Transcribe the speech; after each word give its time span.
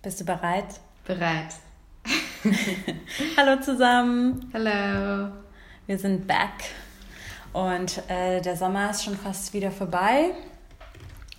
Bist 0.00 0.20
du 0.20 0.24
bereit? 0.24 0.78
Bereit. 1.04 1.54
Hallo 3.36 3.60
zusammen. 3.60 4.48
Hallo. 4.54 5.32
Wir 5.88 5.98
sind 5.98 6.28
back 6.28 6.52
und 7.52 8.08
äh, 8.08 8.40
der 8.40 8.56
Sommer 8.56 8.90
ist 8.90 9.02
schon 9.02 9.16
fast 9.16 9.52
wieder 9.54 9.72
vorbei 9.72 10.30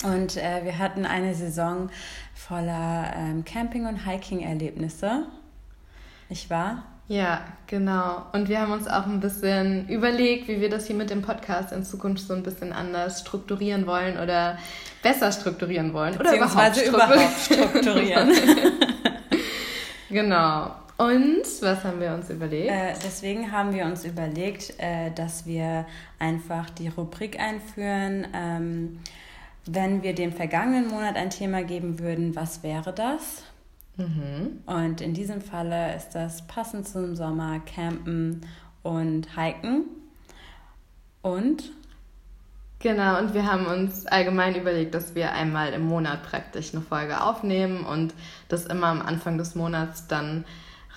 und 0.04 0.36
äh, 0.36 0.66
wir 0.66 0.78
hatten 0.78 1.06
eine 1.06 1.34
Saison 1.36 1.90
voller 2.36 3.14
ähm, 3.16 3.46
Camping- 3.46 3.88
und 3.88 4.06
Hiking-Erlebnisse. 4.06 5.28
Nicht 6.28 6.50
wahr? 6.50 6.84
Ja, 7.10 7.42
genau. 7.66 8.28
Und 8.34 8.50
wir 8.50 8.62
haben 8.62 8.72
uns 8.72 8.88
auch 8.88 9.08
ein 9.08 9.20
bisschen 9.20 9.90
überlegt, 9.90 10.48
wie 10.48 10.62
wir 10.62 10.70
das 10.70 10.86
hier 10.86 10.96
mit 10.96 11.10
dem 11.10 11.24
Podcast 11.24 11.72
in 11.72 11.84
Zukunft 11.84 12.28
so 12.28 12.36
ein 12.36 12.44
bisschen 12.44 12.72
anders 12.72 13.22
strukturieren 13.22 13.88
wollen 13.88 14.20
oder 14.20 14.60
besser 15.02 15.32
strukturieren 15.32 15.92
wollen. 15.92 16.16
Oder 16.20 16.36
überhaupt 16.36 16.78
strukturieren. 16.78 17.18
Überhaupt 17.18 17.40
strukturieren. 17.40 18.32
genau. 20.12 20.76
Und 20.98 21.46
was 21.62 21.84
haben 21.84 22.00
wir 22.00 22.14
uns 22.14 22.30
überlegt? 22.30 22.70
Äh, 22.70 22.94
deswegen 23.04 23.52
haben 23.52 23.74
wir 23.74 23.86
uns 23.86 24.06
überlegt, 24.06 24.76
äh, 24.78 25.10
dass 25.10 25.48
wir 25.48 25.88
einfach 26.20 26.70
die 26.70 26.90
Rubrik 26.90 27.40
einführen. 27.40 28.28
Ähm, 28.36 29.00
wenn 29.66 30.04
wir 30.04 30.14
dem 30.14 30.32
vergangenen 30.32 30.90
Monat 30.90 31.16
ein 31.16 31.32
Thema 31.32 31.64
geben 31.64 31.98
würden, 31.98 32.36
was 32.36 32.62
wäre 32.62 32.94
das? 32.94 33.44
Mhm. 34.00 34.62
Und 34.66 35.02
in 35.02 35.14
diesem 35.14 35.42
Falle 35.42 35.96
ist 35.96 36.12
das 36.12 36.48
passend 36.48 36.88
zum 36.88 37.16
Sommer 37.16 37.60
Campen 37.60 38.42
und 38.82 39.38
Hiken. 39.38 39.86
Und? 41.22 41.72
Genau, 42.80 43.20
und 43.20 43.34
wir 43.34 43.46
haben 43.46 43.66
uns 43.66 44.06
allgemein 44.06 44.56
überlegt, 44.56 44.96
dass 44.96 45.14
wir 45.14 45.34
einmal 45.34 45.74
im 45.74 45.86
Monat 45.86 46.24
praktisch 46.24 46.74
eine 46.74 46.82
Folge 46.82 47.22
aufnehmen 47.22 47.86
und 47.86 48.14
das 48.48 48.66
immer 48.66 48.88
am 48.88 49.02
Anfang 49.02 49.38
des 49.38 49.54
Monats 49.54 50.08
dann 50.08 50.46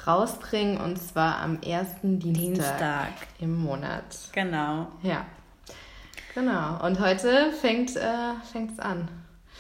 rausbringen 0.07 0.79
und 0.79 0.97
zwar 0.97 1.39
am 1.39 1.61
ersten 1.61 2.21
Dienstag, 2.21 2.45
Dienstag. 2.45 3.13
im 3.41 3.61
Monat. 3.63 4.05
Genau. 4.33 4.87
Ja. 5.03 5.27
Genau. 6.35 6.85
Und 6.87 7.01
heute 7.01 7.51
fängt 7.61 7.91
es 7.91 7.97
äh, 7.97 8.81
an. 8.81 9.09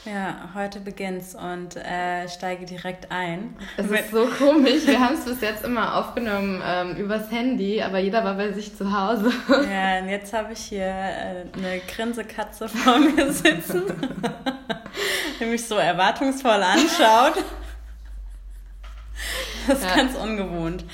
Ja, 0.05 0.49
heute 0.55 0.81
beginnt's 0.81 1.37
und 1.37 1.77
äh, 1.77 2.29
steige 2.29 2.67
direkt 2.67 3.13
ein. 3.13 3.57
Es 3.77 3.87
ist 3.87 4.11
so 4.11 4.27
komisch. 4.27 4.85
Wir 4.85 4.99
haben 4.99 5.15
es 5.15 5.25
bis 5.25 5.41
jetzt 5.41 5.65
immer 5.65 5.97
aufgenommen 5.97 6.61
ähm, 6.67 6.97
übers 6.97 7.31
Handy, 7.31 7.81
aber 7.81 8.01
jeder 8.01 8.25
war 8.25 8.35
bei 8.35 8.51
sich 8.51 8.77
zu 8.77 8.93
Hause. 8.93 9.31
Ja, 9.49 10.01
und 10.01 10.09
jetzt 10.09 10.33
habe 10.33 10.55
ich 10.55 10.59
hier 10.59 10.87
äh, 10.87 11.45
eine 11.57 11.81
Grinsekatze 11.87 12.69
vor 12.69 12.99
mir 12.99 13.33
sitzen, 13.33 13.85
die 15.41 15.45
mich 15.45 15.69
so 15.69 15.77
erwartungsvoll 15.77 16.63
anschaut. 16.63 17.35
Das 19.69 19.79
ist 19.79 19.85
ja. 19.85 19.95
ganz 19.95 20.17
ungewohnt. 20.17 20.85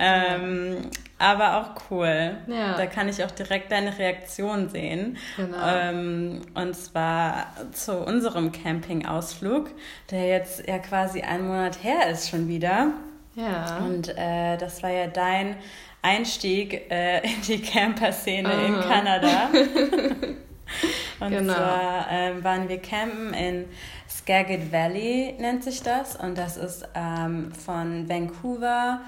Ähm, 0.00 0.90
aber 1.18 1.58
auch 1.58 1.90
cool. 1.90 2.36
Ja. 2.46 2.76
Da 2.76 2.86
kann 2.86 3.08
ich 3.08 3.24
auch 3.24 3.30
direkt 3.30 3.72
deine 3.72 3.98
Reaktion 3.98 4.68
sehen. 4.68 5.16
Genau. 5.36 5.56
Ähm, 5.66 6.42
und 6.54 6.76
zwar 6.76 7.46
zu 7.72 7.98
unserem 7.98 8.52
Campingausflug, 8.52 9.70
der 10.10 10.26
jetzt 10.26 10.66
ja 10.68 10.78
quasi 10.78 11.22
einen 11.22 11.46
Monat 11.46 11.82
her 11.82 12.10
ist 12.10 12.28
schon 12.28 12.48
wieder. 12.48 12.92
Ja. 13.34 13.78
Und 13.78 14.08
äh, 14.16 14.56
das 14.58 14.82
war 14.82 14.90
ja 14.90 15.06
dein 15.06 15.56
Einstieg 16.02 16.90
äh, 16.90 17.18
in 17.18 17.40
die 17.46 17.62
Camper-Szene 17.62 18.52
in 18.66 18.80
Kanada. 18.80 19.48
und 21.20 21.30
genau. 21.30 21.54
zwar 21.54 22.12
äh, 22.12 22.44
waren 22.44 22.68
wir 22.68 22.78
campen 22.78 23.34
in 23.34 23.64
Skagit 24.08 24.70
Valley, 24.70 25.34
nennt 25.38 25.64
sich 25.64 25.82
das. 25.82 26.16
Und 26.16 26.36
das 26.38 26.56
ist 26.56 26.86
ähm, 26.94 27.52
von 27.52 28.08
Vancouver 28.08 29.00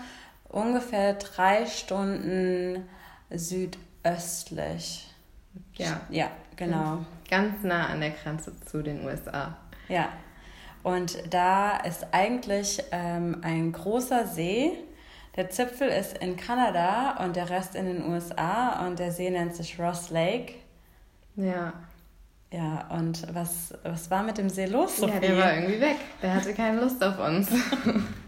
ungefähr 0.49 1.15
drei 1.15 1.67
Stunden 1.67 2.89
südöstlich. 3.31 5.07
Ja. 5.75 6.01
Ja, 6.11 6.31
genau. 6.57 7.05
Ganz 7.29 7.63
nah 7.63 7.87
an 7.87 8.01
der 8.01 8.11
Grenze 8.11 8.53
zu 8.61 8.83
den 8.83 9.05
USA. 9.05 9.57
Ja. 9.89 10.09
Und 10.83 11.19
da 11.31 11.79
ist 11.79 12.07
eigentlich 12.13 12.83
ähm, 12.93 13.39
ein 13.43 13.73
großer 13.73 14.27
See. 14.27 14.73
Der 15.37 15.51
Zipfel 15.51 15.89
ist 15.89 16.19
in 16.19 16.37
Kanada 16.37 17.23
und 17.25 17.37
der 17.37 17.51
Rest 17.51 17.75
in 17.75 17.87
den 17.87 18.09
USA 18.09 18.87
und 18.87 18.99
der 18.99 19.13
See 19.13 19.31
nennt 19.31 19.55
sich 19.55 19.79
Ross 19.79 20.11
Lake. 20.11 20.55
Ja. 21.37 21.73
Ja, 22.51 22.89
und 22.91 23.35
was, 23.35 23.75
was 23.83 24.11
war 24.11 24.23
mit 24.23 24.39
dem 24.39 24.49
See 24.49 24.65
los, 24.65 24.97
Sophie? 24.97 25.13
Ja, 25.13 25.21
der 25.21 25.37
war 25.37 25.55
irgendwie 25.55 25.81
weg. 25.81 25.97
Der 26.23 26.35
hatte 26.35 26.55
keine 26.55 26.81
Lust 26.81 27.05
auf 27.05 27.19
uns. 27.19 27.49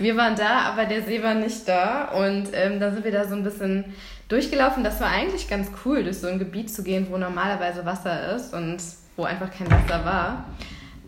Wir 0.00 0.16
waren 0.16 0.34
da, 0.34 0.60
aber 0.62 0.86
der 0.86 1.02
See 1.02 1.22
war 1.22 1.34
nicht 1.34 1.68
da. 1.68 2.06
Und 2.06 2.48
ähm, 2.54 2.80
da 2.80 2.90
sind 2.90 3.04
wir 3.04 3.12
da 3.12 3.28
so 3.28 3.34
ein 3.34 3.44
bisschen 3.44 3.84
durchgelaufen. 4.28 4.82
Das 4.82 4.98
war 4.98 5.08
eigentlich 5.08 5.46
ganz 5.46 5.70
cool, 5.84 6.02
durch 6.02 6.18
so 6.18 6.26
ein 6.26 6.38
Gebiet 6.38 6.72
zu 6.72 6.82
gehen, 6.82 7.08
wo 7.10 7.18
normalerweise 7.18 7.84
Wasser 7.84 8.34
ist 8.34 8.54
und 8.54 8.78
wo 9.16 9.24
einfach 9.24 9.50
kein 9.50 9.70
Wasser 9.70 10.04
war. 10.06 10.44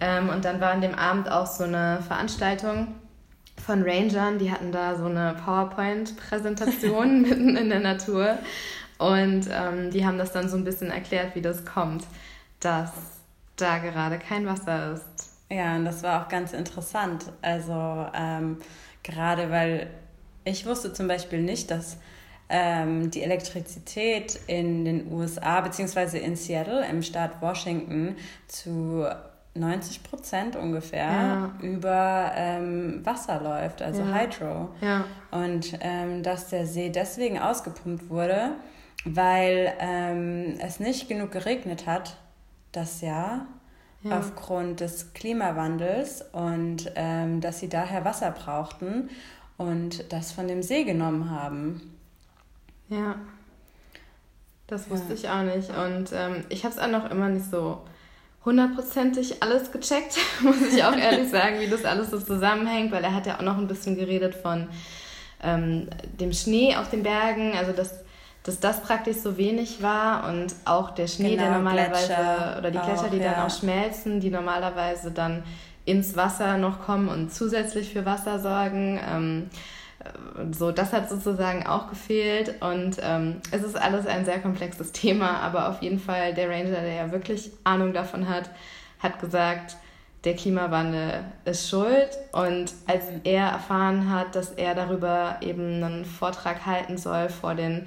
Ähm, 0.01 0.29
und 0.29 0.45
dann 0.45 0.61
war 0.61 0.73
an 0.73 0.83
dem 0.83 0.95
Abend 0.95 1.31
auch 1.31 1.47
so 1.47 1.65
eine 1.65 2.03
Veranstaltung 2.07 2.89
von 3.65 3.83
Rangern. 3.83 4.39
Die 4.39 4.53
hatten 4.53 4.73
da 4.73 4.95
so 4.97 5.07
eine 5.07 5.37
PowerPoint-Präsentation 5.43 7.23
mitten 7.29 7.57
in 7.57 7.71
der 7.71 7.81
Natur. 7.81 8.37
Und 8.99 9.49
ähm, 9.51 9.91
die 9.91 10.05
haben 10.05 10.19
das 10.19 10.33
dann 10.33 10.51
so 10.51 10.57
ein 10.59 10.65
bisschen 10.65 10.91
erklärt, 10.91 11.35
wie 11.35 11.41
das 11.41 11.65
kommt, 11.65 12.05
dass 12.61 12.93
da 13.57 13.79
gerade 13.79 14.19
kein 14.19 14.45
Wasser 14.45 14.93
ist. 14.93 15.32
Ja, 15.53 15.77
und 15.77 15.85
das 15.85 16.03
war 16.03 16.23
auch 16.23 16.29
ganz 16.29 16.55
interessant. 16.55 17.27
Also 17.43 18.07
ähm, 18.15 18.57
gerade 19.03 19.51
weil 19.51 19.91
ich 20.45 20.65
wusste 20.67 20.93
zum 20.93 21.09
Beispiel 21.09 21.43
nicht, 21.43 21.71
dass 21.71 21.99
ähm, 22.49 23.11
die 23.11 23.23
Elektrizität 23.23 24.41
in 24.47 24.85
den 24.85 25.13
USA 25.13 25.61
beziehungsweise 25.61 26.19
in 26.19 26.37
Seattle 26.37 26.85
im 26.89 27.03
Staat 27.03 27.41
Washington 27.43 28.17
zu 28.49 29.07
90 29.55 30.03
Prozent 30.03 30.57
ungefähr 30.57 31.11
ja. 31.11 31.53
über 31.61 32.33
ähm, 32.35 33.05
Wasser 33.05 33.41
läuft, 33.41 33.83
also 33.83 34.03
ja. 34.03 34.15
Hydro. 34.15 34.71
Ja. 34.81 35.05
Und 35.31 35.79
ähm, 35.81 36.23
dass 36.23 36.49
der 36.49 36.67
See 36.67 36.89
deswegen 36.89 37.39
ausgepumpt 37.39 38.09
wurde, 38.09 38.53
weil 39.05 39.75
ähm, 39.79 40.55
es 40.61 40.81
nicht 40.81 41.09
genug 41.09 41.31
geregnet 41.31 41.87
hat 41.87 42.17
das 42.73 43.03
Jahr 43.03 43.47
ja. 44.03 44.19
aufgrund 44.19 44.81
des 44.81 45.13
Klimawandels 45.15 46.25
und 46.33 46.91
ähm, 46.97 47.41
dass 47.41 47.61
sie 47.61 47.69
daher 47.69 48.05
Wasser 48.05 48.31
brauchten 48.31 49.11
und 49.57 50.13
das 50.13 50.33
von 50.33 50.49
dem 50.49 50.63
See 50.63 50.85
genommen 50.85 51.31
haben. 51.31 51.97
Ja, 52.89 53.17
das 54.67 54.91
wusste 54.91 55.09
ja. 55.11 55.15
ich 55.15 55.29
auch 55.29 55.43
nicht. 55.43 55.71
Und 55.71 56.11
ähm, 56.13 56.45
ich 56.49 56.65
habe 56.65 56.75
es 56.75 56.81
auch 56.81 56.89
noch 56.89 57.11
immer 57.11 57.29
nicht 57.29 57.51
so 57.51 57.83
hundertprozentig 58.45 59.43
alles 59.43 59.71
gecheckt, 59.71 60.19
muss 60.43 60.61
ich 60.61 60.83
auch 60.85 60.97
ehrlich 60.97 61.31
sagen, 61.31 61.61
wie 61.61 61.69
das 61.69 61.85
alles 61.85 62.11
so 62.11 62.19
zusammenhängt, 62.19 62.93
weil 62.93 63.05
er 63.05 63.15
hat 63.15 63.27
ja 63.27 63.39
auch 63.39 63.43
noch 63.43 63.59
ein 63.59 63.69
bisschen 63.69 63.97
geredet 63.97 64.35
von 64.35 64.69
ähm, 65.43 65.89
dem 66.21 66.33
Schnee 66.33 66.77
auf 66.77 66.91
den 66.91 67.03
Bergen, 67.03 67.53
also 67.57 67.73
dass 67.73 68.02
dass 68.45 68.59
das 68.59 68.83
praktisch 68.83 69.19
so 69.19 69.37
wenig 69.37 69.83
war 69.83 70.29
und 70.29 70.55
auch 70.65 70.91
der 70.91 71.07
Schnee, 71.07 71.37
genau, 71.37 71.43
der 71.43 71.53
normalerweise 71.53 72.07
Gletscher 72.07 72.57
oder 72.59 72.71
die 72.71 72.79
Gletscher, 72.79 73.09
die 73.11 73.19
ja. 73.19 73.33
dann 73.33 73.47
auch 73.47 73.51
schmelzen, 73.51 74.21
die 74.21 74.31
normalerweise 74.31 75.11
dann 75.11 75.45
ins 75.85 76.17
Wasser 76.17 76.59
noch 76.59 76.83
kommen 76.85 77.09
und 77.09 77.33
zusätzlich 77.33 77.93
für 77.93 78.05
Wasser 78.05 78.39
sorgen. 78.41 79.01
Ähm, 79.09 79.51
so, 80.51 80.73
das 80.73 80.93
hat 80.93 81.09
sozusagen 81.09 81.67
auch 81.67 81.89
gefehlt 81.89 82.61
und 82.61 82.97
ähm, 83.01 83.37
es 83.53 83.63
ist 83.63 83.77
alles 83.77 84.07
ein 84.07 84.25
sehr 84.25 84.41
komplexes 84.41 84.91
Thema, 84.93 85.41
aber 85.41 85.69
auf 85.69 85.83
jeden 85.83 86.01
Fall 86.01 86.35
der 86.35 86.49
Ranger, 86.49 86.81
der 86.81 86.95
ja 86.95 87.13
wirklich 87.13 87.53
Ahnung 87.63 87.93
davon 87.93 88.29
hat, 88.29 88.51
hat 88.99 89.21
gesagt, 89.21 89.77
der 90.25 90.37
Klimawandel 90.37 91.25
ist 91.45 91.69
schuld. 91.69 92.11
Und 92.33 92.73
als 92.87 93.05
er 93.25 93.49
erfahren 93.49 94.11
hat, 94.11 94.37
dass 94.37 94.53
er 94.53 94.75
darüber 94.75 95.37
eben 95.41 95.83
einen 95.83 96.05
Vortrag 96.05 96.65
halten 96.67 96.97
soll 96.97 97.29
vor 97.29 97.55
den 97.55 97.87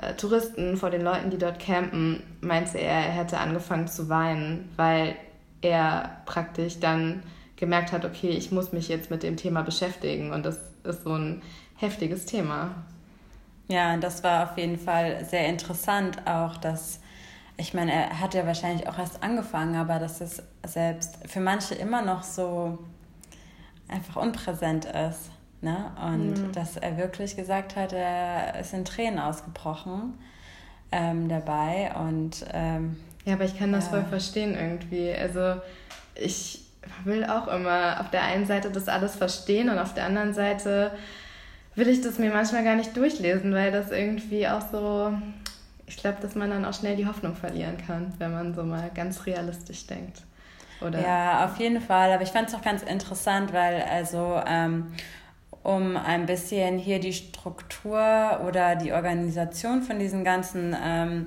äh, 0.00 0.14
Touristen, 0.14 0.76
vor 0.76 0.90
den 0.90 1.02
Leuten, 1.02 1.30
die 1.30 1.38
dort 1.38 1.58
campen, 1.58 2.22
meinte 2.40 2.78
er, 2.78 3.06
er 3.06 3.12
hätte 3.12 3.38
angefangen 3.38 3.88
zu 3.88 4.08
weinen, 4.08 4.70
weil 4.76 5.16
er 5.60 6.22
praktisch 6.26 6.80
dann 6.80 7.22
gemerkt 7.56 7.92
hat, 7.92 8.04
okay, 8.04 8.30
ich 8.30 8.50
muss 8.50 8.72
mich 8.72 8.88
jetzt 8.88 9.10
mit 9.10 9.22
dem 9.22 9.36
Thema 9.36 9.62
beschäftigen 9.62 10.32
und 10.32 10.44
das 10.44 10.58
ist 10.84 11.04
so 11.04 11.14
ein 11.14 11.42
heftiges 11.76 12.24
Thema. 12.24 12.74
Ja, 13.68 13.96
das 13.98 14.24
war 14.24 14.50
auf 14.50 14.58
jeden 14.58 14.78
Fall 14.78 15.24
sehr 15.24 15.46
interessant 15.46 16.26
auch, 16.26 16.56
dass 16.56 17.00
ich 17.60 17.74
meine, 17.74 17.92
er 17.92 18.20
hat 18.20 18.32
ja 18.32 18.46
wahrscheinlich 18.46 18.88
auch 18.88 18.98
erst 18.98 19.22
angefangen, 19.22 19.76
aber 19.76 19.98
dass 19.98 20.22
es 20.22 20.42
selbst 20.66 21.18
für 21.26 21.40
manche 21.40 21.74
immer 21.74 22.00
noch 22.00 22.22
so 22.22 22.78
einfach 23.86 24.16
unpräsent 24.16 24.86
ist. 24.86 25.30
Ne? 25.62 25.90
Und 26.02 26.38
mhm. 26.38 26.52
dass 26.52 26.76
er 26.76 26.96
wirklich 26.96 27.36
gesagt 27.36 27.76
hat, 27.76 27.92
er 27.92 28.58
ist 28.60 28.72
in 28.72 28.84
Tränen 28.84 29.18
ausgebrochen 29.18 30.14
ähm, 30.90 31.28
dabei. 31.28 31.92
Und, 31.98 32.46
ähm, 32.52 32.96
ja, 33.24 33.34
aber 33.34 33.44
ich 33.44 33.58
kann 33.58 33.72
das 33.72 33.86
ja. 33.86 33.90
voll 33.90 34.04
verstehen 34.04 34.54
irgendwie. 34.54 35.12
Also 35.12 35.60
ich 36.14 36.64
will 37.04 37.24
auch 37.24 37.48
immer 37.48 38.00
auf 38.00 38.10
der 38.10 38.22
einen 38.22 38.46
Seite 38.46 38.70
das 38.70 38.88
alles 38.88 39.16
verstehen 39.16 39.68
und 39.68 39.78
auf 39.78 39.94
der 39.94 40.06
anderen 40.06 40.32
Seite 40.32 40.92
will 41.74 41.88
ich 41.88 42.00
das 42.00 42.18
mir 42.18 42.32
manchmal 42.32 42.64
gar 42.64 42.76
nicht 42.76 42.96
durchlesen, 42.96 43.54
weil 43.54 43.70
das 43.70 43.90
irgendwie 43.90 44.48
auch 44.48 44.62
so, 44.72 45.12
ich 45.86 45.96
glaube, 45.96 46.18
dass 46.20 46.34
man 46.34 46.50
dann 46.50 46.64
auch 46.64 46.74
schnell 46.74 46.96
die 46.96 47.06
Hoffnung 47.06 47.34
verlieren 47.34 47.76
kann, 47.86 48.12
wenn 48.18 48.32
man 48.32 48.54
so 48.54 48.64
mal 48.64 48.90
ganz 48.94 49.26
realistisch 49.26 49.86
denkt. 49.86 50.22
Oder? 50.80 51.00
Ja, 51.00 51.44
auf 51.44 51.58
jeden 51.58 51.80
Fall. 51.80 52.12
Aber 52.12 52.22
ich 52.22 52.30
fand 52.30 52.48
es 52.48 52.54
auch 52.54 52.62
ganz 52.62 52.82
interessant, 52.82 53.52
weil 53.52 53.82
also 53.82 54.40
ähm, 54.46 54.92
um 55.62 55.96
ein 55.96 56.26
bisschen 56.26 56.78
hier 56.78 57.00
die 57.00 57.12
Struktur 57.12 58.40
oder 58.46 58.76
die 58.76 58.92
Organisation 58.92 59.82
von 59.82 59.98
diesen 59.98 60.24
ganzen 60.24 60.76
ähm, 60.82 61.26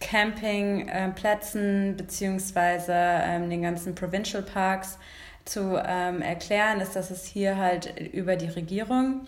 Campingplätzen 0.00 1.90
äh, 1.90 1.92
beziehungsweise 1.92 2.94
ähm, 2.94 3.48
den 3.48 3.62
ganzen 3.62 3.94
Provincial 3.94 4.42
Parks 4.42 4.98
zu 5.44 5.80
ähm, 5.84 6.22
erklären, 6.22 6.80
ist, 6.80 6.94
dass 6.96 7.10
es 7.10 7.24
hier 7.24 7.56
halt 7.56 7.98
über 8.12 8.36
die 8.36 8.48
Regierung 8.48 9.26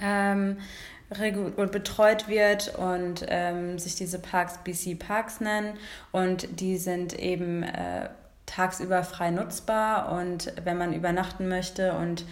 ähm, 0.00 0.58
betreut 1.08 2.28
wird 2.28 2.76
und 2.76 3.24
ähm, 3.28 3.78
sich 3.78 3.94
diese 3.94 4.18
Parks 4.18 4.58
BC 4.64 4.98
Parks 4.98 5.40
nennen. 5.40 5.74
Und 6.12 6.60
die 6.60 6.76
sind 6.76 7.18
eben 7.18 7.62
äh, 7.62 8.08
tagsüber 8.46 9.02
frei 9.04 9.30
nutzbar 9.30 10.12
und 10.12 10.52
wenn 10.64 10.76
man 10.76 10.92
übernachten 10.92 11.48
möchte 11.48 11.94
und 11.94 12.24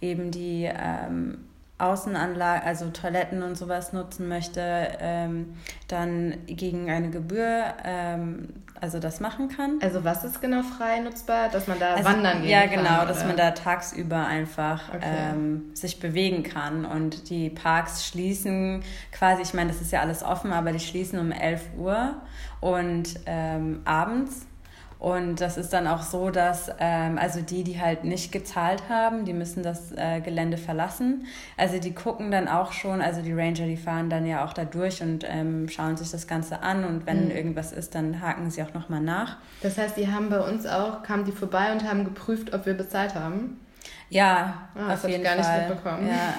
eben 0.00 0.30
die 0.30 0.64
ähm, 0.64 1.38
Außenanlagen, 1.78 2.66
also 2.66 2.90
Toiletten 2.90 3.42
und 3.42 3.56
sowas 3.56 3.92
nutzen 3.92 4.28
möchte, 4.28 4.60
ähm, 5.00 5.54
dann 5.86 6.34
gegen 6.46 6.90
eine 6.90 7.10
Gebühr 7.10 7.64
ähm, 7.84 8.48
also 8.80 8.98
das 8.98 9.20
machen 9.20 9.48
kann. 9.48 9.78
Also 9.80 10.04
was 10.04 10.24
ist 10.24 10.40
genau 10.40 10.62
frei 10.62 11.00
nutzbar? 11.00 11.48
Dass 11.48 11.66
man 11.66 11.78
da 11.78 11.94
also, 11.94 12.04
wandern 12.08 12.42
gehen 12.42 12.50
ja, 12.50 12.62
kann? 12.62 12.70
Ja, 12.70 12.76
genau, 12.76 13.06
dass 13.06 13.24
man 13.24 13.36
da 13.36 13.52
tagsüber 13.52 14.26
einfach 14.26 14.88
okay. 14.94 15.30
ähm, 15.32 15.70
sich 15.74 16.00
bewegen 16.00 16.42
kann. 16.42 16.84
Und 16.84 17.30
die 17.30 17.50
Parks 17.50 18.06
schließen 18.06 18.82
quasi, 19.12 19.42
ich 19.42 19.54
meine, 19.54 19.70
das 19.70 19.80
ist 19.80 19.92
ja 19.92 20.00
alles 20.00 20.22
offen, 20.22 20.52
aber 20.52 20.72
die 20.72 20.80
schließen 20.80 21.18
um 21.18 21.32
11 21.32 21.62
Uhr 21.76 22.14
und 22.60 23.20
ähm, 23.26 23.80
abends. 23.84 24.46
Und 24.98 25.40
das 25.40 25.56
ist 25.56 25.72
dann 25.72 25.86
auch 25.86 26.02
so, 26.02 26.30
dass 26.30 26.72
ähm, 26.80 27.18
also 27.18 27.40
die, 27.40 27.62
die 27.62 27.80
halt 27.80 28.02
nicht 28.02 28.32
gezahlt 28.32 28.88
haben, 28.88 29.24
die 29.24 29.32
müssen 29.32 29.62
das 29.62 29.92
äh, 29.92 30.20
Gelände 30.20 30.56
verlassen. 30.56 31.26
Also 31.56 31.78
die 31.78 31.94
gucken 31.94 32.32
dann 32.32 32.48
auch 32.48 32.72
schon, 32.72 33.00
also 33.00 33.22
die 33.22 33.32
Ranger, 33.32 33.66
die 33.66 33.76
fahren 33.76 34.10
dann 34.10 34.26
ja 34.26 34.44
auch 34.44 34.52
da 34.52 34.64
durch 34.64 35.00
und 35.00 35.24
ähm, 35.28 35.68
schauen 35.68 35.96
sich 35.96 36.10
das 36.10 36.26
Ganze 36.26 36.62
an 36.62 36.84
und 36.84 37.06
wenn 37.06 37.26
mhm. 37.26 37.30
irgendwas 37.30 37.70
ist, 37.70 37.94
dann 37.94 38.20
haken 38.20 38.50
sie 38.50 38.60
auch 38.62 38.74
nochmal 38.74 39.00
nach. 39.00 39.36
Das 39.62 39.78
heißt, 39.78 39.96
die 39.96 40.10
haben 40.10 40.30
bei 40.30 40.40
uns 40.40 40.66
auch, 40.66 41.04
kamen 41.04 41.24
die 41.24 41.32
vorbei 41.32 41.70
und 41.70 41.88
haben 41.88 42.04
geprüft, 42.04 42.52
ob 42.52 42.66
wir 42.66 42.74
bezahlt 42.74 43.14
haben? 43.14 43.60
Ja, 44.10 44.68
ah, 44.74 44.94
auf 44.94 45.08
jeden 45.08 45.24
Fall. 45.24 45.36
Das 45.36 45.46
habe 45.48 45.62
ich 45.62 45.68
gar 45.68 45.68
nicht 45.68 45.68
mitbekommen. 45.68 46.08
Ja. 46.08 46.34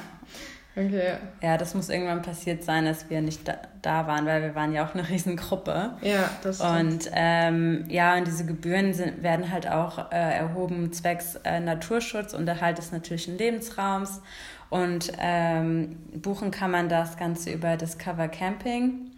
Okay. 0.79 1.15
Ja, 1.41 1.57
das 1.57 1.73
muss 1.75 1.89
irgendwann 1.89 2.21
passiert 2.21 2.63
sein, 2.63 2.85
dass 2.85 3.09
wir 3.09 3.21
nicht 3.21 3.45
da, 3.45 3.55
da 3.81 4.07
waren, 4.07 4.25
weil 4.25 4.41
wir 4.41 4.55
waren 4.55 4.71
ja 4.71 4.85
auch 4.85 4.93
eine 4.93 5.09
Riesengruppe. 5.09 5.91
Ja, 6.01 6.29
das 6.41 6.57
stimmt. 6.57 6.79
Und 6.79 7.11
ähm, 7.13 7.83
ja, 7.89 8.15
und 8.15 8.25
diese 8.25 8.45
Gebühren 8.45 8.93
sind, 8.93 9.21
werden 9.21 9.51
halt 9.51 9.69
auch 9.69 10.09
äh, 10.11 10.15
erhoben 10.15 10.93
zwecks 10.93 11.35
äh, 11.43 11.59
Naturschutz 11.59 12.33
und 12.33 12.47
Erhalt 12.47 12.77
des 12.77 12.93
natürlichen 12.93 13.37
Lebensraums. 13.37 14.21
Und 14.69 15.11
ähm, 15.19 15.97
buchen 16.13 16.51
kann 16.51 16.71
man 16.71 16.87
das 16.87 17.17
Ganze 17.17 17.51
über 17.51 17.75
Discover 17.75 18.29
Camping. 18.29 19.11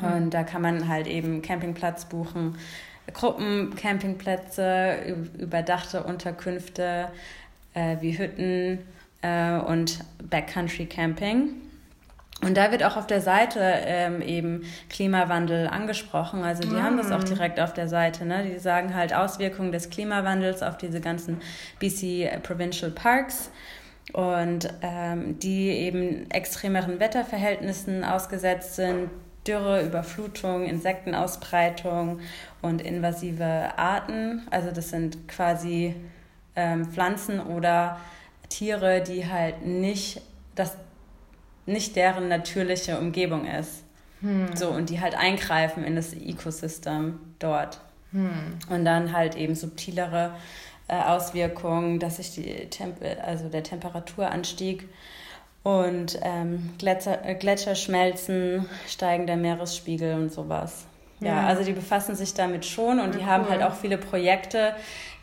Mhm. 0.00 0.12
Und 0.12 0.30
da 0.30 0.44
kann 0.44 0.62
man 0.62 0.88
halt 0.88 1.06
eben 1.06 1.42
Campingplatz 1.42 2.06
buchen, 2.06 2.56
Gruppencampingplätze, 3.12 4.96
überdachte 5.38 6.04
Unterkünfte 6.04 7.08
äh, 7.74 7.96
wie 8.00 8.16
Hütten 8.16 8.78
äh, 9.24 9.58
und 9.58 10.00
Backcountry 10.22 10.86
Camping. 10.86 11.54
Und 12.42 12.56
da 12.56 12.70
wird 12.70 12.84
auch 12.84 12.96
auf 12.96 13.06
der 13.06 13.22
Seite 13.22 13.60
ähm, 13.62 14.20
eben 14.20 14.64
Klimawandel 14.90 15.66
angesprochen. 15.66 16.42
Also 16.42 16.62
die 16.62 16.74
mm. 16.74 16.82
haben 16.82 16.96
das 16.98 17.10
auch 17.10 17.22
mm. 17.22 17.26
direkt 17.26 17.60
auf 17.60 17.72
der 17.72 17.88
Seite. 17.88 18.26
Ne? 18.26 18.44
Die 18.44 18.58
sagen 18.58 18.94
halt 18.94 19.14
Auswirkungen 19.14 19.72
des 19.72 19.88
Klimawandels 19.88 20.62
auf 20.62 20.76
diese 20.76 21.00
ganzen 21.00 21.40
BC 21.78 22.42
Provincial 22.42 22.90
Parks 22.90 23.50
und 24.12 24.68
ähm, 24.82 25.38
die 25.38 25.70
eben 25.70 26.30
extremeren 26.30 27.00
Wetterverhältnissen 27.00 28.04
ausgesetzt 28.04 28.74
sind, 28.74 29.08
Dürre, 29.46 29.82
Überflutung, 29.82 30.64
Insektenausbreitung 30.64 32.20
und 32.60 32.82
invasive 32.82 33.78
Arten. 33.78 34.42
Also 34.50 34.70
das 34.70 34.90
sind 34.90 35.28
quasi 35.28 35.94
ähm, 36.56 36.86
Pflanzen 36.86 37.40
oder 37.40 37.98
Tiere, 38.48 39.02
die 39.02 39.26
halt 39.26 39.64
nicht, 39.64 40.20
das 40.54 40.76
nicht 41.66 41.96
deren 41.96 42.28
natürliche 42.28 42.98
Umgebung 42.98 43.46
ist. 43.46 43.84
Hm. 44.20 44.56
So, 44.56 44.70
und 44.70 44.90
die 44.90 45.00
halt 45.00 45.14
eingreifen 45.14 45.84
in 45.84 45.96
das 45.96 46.14
Ecosystem 46.14 47.18
dort. 47.38 47.80
Hm. 48.12 48.58
Und 48.70 48.84
dann 48.84 49.12
halt 49.12 49.36
eben 49.36 49.54
subtilere 49.54 50.34
äh, 50.88 50.94
Auswirkungen, 50.94 51.98
dass 51.98 52.16
sich 52.16 52.34
die 52.34 52.68
Temp 52.70 52.96
also 53.22 53.48
der 53.48 53.62
Temperaturanstieg 53.62 54.88
und 55.62 56.18
ähm, 56.22 56.74
Gletscher, 56.78 57.24
äh, 57.24 57.34
Gletscher 57.34 57.74
schmelzen, 57.74 58.68
steigender 58.86 59.36
Meeresspiegel 59.36 60.14
und 60.14 60.32
sowas. 60.32 60.86
Ja, 61.20 61.28
ja, 61.28 61.46
also 61.46 61.64
die 61.64 61.72
befassen 61.72 62.14
sich 62.14 62.34
damit 62.34 62.66
schon 62.66 63.00
und 63.00 63.14
ja, 63.14 63.18
die 63.18 63.26
haben 63.26 63.48
halt 63.48 63.62
auch 63.62 63.74
viele 63.74 63.96
Projekte, 63.96 64.74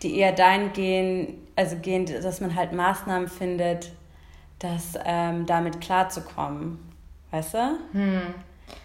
die 0.01 0.17
eher 0.17 0.31
dahin 0.31 0.73
gehen, 0.73 1.47
also 1.61 1.77
gehen, 1.77 2.05
dass 2.05 2.41
man 2.41 2.55
halt 2.55 2.73
Maßnahmen 2.73 3.27
findet, 3.27 3.91
das 4.59 4.97
ähm, 5.05 5.45
damit 5.45 5.79
klarzukommen. 5.79 6.79
Weißt 7.29 7.53
du? 7.53 7.79
Hm. 7.93 8.21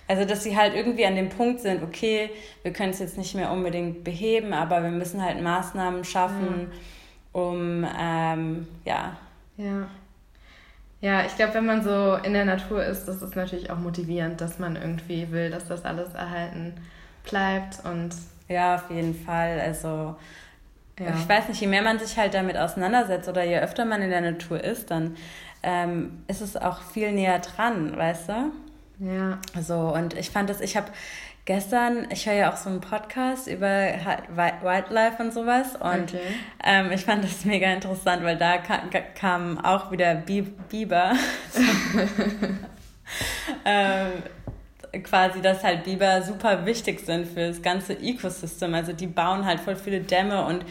Also, 0.08 0.24
dass 0.24 0.42
sie 0.42 0.56
halt 0.56 0.74
irgendwie 0.74 1.06
an 1.06 1.16
dem 1.16 1.30
Punkt 1.30 1.60
sind, 1.60 1.82
okay, 1.82 2.30
wir 2.62 2.72
können 2.72 2.90
es 2.90 2.98
jetzt 2.98 3.18
nicht 3.18 3.34
mehr 3.34 3.50
unbedingt 3.50 4.04
beheben, 4.04 4.52
aber 4.52 4.82
wir 4.82 4.90
müssen 4.90 5.22
halt 5.22 5.40
Maßnahmen 5.40 6.04
schaffen, 6.04 6.70
ja. 7.34 7.40
um, 7.40 7.86
ähm, 7.98 8.68
ja. 8.84 9.16
Ja. 9.56 9.88
Ja, 11.00 11.24
ich 11.24 11.36
glaube, 11.36 11.54
wenn 11.54 11.66
man 11.66 11.82
so 11.82 12.14
in 12.24 12.32
der 12.32 12.44
Natur 12.44 12.84
ist, 12.84 13.06
das 13.06 13.22
ist 13.22 13.36
natürlich 13.36 13.70
auch 13.70 13.78
motivierend, 13.78 14.40
dass 14.40 14.58
man 14.58 14.76
irgendwie 14.76 15.30
will, 15.30 15.50
dass 15.50 15.68
das 15.68 15.84
alles 15.84 16.14
erhalten 16.14 16.74
bleibt 17.24 17.84
und. 17.84 18.10
Ja, 18.48 18.76
auf 18.76 18.90
jeden 18.90 19.14
Fall. 19.14 19.60
Also, 19.60 20.16
ja. 20.98 21.14
ich 21.18 21.28
weiß 21.28 21.48
nicht, 21.48 21.60
je 21.60 21.66
mehr 21.66 21.82
man 21.82 21.98
sich 21.98 22.16
halt 22.16 22.34
damit 22.34 22.56
auseinandersetzt 22.56 23.28
oder 23.28 23.44
je 23.44 23.58
öfter 23.58 23.84
man 23.84 24.02
in 24.02 24.10
der 24.10 24.20
Natur 24.20 24.62
ist, 24.62 24.90
dann 24.90 25.16
ähm, 25.62 26.22
ist 26.28 26.40
es 26.40 26.56
auch 26.56 26.82
viel 26.82 27.12
näher 27.12 27.38
dran, 27.38 27.96
weißt 27.96 28.28
du? 28.28 28.52
Ja. 28.98 29.38
So, 29.60 29.94
und 29.94 30.14
ich 30.14 30.30
fand 30.30 30.48
das, 30.48 30.60
ich 30.60 30.76
habe 30.76 30.86
gestern, 31.44 32.06
ich 32.10 32.26
höre 32.26 32.34
ja 32.34 32.52
auch 32.52 32.56
so 32.56 32.70
einen 32.70 32.80
Podcast 32.80 33.46
über 33.46 33.68
Wildlife 33.68 35.22
und 35.22 35.32
sowas 35.32 35.76
und 35.76 36.14
okay. 36.14 36.20
ähm, 36.64 36.90
ich 36.92 37.04
fand 37.04 37.24
das 37.24 37.44
mega 37.44 37.70
interessant, 37.72 38.24
weil 38.24 38.36
da 38.36 38.58
kam, 38.58 38.90
kam 39.14 39.64
auch 39.64 39.90
wieder 39.90 40.14
Biber. 40.14 41.14
ähm, 43.64 44.12
quasi, 45.02 45.40
dass 45.40 45.64
halt 45.64 45.84
Biber 45.84 46.22
super 46.22 46.66
wichtig 46.66 47.00
sind 47.00 47.26
für 47.26 47.48
das 47.48 47.62
ganze 47.62 47.94
Ecosystem. 47.94 48.74
Also 48.74 48.92
die 48.92 49.06
bauen 49.06 49.44
halt 49.44 49.60
voll 49.60 49.76
viele 49.76 50.00
Dämme 50.00 50.44
und 50.46 50.64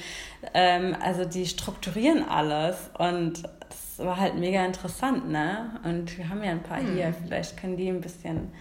ähm, 0.54 0.96
also 1.02 1.26
die 1.26 1.46
strukturieren 1.46 2.28
alles 2.28 2.90
und 2.98 3.44
das 3.44 4.06
war 4.06 4.20
halt 4.20 4.36
mega 4.36 4.66
interessant, 4.66 5.30
ne? 5.30 5.80
Und 5.84 6.18
wir 6.18 6.30
haben 6.30 6.44
ja 6.44 6.52
ein 6.52 6.64
paar 6.64 6.80
hm. 6.80 6.94
hier, 6.94 7.14
vielleicht 7.26 7.58
können 7.58 7.78
die 7.78 7.90
ein 7.90 8.02
bisschen 8.02 8.52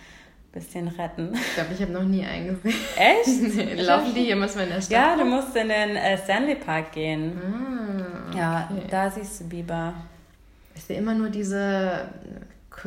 bisschen 0.55 0.89
retten. 0.89 1.35
Ich 1.35 1.55
glaube, 1.55 1.75
ich 1.75 1.83
habe 1.83 1.93
noch 1.93 2.05
nie 2.05 2.25
einen 2.25 2.47
gesehen. 2.47 2.79
Echt? 2.97 3.27
nee, 3.57 3.75
laufen 3.83 4.15
die 4.15 4.23
hier 4.23 4.37
muss 4.37 4.55
man 4.55 4.65
in 4.65 4.71
der 4.71 4.81
Stadt? 4.81 4.91
Ja, 4.93 5.17
du 5.17 5.25
musst 5.25 5.55
in 5.57 5.69
den 5.69 5.97
äh, 5.97 6.17
Stanley 6.17 6.55
Park 6.55 6.93
gehen. 6.93 7.33
Ah, 7.37 8.29
okay. 8.29 8.39
Ja, 8.39 8.69
da 8.89 9.11
siehst 9.11 9.41
du 9.41 9.49
Biber. 9.49 9.95
Ich 10.77 10.85
sehe 10.85 10.99
immer 10.99 11.15
nur 11.15 11.29
diese 11.29 12.09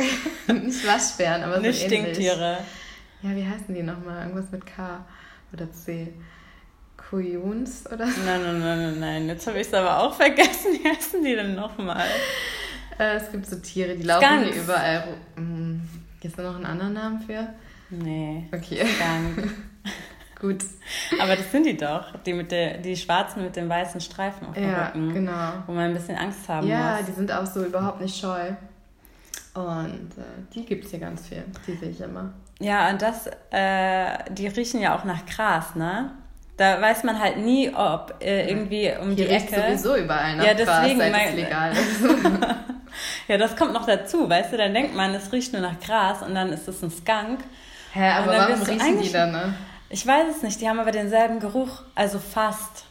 nicht 0.64 0.86
Waschbären, 0.86 1.42
aber 1.42 1.56
so 1.56 1.62
Nicht 1.62 1.82
Stinktiere. 1.84 2.58
Ja, 3.22 3.36
wie 3.36 3.46
heißen 3.46 3.74
die 3.74 3.82
nochmal? 3.82 4.26
Irgendwas 4.26 4.50
mit 4.50 4.64
K 4.66 5.04
oder 5.52 5.70
C. 5.70 6.12
Kujuns 7.10 7.86
oder 7.86 8.06
so? 8.06 8.20
Nein, 8.24 8.42
nein, 8.42 8.60
nein, 8.60 8.78
nein, 8.78 9.00
nein. 9.00 9.28
Jetzt 9.28 9.46
habe 9.46 9.58
ich 9.58 9.66
es 9.66 9.74
aber 9.74 9.98
auch 9.98 10.14
vergessen. 10.14 10.72
Wie 10.80 10.88
heißen 10.88 11.24
die 11.24 11.34
denn 11.34 11.54
nochmal? 11.54 12.06
Äh, 12.98 13.16
es 13.16 13.32
gibt 13.32 13.46
so 13.46 13.56
Tiere, 13.56 13.96
die 13.96 14.04
laufen 14.04 14.24
Skunk. 14.24 14.52
hier 14.52 14.62
überall 14.62 14.98
rum. 14.98 15.14
Hm, 15.36 15.80
Gibt 16.20 16.32
es 16.32 16.36
da 16.36 16.50
noch 16.50 16.56
einen 16.56 16.66
anderen 16.66 16.92
Namen 16.92 17.20
für? 17.20 17.48
Nee. 17.90 18.44
Okay. 18.52 18.86
Skunk. 18.86 19.54
Gut. 20.40 20.64
Aber 21.20 21.36
das 21.36 21.50
sind 21.52 21.66
die 21.66 21.76
doch, 21.76 22.16
die 22.24 22.32
mit 22.32 22.50
der, 22.50 22.78
die 22.78 22.96
schwarzen 22.96 23.42
mit 23.42 23.56
den 23.56 23.68
weißen 23.68 24.00
Streifen 24.00 24.48
auf 24.48 24.54
dem 24.54 24.70
ja, 24.70 24.86
Rücken. 24.86 25.12
genau. 25.12 25.52
Wo 25.66 25.72
man 25.72 25.86
ein 25.86 25.94
bisschen 25.94 26.16
Angst 26.16 26.48
haben 26.48 26.66
ja, 26.66 26.92
muss. 26.92 27.00
Ja, 27.00 27.06
die 27.06 27.12
sind 27.12 27.32
auch 27.32 27.44
so 27.44 27.62
überhaupt 27.62 28.00
nicht 28.00 28.18
scheu. 28.18 28.52
Und 29.54 30.10
äh, 30.16 30.52
die 30.54 30.64
gibt 30.64 30.84
es 30.84 30.90
hier 30.90 31.00
ganz 31.00 31.26
viel. 31.26 31.44
Die 31.66 31.74
sehe 31.74 31.90
ich 31.90 32.00
immer. 32.00 32.32
Ja, 32.60 32.90
und 32.90 33.02
das, 33.02 33.26
äh, 33.50 34.30
die 34.30 34.46
riechen 34.46 34.80
ja 34.80 34.96
auch 34.96 35.04
nach 35.04 35.26
Gras, 35.26 35.74
ne? 35.74 36.12
Da 36.56 36.80
weiß 36.80 37.04
man 37.04 37.18
halt 37.18 37.38
nie, 37.38 37.74
ob 37.74 38.14
äh, 38.20 38.48
irgendwie 38.48 38.92
um 39.00 39.12
Hier 39.12 39.28
die 39.28 39.34
Ecke. 39.34 39.62
sowieso 39.62 39.96
überall 39.96 40.36
nach 40.36 40.44
ja, 40.44 40.54
deswegen 40.54 40.98
Gras, 40.98 41.22
es 41.28 41.34
legal 41.34 41.72
ja, 43.28 43.38
das 43.38 43.56
kommt 43.56 43.72
noch 43.72 43.86
dazu, 43.86 44.28
weißt 44.28 44.52
du? 44.52 44.58
Dann 44.58 44.74
denkt 44.74 44.94
man, 44.94 45.14
es 45.14 45.32
riecht 45.32 45.54
nur 45.54 45.62
nach 45.62 45.80
Gras 45.80 46.22
und 46.22 46.34
dann 46.34 46.52
ist 46.52 46.68
es 46.68 46.82
ein 46.82 46.90
Skunk. 46.90 47.40
Hä, 47.92 48.10
aber 48.10 48.32
warum 48.32 48.62
riechen 48.62 49.00
die 49.00 49.10
dann, 49.10 49.32
ne? 49.32 49.54
Ich 49.88 50.06
weiß 50.06 50.36
es 50.36 50.42
nicht, 50.42 50.60
die 50.60 50.68
haben 50.68 50.78
aber 50.78 50.92
denselben 50.92 51.40
Geruch, 51.40 51.82
also 51.94 52.18
fast. 52.18 52.84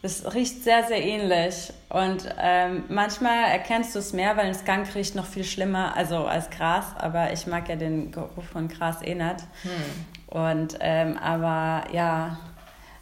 Es 0.00 0.32
riecht 0.32 0.62
sehr, 0.62 0.84
sehr 0.84 1.02
ähnlich. 1.02 1.72
Und 1.88 2.28
ähm, 2.40 2.84
manchmal 2.88 3.50
erkennst 3.50 3.94
du 3.94 3.98
es 3.98 4.12
mehr, 4.12 4.36
weil 4.36 4.46
ein 4.46 4.54
Skunk 4.54 4.94
riecht 4.94 5.16
noch 5.16 5.26
viel 5.26 5.44
schlimmer, 5.44 5.96
also 5.96 6.18
als 6.26 6.50
Gras. 6.50 6.94
Aber 6.96 7.32
ich 7.32 7.46
mag 7.46 7.68
ja 7.68 7.76
den 7.76 8.12
Geruch 8.12 8.44
von 8.52 8.68
Gras 8.68 9.02
eh 9.02 9.14
nicht. 9.14 9.40
Hm. 9.62 9.70
Und, 10.28 10.78
ähm, 10.80 11.18
aber 11.18 11.84
ja, 11.92 12.38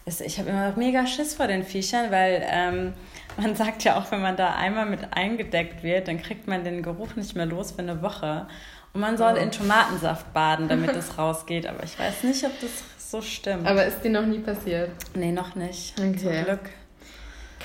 es, 0.07 0.21
ich 0.21 0.39
habe 0.39 0.49
immer 0.49 0.71
noch 0.71 0.77
mega 0.77 1.07
Schiss 1.07 1.35
vor 1.35 1.49
den 1.49 1.65
Viechern, 1.65 2.11
weil 2.11 2.47
ähm, 2.49 2.95
man 3.37 3.55
sagt 3.57 3.85
ja 3.85 3.99
auch, 3.99 4.11
wenn 4.11 4.23
man 4.23 4.37
da 4.37 4.55
einmal 4.55 4.87
mit 4.87 5.01
eingedeckt 5.11 5.83
wird, 5.83 6.09
dann 6.09 6.23
kriegt 6.23 6.47
man 6.47 6.65
den 6.65 6.83
Geruch 6.83 7.15
nicht 7.17 7.37
mehr 7.37 7.47
los 7.47 7.73
für 7.73 7.81
eine 7.81 8.01
Woche. 8.01 8.47
Und 8.95 9.01
man 9.03 9.19
soll 9.19 9.35
oh. 9.35 9.43
in 9.43 9.51
Tomatensaft 9.51 10.33
baden, 10.33 10.69
damit 10.69 10.91
es 10.97 11.19
rausgeht. 11.19 11.67
Aber 11.67 11.83
ich 11.83 11.99
weiß 11.99 12.23
nicht, 12.23 12.43
ob 12.45 12.59
das 12.61 12.71
so 13.11 13.21
stimmt. 13.21 13.67
Aber 13.67 13.85
ist 13.85 14.01
dir 14.01 14.11
noch 14.11 14.25
nie 14.25 14.39
passiert? 14.39 14.91
Nee, 15.15 15.33
noch 15.33 15.55
nicht. 15.55 15.93
Okay. 15.99 16.17
Zum 16.17 16.45
Glück. 16.45 16.71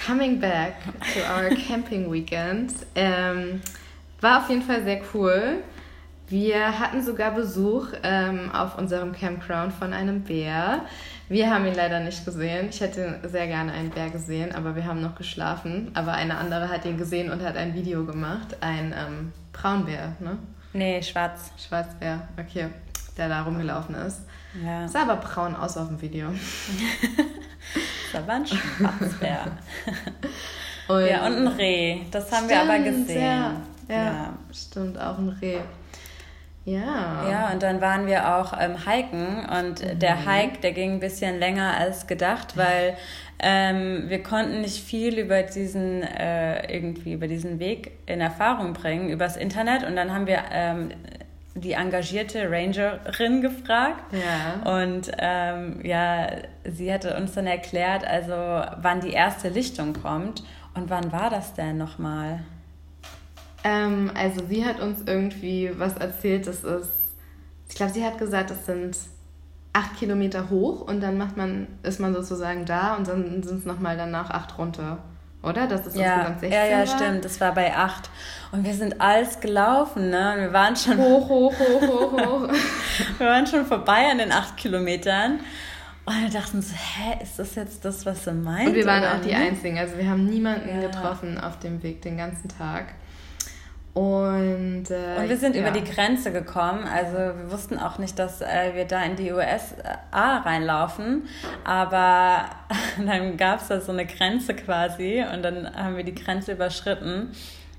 Coming 0.05 0.39
back 0.39 0.75
to 1.13 1.19
our 1.31 1.49
camping 1.67 2.11
weekend. 2.11 2.73
Ähm, 2.95 3.61
war 4.19 4.39
auf 4.39 4.49
jeden 4.49 4.63
Fall 4.63 4.83
sehr 4.83 5.01
cool. 5.13 5.63
Wir 6.27 6.79
hatten 6.79 7.03
sogar 7.03 7.31
Besuch 7.31 7.87
ähm, 8.03 8.49
auf 8.51 8.77
unserem 8.77 9.11
Campground 9.11 9.73
von 9.73 9.93
einem 9.93 10.21
Bär. 10.21 10.85
Wir 11.29 11.53
haben 11.53 11.65
ihn 11.65 11.75
leider 11.75 11.99
nicht 11.99 12.25
gesehen. 12.25 12.69
Ich 12.69 12.81
hätte 12.81 13.19
sehr 13.23 13.47
gerne 13.47 13.73
einen 13.73 13.89
Bär 13.89 14.09
gesehen, 14.09 14.55
aber 14.55 14.75
wir 14.75 14.85
haben 14.85 15.01
noch 15.01 15.15
geschlafen. 15.15 15.91
Aber 15.93 16.13
eine 16.13 16.37
andere 16.37 16.69
hat 16.69 16.85
ihn 16.85 16.97
gesehen 16.97 17.31
und 17.31 17.43
hat 17.43 17.57
ein 17.57 17.73
Video 17.75 18.05
gemacht. 18.05 18.57
Ein 18.61 18.95
ähm, 18.97 19.33
Braunbär, 19.53 20.15
ne? 20.19 20.37
Nee, 20.73 21.03
schwarz. 21.03 21.51
Schwarzbär, 21.57 22.27
okay. 22.39 22.69
Der 23.17 23.27
da 23.27 23.43
rumgelaufen 23.43 23.95
ist. 23.95 24.21
Ja. 24.63 24.87
Sah 24.87 25.03
aber 25.03 25.17
braun 25.17 25.55
aus 25.55 25.77
auf 25.77 25.87
dem 25.87 26.01
Video. 26.01 26.27
das 28.13 28.27
war 28.27 28.35
ein 28.35 28.45
Schwarzbär. 28.45 29.45
und, 30.87 31.05
ja, 31.05 31.25
und 31.25 31.35
ein 31.35 31.47
Reh. 31.47 32.01
Das 32.11 32.31
haben 32.31 32.45
stimmt, 32.45 32.49
wir 32.49 32.61
aber 32.61 32.79
gesehen. 32.79 33.21
Ja, 33.21 33.55
ja, 33.87 34.05
ja, 34.05 34.33
stimmt, 34.51 34.99
auch 34.99 35.17
ein 35.17 35.29
Reh. 35.41 35.59
Ja. 36.65 37.29
Ja, 37.29 37.49
und 37.51 37.63
dann 37.63 37.81
waren 37.81 38.05
wir 38.05 38.35
auch 38.35 38.53
ähm, 38.59 38.75
hiken 38.85 39.45
und 39.49 39.83
mhm. 39.83 39.99
der 39.99 40.25
Hike, 40.25 40.59
der 40.61 40.73
ging 40.73 40.93
ein 40.93 40.99
bisschen 40.99 41.39
länger 41.39 41.75
als 41.75 42.05
gedacht, 42.05 42.55
weil 42.55 42.95
ähm, 43.39 44.03
wir 44.09 44.21
konnten 44.21 44.61
nicht 44.61 44.83
viel 44.83 45.17
über 45.17 45.41
diesen 45.41 46.03
äh, 46.03 46.71
irgendwie 46.71 47.13
über 47.13 47.27
diesen 47.27 47.57
Weg 47.59 47.93
in 48.05 48.21
Erfahrung 48.21 48.73
bringen 48.73 49.09
übers 49.09 49.37
Internet 49.37 49.83
und 49.83 49.95
dann 49.95 50.13
haben 50.13 50.27
wir 50.27 50.43
ähm, 50.51 50.91
die 51.55 51.73
engagierte 51.73 52.49
Rangerin 52.49 53.41
gefragt. 53.41 54.13
Ja. 54.13 54.79
Und 54.79 55.11
ähm, 55.17 55.79
ja, 55.83 56.27
sie 56.63 56.93
hatte 56.93 57.15
uns 57.17 57.33
dann 57.33 57.47
erklärt, 57.47 58.05
also 58.05 58.33
wann 58.81 59.01
die 59.01 59.11
erste 59.11 59.49
Lichtung 59.49 59.93
kommt. 59.93 60.43
Und 60.73 60.89
wann 60.89 61.11
war 61.11 61.29
das 61.29 61.53
denn 61.53 61.77
nochmal? 61.77 62.39
Ähm, 63.63 64.11
also 64.15 64.45
sie 64.47 64.65
hat 64.65 64.79
uns 64.79 65.01
irgendwie 65.05 65.71
was 65.77 65.97
erzählt, 65.97 66.47
das 66.47 66.63
ist, 66.63 66.89
ich 67.69 67.75
glaube, 67.75 67.91
sie 67.91 68.03
hat 68.03 68.17
gesagt, 68.17 68.49
das 68.49 68.65
sind 68.65 68.97
acht 69.73 69.97
Kilometer 69.97 70.49
hoch 70.49 70.81
und 70.81 71.01
dann 71.01 71.17
macht 71.17 71.37
man, 71.37 71.67
ist 71.83 71.99
man 71.99 72.13
sozusagen 72.13 72.65
da 72.65 72.95
und 72.95 73.07
dann 73.07 73.43
sind 73.43 73.59
es 73.59 73.65
nochmal 73.65 73.97
danach 73.97 74.29
acht 74.29 74.57
runter. 74.57 74.99
Oder? 75.43 75.67
Das 75.67 75.87
ist 75.87 75.95
ja, 75.95 76.27
insgesamt 76.27 76.39
16 76.41 76.51
Ja, 76.51 76.65
ja, 76.65 76.79
war. 76.79 76.97
stimmt. 76.97 77.25
Das 77.25 77.41
war 77.41 77.53
bei 77.53 77.75
8. 77.75 78.09
Und 78.51 78.65
wir 78.65 78.73
sind 78.73 79.01
alles 79.01 79.39
gelaufen, 79.39 80.09
ne? 80.09 80.35
wir 80.37 80.53
waren 80.53 80.75
schon... 80.75 80.97
Hoch, 80.97 81.27
hoch, 81.29 81.53
hoch, 81.57 81.81
hoch, 81.81 82.11
hoch. 82.11 82.49
wir 83.17 83.27
waren 83.27 83.47
schon 83.47 83.65
vorbei 83.65 84.07
an 84.11 84.19
den 84.19 84.31
8 84.31 84.57
Kilometern. 84.57 85.39
Und 86.05 86.21
wir 86.21 86.29
dachten 86.29 86.61
so, 86.61 86.73
hä, 86.75 87.23
ist 87.23 87.39
das 87.39 87.55
jetzt 87.55 87.85
das, 87.85 88.05
was 88.05 88.25
sie 88.25 88.33
meint? 88.33 88.69
Und 88.69 88.75
wir 88.75 88.85
waren 88.85 89.03
auch 89.03 89.21
die 89.23 89.33
Einzigen. 89.33 89.77
Also 89.77 89.97
wir 89.97 90.09
haben 90.09 90.25
niemanden 90.25 90.69
ja. 90.69 90.87
getroffen 90.87 91.39
auf 91.39 91.59
dem 91.59 91.81
Weg 91.83 92.01
den 92.01 92.17
ganzen 92.17 92.49
Tag. 92.49 92.93
Und, 93.93 94.85
äh, 94.89 95.19
und 95.19 95.29
wir 95.29 95.37
sind 95.37 95.55
ja. 95.55 95.61
über 95.61 95.71
die 95.71 95.83
Grenze 95.83 96.31
gekommen. 96.31 96.85
Also 96.85 97.17
wir 97.17 97.51
wussten 97.51 97.77
auch 97.77 97.97
nicht, 97.97 98.17
dass 98.19 98.41
äh, 98.41 98.73
wir 98.73 98.85
da 98.85 99.03
in 99.03 99.17
die 99.17 99.31
USA 99.31 100.37
reinlaufen. 100.37 101.27
Aber 101.65 102.45
dann 103.05 103.35
gab 103.35 103.59
es 103.59 103.67
da 103.67 103.81
so 103.81 103.91
eine 103.91 104.05
Grenze 104.05 104.53
quasi 104.53 105.23
und 105.33 105.43
dann 105.43 105.75
haben 105.75 105.97
wir 105.97 106.05
die 106.05 106.15
Grenze 106.15 106.53
überschritten. 106.53 107.31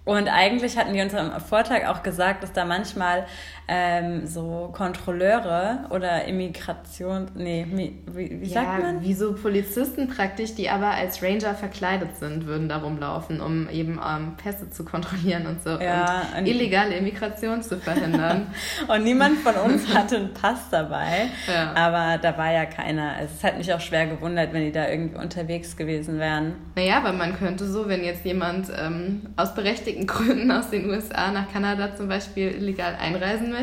Und 0.04 0.28
eigentlich 0.28 0.76
hatten 0.76 0.92
die 0.92 1.00
uns 1.00 1.14
am 1.14 1.40
Vortag 1.40 1.87
auch 1.87 2.02
gesagt, 2.02 2.42
dass 2.42 2.52
da 2.52 2.64
manchmal 2.64 3.25
ähm, 3.69 4.26
so 4.26 4.71
Kontrolleure 4.73 5.87
oder 5.90 6.25
Immigration, 6.25 7.26
nee, 7.35 7.66
wie, 7.71 8.40
wie 8.40 8.49
ja, 8.49 8.62
sagt 8.62 8.83
man? 8.83 9.02
Wie 9.02 9.14
so 9.14 9.35
Polizisten 9.35 10.09
praktisch, 10.09 10.54
die 10.54 10.69
aber 10.69 10.88
als 10.88 11.23
Ranger 11.23 11.54
verkleidet 11.54 12.16
sind, 12.19 12.47
würden 12.47 12.69
da 12.69 12.78
rumlaufen, 12.78 13.40
um 13.40 13.69
eben 13.71 14.00
ähm, 14.04 14.35
Pässe 14.37 14.71
zu 14.71 14.85
kontrollieren 14.85 15.47
und 15.47 15.62
so 15.62 15.71
ja, 15.71 16.23
und, 16.33 16.40
und 16.40 16.47
illegale 16.47 16.97
Immigration 16.97 17.62
zu 17.62 17.78
verhindern. 17.78 18.49
und 18.88 19.04
niemand 19.04 19.38
von 19.38 19.54
uns 19.54 19.88
hatte 19.95 20.16
einen 20.16 20.35
Pass 20.35 20.69
dabei, 20.71 21.28
ja. 21.47 21.73
aber 21.75 22.19
da 22.19 22.37
war 22.37 22.52
ja 22.52 22.66
keiner. 22.66 23.14
Also 23.16 23.33
es 23.37 23.45
hat 23.45 23.57
mich 23.57 23.73
auch 23.73 23.81
schwer 23.81 24.07
gewundert, 24.07 24.52
wenn 24.52 24.64
die 24.64 24.73
da 24.73 24.88
irgendwie 24.88 25.16
unterwegs 25.16 25.76
gewesen 25.76 26.19
wären. 26.19 26.57
Naja, 26.75 26.99
aber 26.99 27.12
man 27.12 27.38
könnte 27.38 27.66
so, 27.66 27.88
wenn 27.88 28.04
jetzt 28.04 28.25
jemand 28.25 28.69
ähm, 28.76 29.23
aus 29.37 29.54
berechtigten 29.54 30.07
Gründen 30.07 30.50
aus 30.50 30.71
den 30.71 30.90
USA 30.90 31.31
nach 31.31 31.50
Kanada 31.50 31.95
zum 31.95 32.09
Beispiel 32.09 32.49
illegal 32.49 32.97
einreisen 33.00 33.50
möchte, 33.50 33.62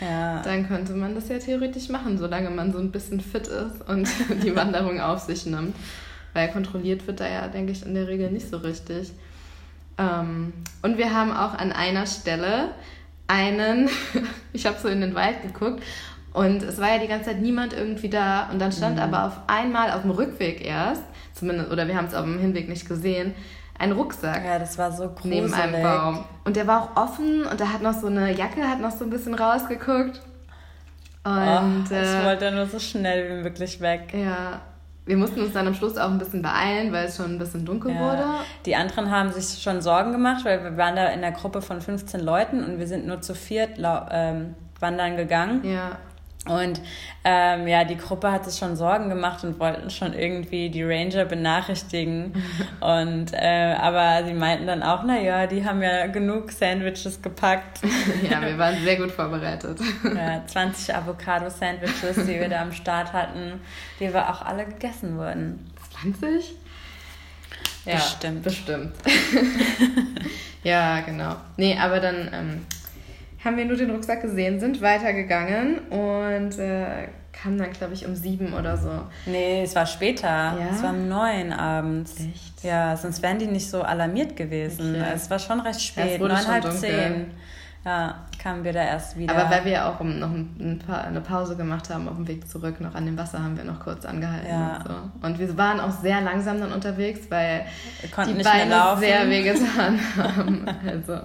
ja. 0.00 0.42
dann 0.42 0.66
könnte 0.66 0.92
man 0.92 1.14
das 1.14 1.28
ja 1.28 1.38
theoretisch 1.38 1.88
machen, 1.88 2.18
solange 2.18 2.50
man 2.50 2.72
so 2.72 2.78
ein 2.78 2.90
bisschen 2.90 3.20
fit 3.20 3.46
ist 3.46 3.88
und 3.88 4.08
die 4.42 4.54
Wanderung 4.54 5.00
auf 5.00 5.20
sich 5.20 5.46
nimmt. 5.46 5.74
Weil 6.32 6.48
kontrolliert 6.48 7.06
wird 7.06 7.20
da 7.20 7.28
ja, 7.28 7.48
denke 7.48 7.72
ich, 7.72 7.84
in 7.84 7.94
der 7.94 8.08
Regel 8.08 8.30
nicht 8.30 8.50
so 8.50 8.58
richtig. 8.58 9.12
Ähm, 9.98 10.52
und 10.82 10.98
wir 10.98 11.14
haben 11.14 11.32
auch 11.32 11.54
an 11.54 11.72
einer 11.72 12.06
Stelle 12.06 12.70
einen, 13.26 13.88
ich 14.52 14.66
habe 14.66 14.78
so 14.78 14.88
in 14.88 15.00
den 15.00 15.14
Wald 15.14 15.42
geguckt 15.42 15.82
und 16.32 16.62
es 16.62 16.78
war 16.78 16.94
ja 16.94 16.98
die 16.98 17.08
ganze 17.08 17.30
Zeit 17.30 17.40
niemand 17.40 17.72
irgendwie 17.72 18.10
da 18.10 18.50
und 18.50 18.58
dann 18.58 18.72
stand 18.72 18.96
mhm. 18.96 19.02
aber 19.02 19.26
auf 19.26 19.38
einmal 19.46 19.90
auf 19.92 20.02
dem 20.02 20.10
Rückweg 20.10 20.64
erst, 20.64 21.02
zumindest, 21.32 21.70
oder 21.70 21.88
wir 21.88 21.96
haben 21.96 22.06
es 22.06 22.14
auf 22.14 22.24
dem 22.24 22.38
Hinweg 22.38 22.68
nicht 22.68 22.86
gesehen, 22.86 23.34
ein 23.78 23.92
Rucksack. 23.92 24.44
Ja, 24.44 24.58
das 24.58 24.78
war 24.78 24.92
so 24.92 25.08
gruselig. 25.08 25.42
Neben 25.42 25.54
einem 25.54 25.82
Baum. 25.82 26.24
Und 26.44 26.56
der 26.56 26.66
war 26.66 26.82
auch 26.82 26.96
offen 26.96 27.44
und 27.44 27.60
da 27.60 27.72
hat 27.72 27.82
noch 27.82 27.94
so 27.94 28.06
eine 28.06 28.32
Jacke, 28.32 28.62
hat 28.62 28.80
noch 28.80 28.90
so 28.90 29.04
ein 29.04 29.10
bisschen 29.10 29.34
rausgeguckt. 29.34 30.20
Und, 31.24 31.32
oh, 31.32 31.84
ich 31.84 31.90
äh, 31.90 32.24
wollte 32.24 32.52
nur 32.52 32.66
so 32.66 32.78
schnell 32.78 33.38
wie 33.38 33.42
möglich 33.42 33.80
weg. 33.80 34.14
Ja. 34.14 34.60
Wir 35.06 35.16
mussten 35.16 35.40
uns 35.40 35.52
dann 35.52 35.66
am 35.66 35.74
Schluss 35.74 35.96
auch 35.96 36.10
ein 36.10 36.18
bisschen 36.18 36.42
beeilen, 36.42 36.92
weil 36.92 37.06
es 37.06 37.16
schon 37.16 37.34
ein 37.34 37.38
bisschen 37.38 37.64
dunkel 37.64 37.92
ja. 37.92 38.00
wurde. 38.00 38.24
Die 38.64 38.74
anderen 38.74 39.10
haben 39.10 39.32
sich 39.32 39.62
schon 39.62 39.80
Sorgen 39.80 40.12
gemacht, 40.12 40.44
weil 40.44 40.62
wir 40.62 40.76
waren 40.76 40.96
da 40.96 41.06
in 41.06 41.24
einer 41.24 41.32
Gruppe 41.32 41.62
von 41.62 41.80
15 41.80 42.20
Leuten 42.20 42.64
und 42.64 42.78
wir 42.78 42.86
sind 42.86 43.06
nur 43.06 43.20
zu 43.20 43.34
viert 43.34 43.78
ähm, 44.10 44.54
wandern 44.80 45.16
gegangen. 45.16 45.64
Ja. 45.64 45.98
Und 46.48 46.80
ähm, 47.24 47.66
ja, 47.66 47.84
die 47.84 47.96
Gruppe 47.96 48.30
hat 48.30 48.44
sich 48.44 48.58
schon 48.58 48.76
Sorgen 48.76 49.08
gemacht 49.08 49.42
und 49.44 49.58
wollten 49.58 49.90
schon 49.90 50.12
irgendwie 50.14 50.70
die 50.70 50.82
Ranger 50.82 51.24
benachrichtigen. 51.24 52.32
und 52.80 53.32
äh, 53.32 53.74
aber 53.78 54.24
sie 54.24 54.34
meinten 54.34 54.66
dann 54.66 54.82
auch, 54.82 55.02
naja, 55.02 55.46
die 55.46 55.64
haben 55.64 55.82
ja 55.82 56.06
genug 56.06 56.52
Sandwiches 56.52 57.20
gepackt. 57.20 57.80
ja, 58.30 58.40
wir 58.40 58.56
waren 58.58 58.76
sehr 58.82 58.96
gut 58.96 59.10
vorbereitet. 59.10 59.78
ja, 60.04 60.42
20 60.46 60.94
Avocado-Sandwiches, 60.94 62.26
die 62.26 62.40
wir 62.40 62.48
da 62.48 62.62
am 62.62 62.72
Start 62.72 63.12
hatten, 63.12 63.60
die 64.00 64.12
wir 64.12 64.30
auch 64.30 64.42
alle 64.42 64.66
gegessen 64.66 65.16
wurden. 65.16 65.70
20? 66.00 66.54
Ja, 67.86 67.94
bestimmt. 67.94 68.42
Bestimmt. 68.42 68.94
ja, 70.64 71.00
genau. 71.00 71.36
Nee, 71.56 71.78
aber 71.78 72.00
dann 72.00 72.30
ähm, 72.32 72.66
haben 73.46 73.56
wir 73.56 73.64
nur 73.64 73.76
den 73.76 73.90
Rucksack 73.90 74.22
gesehen, 74.22 74.60
sind 74.60 74.82
weitergegangen 74.82 75.78
und 75.88 76.58
äh, 76.58 77.08
kamen 77.32 77.58
dann, 77.58 77.72
glaube 77.72 77.94
ich, 77.94 78.06
um 78.06 78.14
sieben 78.14 78.52
oder 78.52 78.76
so. 78.76 78.90
Nee, 79.26 79.62
es 79.62 79.74
war 79.74 79.86
später. 79.86 80.28
Ja? 80.28 80.68
Es 80.72 80.82
war 80.82 80.90
um 80.90 81.08
neun 81.08 81.52
abends. 81.52 82.16
Echt? 82.18 82.64
Ja, 82.64 82.96
sonst 82.96 83.22
wären 83.22 83.38
die 83.38 83.46
nicht 83.46 83.70
so 83.70 83.82
alarmiert 83.82 84.36
gewesen. 84.36 84.96
Okay. 84.96 85.12
Es 85.14 85.30
war 85.30 85.38
schon 85.38 85.60
recht 85.60 85.80
spät, 85.80 86.20
neun, 86.20 86.46
halb 86.46 86.70
zehn. 86.72 87.30
Ja, 87.84 88.26
kamen 88.42 88.64
wir 88.64 88.72
da 88.72 88.82
erst 88.82 89.16
wieder. 89.16 89.32
Aber 89.32 89.48
weil 89.48 89.64
wir 89.64 89.86
auch 89.86 90.00
noch 90.00 90.30
ein 90.30 90.82
paar, 90.84 91.04
eine 91.04 91.20
Pause 91.20 91.56
gemacht 91.56 91.88
haben 91.88 92.08
auf 92.08 92.16
dem 92.16 92.26
Weg 92.26 92.48
zurück, 92.48 92.80
noch 92.80 92.96
an 92.96 93.06
dem 93.06 93.16
Wasser 93.16 93.40
haben 93.40 93.56
wir 93.56 93.62
noch 93.62 93.78
kurz 93.78 94.04
angehalten. 94.04 94.48
Ja. 94.50 94.78
Und, 94.78 94.86
so. 94.88 95.26
und 95.26 95.38
wir 95.38 95.56
waren 95.56 95.78
auch 95.78 95.92
sehr 95.92 96.20
langsam 96.20 96.58
dann 96.58 96.72
unterwegs, 96.72 97.20
weil 97.28 97.64
die 98.02 98.42
Beine 98.42 98.96
sehr 98.98 99.30
wehgetan 99.30 100.00
haben. 100.16 100.66
Also 100.84 101.20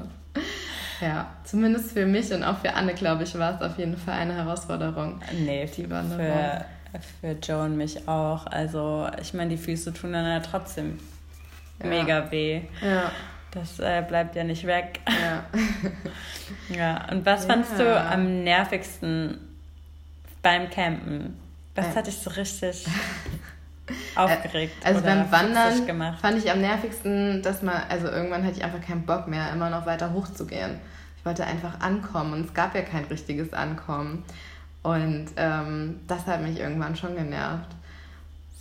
ja, 1.02 1.28
zumindest 1.44 1.92
für 1.92 2.06
mich 2.06 2.32
und 2.32 2.44
auch 2.44 2.60
für 2.60 2.74
Anne, 2.74 2.94
glaube 2.94 3.24
ich, 3.24 3.38
war 3.38 3.56
es 3.56 3.62
auf 3.62 3.78
jeden 3.78 3.98
Fall 3.98 4.14
eine 4.14 4.36
Herausforderung. 4.36 5.20
Nee, 5.34 5.70
die 5.76 5.90
Wanderung. 5.90 6.26
Für, 6.26 6.66
für 7.22 7.32
Joe 7.42 7.66
und 7.66 7.78
mich 7.78 8.08
auch. 8.08 8.46
Also 8.46 9.10
ich 9.22 9.34
meine, 9.34 9.50
die 9.50 9.58
Füße 9.58 9.94
tun 9.94 10.14
dann 10.14 10.26
ja 10.26 10.40
trotzdem 10.40 11.00
ja. 11.82 11.90
mega 11.90 12.32
weh. 12.32 12.62
Ja. 12.82 13.12
Das 13.52 13.80
äh, 13.80 14.04
bleibt 14.08 14.36
ja 14.36 14.44
nicht 14.44 14.66
weg. 14.66 15.02
Ja. 15.08 15.44
ja. 16.76 17.12
Und 17.12 17.26
was 17.26 17.44
ja. 17.44 17.54
fandst 17.54 17.78
du 17.78 18.00
am 18.00 18.44
nervigsten 18.44 19.40
beim 20.42 20.70
Campen? 20.70 21.38
Was 21.76 21.88
äh. 21.88 21.96
hat 21.96 22.08
dich 22.08 22.18
so 22.18 22.30
richtig 22.30 22.86
aufgeregt? 24.24 24.74
Also 24.84 25.02
beim 25.02 25.32
Wandern 25.32 26.18
fand 26.20 26.38
ich 26.38 26.52
am 26.52 26.62
nervigsten, 26.62 27.42
dass 27.42 27.62
man, 27.62 27.76
also 27.90 28.08
irgendwann 28.08 28.44
hatte 28.44 28.58
ich 28.58 28.64
einfach 28.64 28.82
keinen 28.82 29.06
Bock 29.06 29.28
mehr, 29.28 29.52
immer 29.52 29.70
noch 29.70 29.86
weiter 29.86 30.14
hochzugehen. 30.14 30.80
Ich 31.18 31.26
wollte 31.26 31.46
einfach 31.46 31.80
ankommen 31.82 32.34
und 32.34 32.46
es 32.46 32.54
gab 32.54 32.74
ja 32.76 32.82
kein 32.82 33.06
richtiges 33.06 33.54
Ankommen. 33.54 34.24
Und 34.84 35.28
ähm, 35.36 36.00
das 36.08 36.26
hat 36.26 36.42
mich 36.42 36.60
irgendwann 36.60 36.96
schon 36.96 37.16
genervt. 37.16 37.70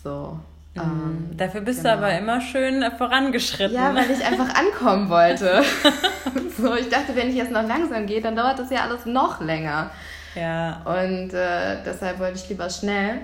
So. 0.05 0.39
Mhm. 0.75 0.83
Ähm, 0.83 1.37
Dafür 1.37 1.63
bist 1.63 1.83
genau. 1.83 1.97
du 1.97 1.99
aber 1.99 2.19
immer 2.19 2.41
schön 2.41 2.85
vorangeschritten. 2.99 3.75
Ja, 3.75 3.95
weil 3.95 4.11
ich 4.11 4.25
einfach 4.25 4.55
ankommen 4.55 5.09
wollte. 5.09 5.63
so, 6.57 6.75
ich 6.75 6.89
dachte, 6.89 7.15
wenn 7.17 7.31
ich 7.31 7.37
jetzt 7.37 7.51
noch 7.51 7.67
langsam 7.67 8.07
gehe, 8.07 8.21
dann 8.21 8.37
dauert 8.37 8.59
das 8.59 8.71
ja 8.71 8.85
alles 8.85 9.07
noch 9.07 9.41
länger. 9.41 9.91
Ja. 10.35 10.83
Und 10.85 11.33
äh, 11.35 11.79
deshalb 11.85 12.19
wollte 12.19 12.37
ich 12.37 12.49
lieber 12.49 12.71
schnell. 12.71 13.21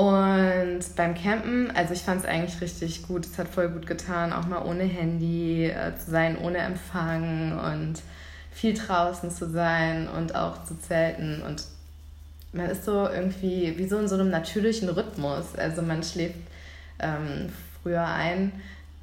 Und 0.00 0.96
beim 0.96 1.14
Campen, 1.14 1.70
also 1.72 1.92
ich 1.92 2.00
fand 2.00 2.22
es 2.22 2.26
eigentlich 2.26 2.58
richtig 2.62 3.06
gut. 3.06 3.26
Es 3.26 3.36
hat 3.36 3.48
voll 3.48 3.68
gut 3.68 3.86
getan, 3.86 4.32
auch 4.32 4.46
mal 4.46 4.62
ohne 4.62 4.84
Handy 4.84 5.66
äh, 5.66 5.94
zu 5.94 6.10
sein, 6.10 6.38
ohne 6.38 6.56
Empfang 6.56 7.58
und 7.58 8.00
viel 8.50 8.72
draußen 8.72 9.30
zu 9.30 9.50
sein 9.50 10.08
und 10.08 10.34
auch 10.34 10.64
zu 10.64 10.80
zelten. 10.80 11.42
Und 11.42 11.64
man 12.54 12.70
ist 12.70 12.86
so 12.86 13.10
irgendwie 13.10 13.76
wie 13.76 13.86
so 13.86 13.98
in 13.98 14.08
so 14.08 14.14
einem 14.14 14.30
natürlichen 14.30 14.88
Rhythmus. 14.88 15.54
Also 15.54 15.82
man 15.82 16.02
schläft 16.02 16.38
ähm, 16.98 17.52
früher 17.82 18.06
ein 18.06 18.52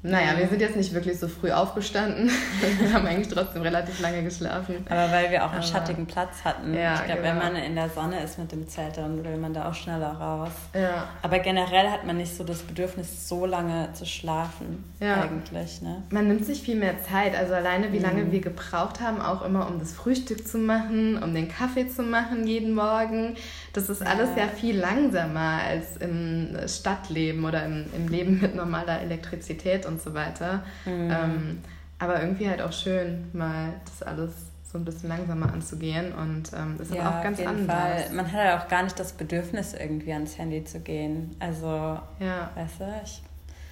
naja, 0.00 0.38
wir 0.38 0.46
sind 0.46 0.60
jetzt 0.60 0.76
nicht 0.76 0.94
wirklich 0.94 1.18
so 1.18 1.26
früh 1.26 1.50
aufgestanden. 1.50 2.30
wir 2.78 2.92
haben 2.92 3.04
eigentlich 3.04 3.26
trotzdem 3.26 3.62
relativ 3.62 3.98
lange 4.00 4.22
geschlafen. 4.22 4.86
Aber 4.88 5.10
weil 5.10 5.28
wir 5.32 5.44
auch 5.44 5.50
einen 5.50 5.58
Aber, 5.58 5.66
schattigen 5.66 6.06
Platz 6.06 6.44
hatten. 6.44 6.72
Ja, 6.72 6.94
ich 6.94 7.04
glaube, 7.06 7.22
genau. 7.22 7.34
wenn 7.34 7.52
man 7.52 7.56
in 7.56 7.74
der 7.74 7.88
Sonne 7.90 8.22
ist 8.22 8.38
mit 8.38 8.52
dem 8.52 8.68
Zelt, 8.68 8.96
dann 8.96 9.24
will 9.24 9.36
man 9.38 9.52
da 9.52 9.68
auch 9.68 9.74
schneller 9.74 10.12
raus. 10.12 10.52
Ja. 10.72 11.08
Aber 11.22 11.40
generell 11.40 11.90
hat 11.90 12.06
man 12.06 12.16
nicht 12.16 12.36
so 12.36 12.44
das 12.44 12.62
Bedürfnis, 12.62 13.28
so 13.28 13.44
lange 13.44 13.92
zu 13.92 14.06
schlafen. 14.06 14.84
Ja. 15.00 15.22
Eigentlich, 15.22 15.82
ne? 15.82 16.04
Man 16.10 16.28
nimmt 16.28 16.46
sich 16.46 16.62
viel 16.62 16.76
mehr 16.76 17.02
Zeit. 17.02 17.36
Also 17.36 17.54
alleine, 17.54 17.92
wie 17.92 17.98
lange 17.98 18.22
mhm. 18.22 18.30
wir 18.30 18.40
gebraucht 18.40 19.00
haben, 19.00 19.20
auch 19.20 19.44
immer 19.44 19.66
um 19.66 19.80
das 19.80 19.94
Frühstück 19.94 20.46
zu 20.46 20.58
machen, 20.58 21.20
um 21.20 21.34
den 21.34 21.48
Kaffee 21.48 21.88
zu 21.88 22.04
machen 22.04 22.46
jeden 22.46 22.72
Morgen. 22.72 23.34
Das 23.72 23.88
ist 23.88 24.06
alles 24.06 24.30
ja 24.36 24.48
viel 24.48 24.78
langsamer 24.78 25.60
als 25.62 25.96
im 25.98 26.56
Stadtleben 26.66 27.44
oder 27.44 27.64
im, 27.64 27.86
im 27.94 28.08
Leben 28.08 28.40
mit 28.40 28.54
normaler 28.54 29.00
Elektrizität 29.00 29.86
und 29.86 30.00
so 30.00 30.14
weiter. 30.14 30.64
Mhm. 30.84 31.10
Ähm, 31.10 31.58
aber 31.98 32.20
irgendwie 32.20 32.48
halt 32.48 32.62
auch 32.62 32.72
schön, 32.72 33.28
mal 33.32 33.74
das 33.84 34.02
alles 34.02 34.32
so 34.70 34.78
ein 34.78 34.84
bisschen 34.84 35.08
langsamer 35.08 35.52
anzugehen 35.52 36.12
und 36.12 36.50
ähm, 36.54 36.76
ist 36.78 36.94
ja, 36.94 37.02
aber 37.02 37.18
auch 37.18 37.22
ganz 37.22 37.40
anders. 37.40 38.02
Fall. 38.02 38.14
Man 38.14 38.26
hat 38.26 38.34
ja 38.34 38.52
halt 38.52 38.62
auch 38.62 38.68
gar 38.68 38.82
nicht 38.82 38.98
das 39.00 39.12
Bedürfnis, 39.12 39.72
irgendwie 39.72 40.12
ans 40.12 40.36
Handy 40.36 40.62
zu 40.64 40.80
gehen. 40.80 41.34
Also, 41.38 41.66
ja. 41.66 42.50
weißt 42.54 42.80
du, 42.80 42.84
ich 43.02 43.22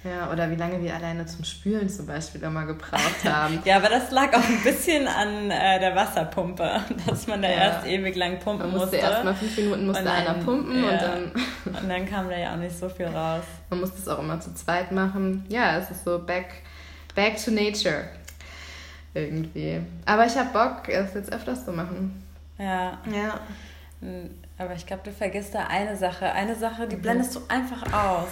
ja, 0.03 0.31
oder 0.31 0.49
wie 0.51 0.55
lange 0.55 0.81
wir 0.81 0.95
alleine 0.95 1.25
zum 1.25 1.43
Spülen 1.43 1.89
zum 1.89 2.05
Beispiel 2.05 2.41
immer 2.43 2.65
gebraucht 2.65 3.23
haben. 3.25 3.59
ja, 3.65 3.77
aber 3.77 3.89
das 3.89 4.11
lag 4.11 4.33
auch 4.33 4.47
ein 4.47 4.61
bisschen 4.63 5.07
an 5.07 5.51
äh, 5.51 5.79
der 5.79 5.95
Wasserpumpe, 5.95 6.81
dass 7.07 7.27
man 7.27 7.41
da 7.41 7.49
ja. 7.49 7.55
erst 7.55 7.87
ewig 7.87 8.15
lang 8.15 8.39
pumpen 8.39 8.71
man 8.71 8.79
musste. 8.79 8.97
musste. 8.97 8.97
Erst 8.97 9.23
mal 9.23 9.35
fünf 9.35 9.57
Minuten 9.57 9.87
musste 9.87 10.03
dann, 10.03 10.13
einer 10.13 10.43
pumpen 10.43 10.83
ja. 10.83 10.91
und 10.91 11.01
dann... 11.01 11.31
und 11.81 11.89
dann 11.89 12.05
kam 12.05 12.29
da 12.29 12.37
ja 12.37 12.53
auch 12.53 12.57
nicht 12.57 12.77
so 12.77 12.87
viel 12.89 13.07
raus. 13.07 13.43
Man 13.69 13.79
musste 13.79 13.97
es 13.97 14.07
auch 14.07 14.19
immer 14.19 14.39
zu 14.39 14.53
zweit 14.53 14.91
machen. 14.91 15.45
Ja, 15.49 15.77
es 15.77 15.89
ist 15.89 16.05
so 16.05 16.19
back, 16.19 16.61
back 17.15 17.43
to 17.43 17.51
nature 17.51 18.05
irgendwie. 19.13 19.81
Aber 20.05 20.25
ich 20.25 20.37
habe 20.37 20.49
Bock, 20.53 20.87
es 20.89 21.13
jetzt 21.15 21.33
öfters 21.33 21.65
zu 21.65 21.71
machen. 21.71 22.23
Ja. 22.57 22.99
Ja. 23.11 23.39
Aber 24.57 24.73
ich 24.73 24.85
glaube, 24.85 25.01
du 25.03 25.11
vergisst 25.11 25.55
da 25.55 25.67
eine 25.67 25.97
Sache. 25.97 26.31
Eine 26.31 26.55
Sache, 26.55 26.87
die 26.87 26.95
mhm. 26.95 27.01
blendest 27.01 27.35
du 27.35 27.39
einfach 27.47 27.81
aus. 27.93 28.29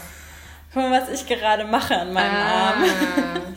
Guck 0.75 0.89
mal, 0.89 1.01
was 1.01 1.09
ich 1.09 1.25
gerade 1.25 1.63
mache 1.63 1.95
an 1.95 2.11
meinem 2.11 2.35
ah. 2.35 2.67
Arm. 2.67 2.83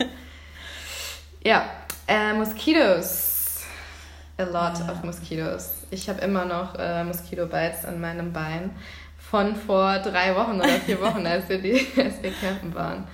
ja, 1.43 1.65
äh, 2.07 2.31
Moskitos. 2.31 3.65
A 4.37 4.43
lot 4.43 4.81
ah. 4.81 4.93
of 4.93 5.03
mosquitoes. 5.03 5.83
Ich 5.91 6.07
habe 6.07 6.21
immer 6.21 6.45
noch 6.45 6.75
äh, 6.79 7.03
Mosquito-Bites 7.03 7.83
an 7.83 7.99
meinem 7.99 8.31
Bein 8.31 8.71
von 9.17 9.53
vor 9.53 9.99
drei 9.99 10.33
Wochen 10.33 10.61
oder 10.61 10.79
vier 10.79 11.01
Wochen, 11.01 11.27
als 11.27 11.49
wir, 11.49 11.61
die, 11.61 11.85
als 11.97 12.23
wir 12.23 12.31
campen 12.31 12.73
waren. 12.73 13.05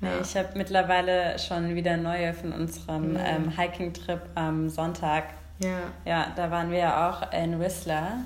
Ja. 0.00 0.20
Ich 0.22 0.36
habe 0.36 0.50
mittlerweile 0.54 1.36
schon 1.40 1.74
wieder 1.74 1.96
neue 1.96 2.32
von 2.32 2.52
unserem 2.52 3.14
mhm. 3.14 3.20
ähm, 3.26 3.58
Hiking-Trip 3.58 4.20
am 4.36 4.68
Sonntag. 4.68 5.24
Ja. 5.58 5.78
Ja, 6.04 6.32
da 6.36 6.52
waren 6.52 6.70
wir 6.70 6.78
ja 6.78 7.10
auch 7.10 7.32
in 7.32 7.58
Whistler 7.58 8.18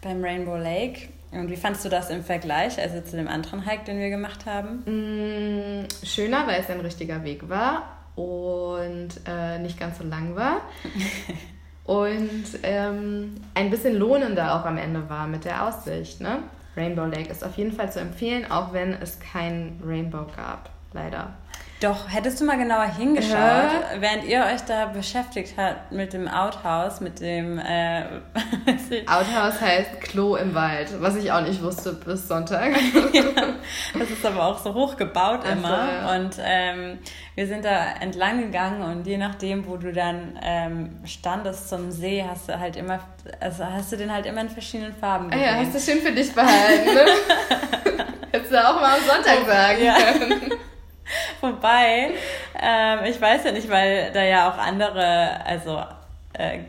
beim 0.00 0.20
Rainbow 0.24 0.56
Lake. 0.56 1.10
Und 1.32 1.50
wie 1.50 1.56
fandest 1.56 1.84
du 1.84 1.88
das 1.88 2.10
im 2.10 2.22
Vergleich, 2.22 2.78
also 2.78 3.00
zu 3.00 3.16
dem 3.16 3.26
anderen 3.26 3.64
Hike, 3.66 3.84
den 3.84 3.98
wir 3.98 4.10
gemacht 4.10 4.44
haben? 4.44 4.82
Mm, 4.84 5.88
schöner, 6.04 6.46
weil 6.46 6.60
es 6.60 6.68
ein 6.68 6.80
richtiger 6.80 7.24
Weg 7.24 7.48
war 7.48 7.84
und 8.16 9.08
äh, 9.26 9.58
nicht 9.58 9.80
ganz 9.80 9.98
so 9.98 10.04
lang 10.04 10.36
war. 10.36 10.60
und 11.84 12.44
ähm, 12.62 13.36
ein 13.54 13.70
bisschen 13.70 13.96
lohnender 13.96 14.56
auch 14.56 14.66
am 14.66 14.76
Ende 14.76 15.08
war 15.08 15.26
mit 15.26 15.46
der 15.46 15.66
Aussicht. 15.66 16.20
Ne? 16.20 16.40
Rainbow 16.76 17.06
Lake 17.06 17.30
ist 17.30 17.44
auf 17.44 17.56
jeden 17.56 17.72
Fall 17.72 17.90
zu 17.90 18.00
empfehlen, 18.00 18.50
auch 18.50 18.74
wenn 18.74 18.92
es 18.92 19.18
kein 19.18 19.80
Rainbow 19.84 20.26
gab, 20.36 20.68
leider. 20.92 21.32
Doch, 21.82 22.08
hättest 22.08 22.40
du 22.40 22.44
mal 22.44 22.56
genauer 22.56 22.84
hingeschaut, 22.84 23.32
ja. 23.32 23.82
während 23.98 24.24
ihr 24.24 24.44
euch 24.44 24.60
da 24.60 24.86
beschäftigt 24.86 25.54
habt 25.56 25.90
mit 25.90 26.12
dem 26.12 26.28
Outhouse, 26.28 27.00
mit 27.00 27.18
dem... 27.18 27.58
Äh, 27.58 28.04
Outhouse 29.06 29.60
heißt 29.60 30.00
Klo 30.00 30.36
im 30.36 30.54
Wald, 30.54 30.90
was 31.00 31.16
ich 31.16 31.32
auch 31.32 31.40
nicht 31.40 31.60
wusste 31.60 31.94
bis 31.94 32.28
Sonntag. 32.28 32.70
ja, 33.12 33.24
das 33.98 34.10
ist 34.10 34.24
aber 34.24 34.46
auch 34.46 34.58
so 34.58 34.74
hoch 34.74 34.96
gebaut 34.96 35.40
Ach 35.44 35.50
immer. 35.50 35.88
Ja. 35.92 36.14
Und 36.14 36.36
ähm, 36.38 36.98
wir 37.34 37.48
sind 37.48 37.64
da 37.64 37.94
entlang 38.00 38.40
gegangen 38.40 38.82
und 38.82 39.04
je 39.08 39.18
nachdem, 39.18 39.66
wo 39.66 39.76
du 39.76 39.92
dann 39.92 40.38
ähm, 40.40 41.00
standest 41.04 41.68
zum 41.68 41.90
See, 41.90 42.24
hast 42.24 42.48
du 42.48 42.60
halt 42.60 42.76
immer, 42.76 43.00
also 43.40 43.64
hast 43.64 43.90
du 43.90 43.96
den 43.96 44.12
halt 44.12 44.26
immer 44.26 44.42
in 44.42 44.50
verschiedenen 44.50 44.94
Farben 44.94 45.30
gesehen. 45.30 45.48
Ah 45.48 45.52
ja, 45.52 45.66
hast 45.66 45.74
du 45.74 45.80
schön 45.80 46.00
für 46.00 46.12
dich 46.12 46.32
behalten, 46.32 46.94
ne? 46.94 47.06
Hättest 48.30 48.52
du 48.52 48.56
auch 48.56 48.80
mal 48.80 48.94
am 48.94 49.04
Sonntag 49.04 49.46
sagen 49.46 49.84
ja. 49.84 49.96
können. 49.96 50.52
vorbei. 51.40 52.10
Ähm, 52.60 52.98
ich 53.08 53.20
weiß 53.20 53.44
ja 53.44 53.52
nicht, 53.52 53.68
weil 53.68 54.12
da 54.12 54.22
ja 54.24 54.50
auch 54.50 54.58
andere, 54.58 55.44
also 55.44 55.82
äh, 56.34 56.60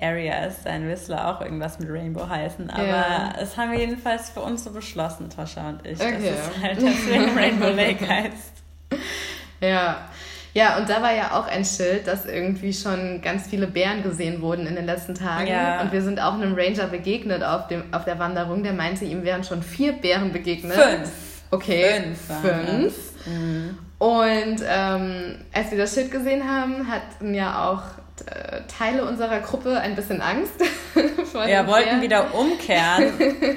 Areas, 0.00 0.66
ein 0.66 0.88
Whistler 0.88 1.28
auch 1.28 1.40
irgendwas 1.40 1.78
mit 1.78 1.88
Rainbow 1.88 2.28
heißen. 2.28 2.68
Aber 2.70 2.86
ja. 2.86 3.34
es 3.40 3.56
haben 3.56 3.72
wir 3.72 3.78
jedenfalls 3.78 4.30
für 4.30 4.40
uns 4.40 4.64
so 4.64 4.72
beschlossen, 4.72 5.30
Toscha 5.30 5.68
und 5.68 5.86
ich, 5.86 6.00
okay. 6.00 6.12
dass 6.12 6.56
es 6.56 6.62
halt 6.62 6.82
deswegen 6.82 7.30
Rainbow 7.38 7.68
Lake 7.68 8.08
heißt. 8.08 8.52
Ja. 9.60 10.08
Ja, 10.54 10.76
und 10.76 10.90
da 10.90 11.00
war 11.00 11.14
ja 11.14 11.40
auch 11.40 11.46
ein 11.46 11.64
Schild, 11.64 12.06
dass 12.06 12.26
irgendwie 12.26 12.74
schon 12.74 13.22
ganz 13.22 13.46
viele 13.46 13.66
Bären 13.66 14.02
gesehen 14.02 14.42
wurden 14.42 14.66
in 14.66 14.74
den 14.74 14.84
letzten 14.84 15.14
Tagen. 15.14 15.46
Ja. 15.46 15.80
Und 15.80 15.92
wir 15.92 16.02
sind 16.02 16.20
auch 16.20 16.34
einem 16.34 16.54
Ranger 16.54 16.88
begegnet 16.88 17.42
auf, 17.42 17.68
dem, 17.68 17.84
auf 17.94 18.04
der 18.04 18.18
Wanderung, 18.18 18.62
der 18.62 18.74
meinte, 18.74 19.06
ihm 19.06 19.24
wären 19.24 19.44
schon 19.44 19.62
vier 19.62 19.92
Bären 19.92 20.30
begegnet. 20.30 20.74
Fünf. 20.74 21.10
Okay. 21.50 22.02
Fünf. 22.02 22.42
Fünf. 22.42 22.94
Mhm. 23.26 23.78
Und 23.98 24.56
ähm, 24.66 25.36
als 25.52 25.70
wir 25.70 25.78
das 25.78 25.94
Schild 25.94 26.10
gesehen 26.10 26.48
haben, 26.48 26.88
hatten 26.88 27.34
ja 27.34 27.68
auch 27.68 27.82
äh, 28.26 28.60
Teile 28.66 29.04
unserer 29.04 29.40
Gruppe 29.40 29.78
ein 29.78 29.94
bisschen 29.94 30.20
Angst. 30.20 30.54
Wir 30.94 31.66
wollten 31.66 32.02
wieder 32.02 32.34
umkehren. 32.34 33.12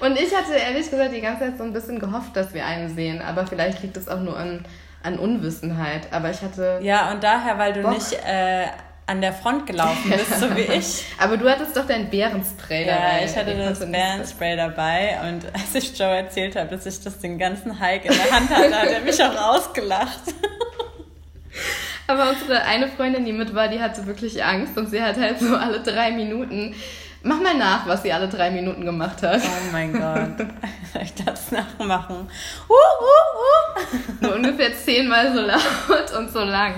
Und 0.00 0.20
ich 0.20 0.34
hatte 0.34 0.54
ehrlich 0.54 0.88
gesagt 0.90 1.12
die 1.14 1.20
ganze 1.20 1.44
Zeit 1.44 1.58
so 1.58 1.64
ein 1.64 1.72
bisschen 1.72 1.98
gehofft, 1.98 2.36
dass 2.36 2.54
wir 2.54 2.64
einen 2.64 2.94
sehen. 2.94 3.22
Aber 3.22 3.46
vielleicht 3.46 3.82
liegt 3.82 3.96
es 3.96 4.08
auch 4.08 4.20
nur 4.20 4.36
an, 4.36 4.64
an 5.02 5.18
Unwissenheit. 5.18 6.12
Aber 6.12 6.30
ich 6.30 6.42
hatte. 6.42 6.78
Ja, 6.82 7.10
und 7.10 7.24
daher, 7.24 7.58
weil 7.58 7.72
du 7.72 7.82
Bock. 7.82 7.92
nicht 7.92 8.12
äh, 8.12 8.66
an 9.06 9.20
der 9.20 9.32
Front 9.32 9.66
gelaufen 9.66 10.10
bist, 10.10 10.40
so 10.40 10.54
wie 10.56 10.62
ich. 10.62 11.04
Aber 11.18 11.36
du 11.36 11.48
hattest 11.48 11.76
doch 11.76 11.86
dein 11.86 12.10
Bärenspray 12.10 12.86
ja, 12.86 12.94
dabei. 12.94 13.20
Ja, 13.20 13.24
ich 13.24 13.36
hatte 13.36 13.56
das 13.56 13.90
Bärenspray 13.90 14.56
dabei 14.56 15.18
und 15.28 15.46
als 15.54 15.74
ich 15.74 15.96
Joe 15.96 16.16
erzählt 16.16 16.56
habe, 16.56 16.70
dass 16.70 16.86
ich 16.86 17.00
das 17.00 17.18
den 17.18 17.38
ganzen 17.38 17.80
Hike 17.80 18.08
in 18.08 18.14
der 18.14 18.30
Hand 18.30 18.50
hatte, 18.50 18.76
hat 18.76 18.88
er 18.88 19.00
mich 19.00 19.22
auch 19.22 19.36
ausgelacht. 19.36 20.20
Aber 22.08 22.30
unsere 22.30 22.62
eine 22.62 22.88
Freundin, 22.88 23.24
die 23.24 23.32
mit 23.32 23.54
war, 23.54 23.68
die 23.68 23.80
hatte 23.80 24.06
wirklich 24.06 24.44
Angst 24.44 24.76
und 24.76 24.90
sie 24.90 25.02
hat 25.02 25.16
halt 25.16 25.40
so 25.40 25.56
alle 25.56 25.80
drei 25.80 26.12
Minuten 26.12 26.74
Mach 27.22 27.40
mal 27.40 27.56
nach, 27.56 27.84
was 27.88 28.04
sie 28.04 28.12
alle 28.12 28.28
drei 28.28 28.52
Minuten 28.52 28.84
gemacht 28.84 29.20
hat. 29.24 29.40
Oh 29.42 29.72
mein 29.72 29.92
Gott. 29.92 30.46
Soll 30.92 31.02
ich 31.02 31.14
das 31.14 31.50
nachmachen? 31.50 32.28
Uh, 32.68 32.72
uh, 32.72 33.82
uh. 33.82 33.84
Nur 34.20 34.36
ungefähr 34.36 34.72
zehnmal 34.72 35.34
so 35.34 35.40
laut 35.40 36.16
und 36.16 36.30
so 36.30 36.44
lang. 36.44 36.74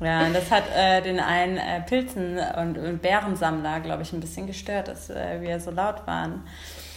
Ja, 0.00 0.24
und 0.24 0.34
das 0.34 0.50
hat 0.50 0.64
äh, 0.74 1.02
den 1.02 1.20
einen 1.20 1.58
äh, 1.58 1.82
Pilzen- 1.82 2.38
und, 2.58 2.78
und 2.78 3.02
Bärensammler, 3.02 3.80
glaube 3.80 4.02
ich, 4.02 4.12
ein 4.12 4.20
bisschen 4.20 4.46
gestört, 4.46 4.88
dass 4.88 5.10
äh, 5.10 5.40
wir 5.40 5.60
so 5.60 5.70
laut 5.70 6.06
waren. 6.06 6.42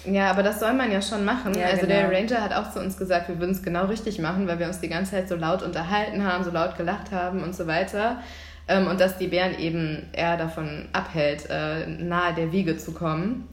Ja, 0.06 0.32
aber 0.32 0.44
das 0.44 0.60
soll 0.60 0.74
man 0.74 0.92
ja 0.92 1.02
schon 1.02 1.24
machen. 1.24 1.54
Ja, 1.54 1.68
also 1.68 1.82
genau. 1.82 1.94
der 1.94 2.12
Ranger 2.12 2.42
hat 2.42 2.54
auch 2.54 2.72
zu 2.72 2.80
uns 2.80 2.98
gesagt, 2.98 3.30
wir 3.30 3.40
würden 3.40 3.52
es 3.52 3.64
genau 3.64 3.86
richtig 3.86 4.20
machen, 4.20 4.48
weil 4.48 4.60
wir 4.60 4.68
uns 4.68 4.80
die 4.80 4.90
ganze 4.90 5.12
Zeit 5.12 5.30
so 5.30 5.36
laut 5.36 5.64
unterhalten 5.64 6.26
haben, 6.26 6.44
so 6.44 6.52
laut 6.52 6.78
gelacht 6.78 7.12
haben 7.12 7.44
und 7.44 7.56
so 7.56 7.68
weiter. 7.68 8.22
Ähm, 8.68 8.88
und 8.88 9.00
dass 9.00 9.18
die 9.18 9.28
Bären 9.28 9.58
eben 9.60 10.10
eher 10.14 10.38
davon 10.38 10.88
abhält, 10.94 11.50
äh, 11.50 11.88
nahe 11.88 12.34
der 12.34 12.52
Wiege 12.52 12.78
zu 12.78 12.94
kommen. 12.94 13.48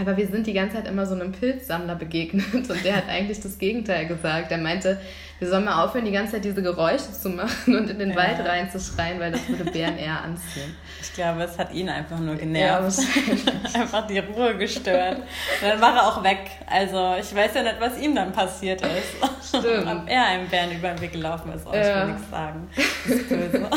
Aber 0.00 0.16
wir 0.16 0.26
sind 0.26 0.46
die 0.46 0.54
ganze 0.54 0.76
Zeit 0.76 0.88
immer 0.88 1.04
so 1.04 1.14
einem 1.14 1.32
Pilzsammler 1.32 1.94
begegnet 1.94 2.54
und 2.54 2.84
der 2.84 2.96
hat 2.96 3.08
eigentlich 3.08 3.40
das 3.40 3.58
Gegenteil 3.58 4.06
gesagt. 4.06 4.50
Er 4.50 4.58
meinte, 4.58 4.98
wir 5.38 5.48
sollen 5.48 5.64
mal 5.64 5.84
aufhören, 5.84 6.04
die 6.04 6.12
ganze 6.12 6.32
Zeit 6.32 6.44
diese 6.44 6.62
Geräusche 6.62 7.12
zu 7.12 7.28
machen 7.28 7.76
und 7.76 7.90
in 7.90 7.98
den 7.98 8.10
ja. 8.10 8.16
Wald 8.16 8.40
reinzuschreien, 8.40 9.20
weil 9.20 9.32
das 9.32 9.46
würde 9.48 9.70
Bären 9.70 9.98
eher 9.98 10.22
anziehen. 10.22 10.74
Ich 11.02 11.12
glaube, 11.12 11.42
es 11.42 11.58
hat 11.58 11.72
ihn 11.74 11.88
einfach 11.88 12.18
nur 12.18 12.36
genervt. 12.36 12.98
Ja, 12.98 13.80
einfach 13.80 14.06
die 14.06 14.18
Ruhe 14.18 14.56
gestört. 14.56 15.18
Und 15.18 15.68
dann 15.68 15.80
war 15.80 15.96
er 15.96 16.08
auch 16.08 16.22
weg. 16.24 16.50
Also 16.66 17.14
ich 17.20 17.34
weiß 17.34 17.54
ja 17.54 17.62
nicht, 17.62 17.76
was 17.78 17.98
ihm 18.00 18.14
dann 18.14 18.32
passiert 18.32 18.82
ist. 18.82 19.48
Stimmt. 19.48 19.86
Ob 19.86 20.08
er 20.08 20.26
einem 20.26 20.48
Bären 20.48 20.72
über 20.72 20.88
den 20.88 21.00
Weg 21.00 21.12
gelaufen 21.12 21.52
ist, 21.52 21.66
oh, 21.66 21.72
ich 21.72 21.86
will 21.86 22.06
nichts 22.06 22.30
sagen. 22.30 22.68
Das 22.74 23.14
ist 23.14 23.28
böse. 23.28 23.58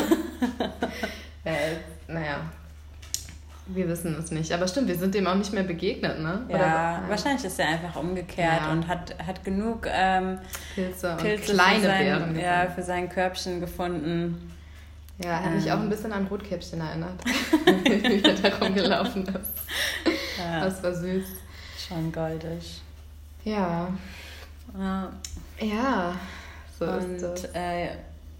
ja, 1.45 1.51
naja, 2.07 2.41
wir 3.65 3.87
wissen 3.87 4.15
es 4.19 4.31
nicht. 4.31 4.51
Aber 4.51 4.67
stimmt, 4.67 4.87
wir 4.87 4.97
sind 4.97 5.15
dem 5.15 5.25
auch 5.27 5.35
nicht 5.35 5.53
mehr 5.53 5.63
begegnet, 5.63 6.19
ne? 6.19 6.45
Oder, 6.49 6.59
ja, 6.59 7.03
wahrscheinlich 7.07 7.45
ist 7.45 7.59
er 7.59 7.67
einfach 7.69 7.95
umgekehrt 7.95 8.61
ja. 8.61 8.71
und 8.71 8.87
hat, 8.87 9.15
hat 9.25 9.43
genug 9.43 9.87
ähm, 9.89 10.39
Pilze, 10.75 11.15
Pilze 11.19 11.53
kleine 11.53 11.79
für 11.79 11.87
sein, 11.87 12.05
Beeren 12.05 12.39
ja, 12.39 12.67
für 12.69 12.83
sein 12.83 13.09
Körbchen 13.09 13.59
gefunden. 13.59 14.51
Ja, 15.23 15.39
hat 15.39 15.47
ähm. 15.47 15.55
mich 15.55 15.71
auch 15.71 15.79
ein 15.79 15.89
bisschen 15.89 16.11
an 16.11 16.27
Rotkäppchen 16.27 16.81
erinnert, 16.81 17.23
wie 17.65 18.23
er 18.23 18.33
da 18.33 18.57
rumgelaufen 18.57 19.23
ist. 19.27 19.53
Ja. 20.37 20.65
Das 20.65 20.83
war 20.83 20.93
süß. 20.93 21.25
Schon 21.87 22.11
goldig. 22.11 22.81
Ja. 23.43 23.89
Ja. 24.77 25.11
Ja, 25.59 26.15
so 26.79 26.85
und, 26.85 27.15
ist 27.15 27.23
das. 27.23 27.45
Äh, 27.53 27.89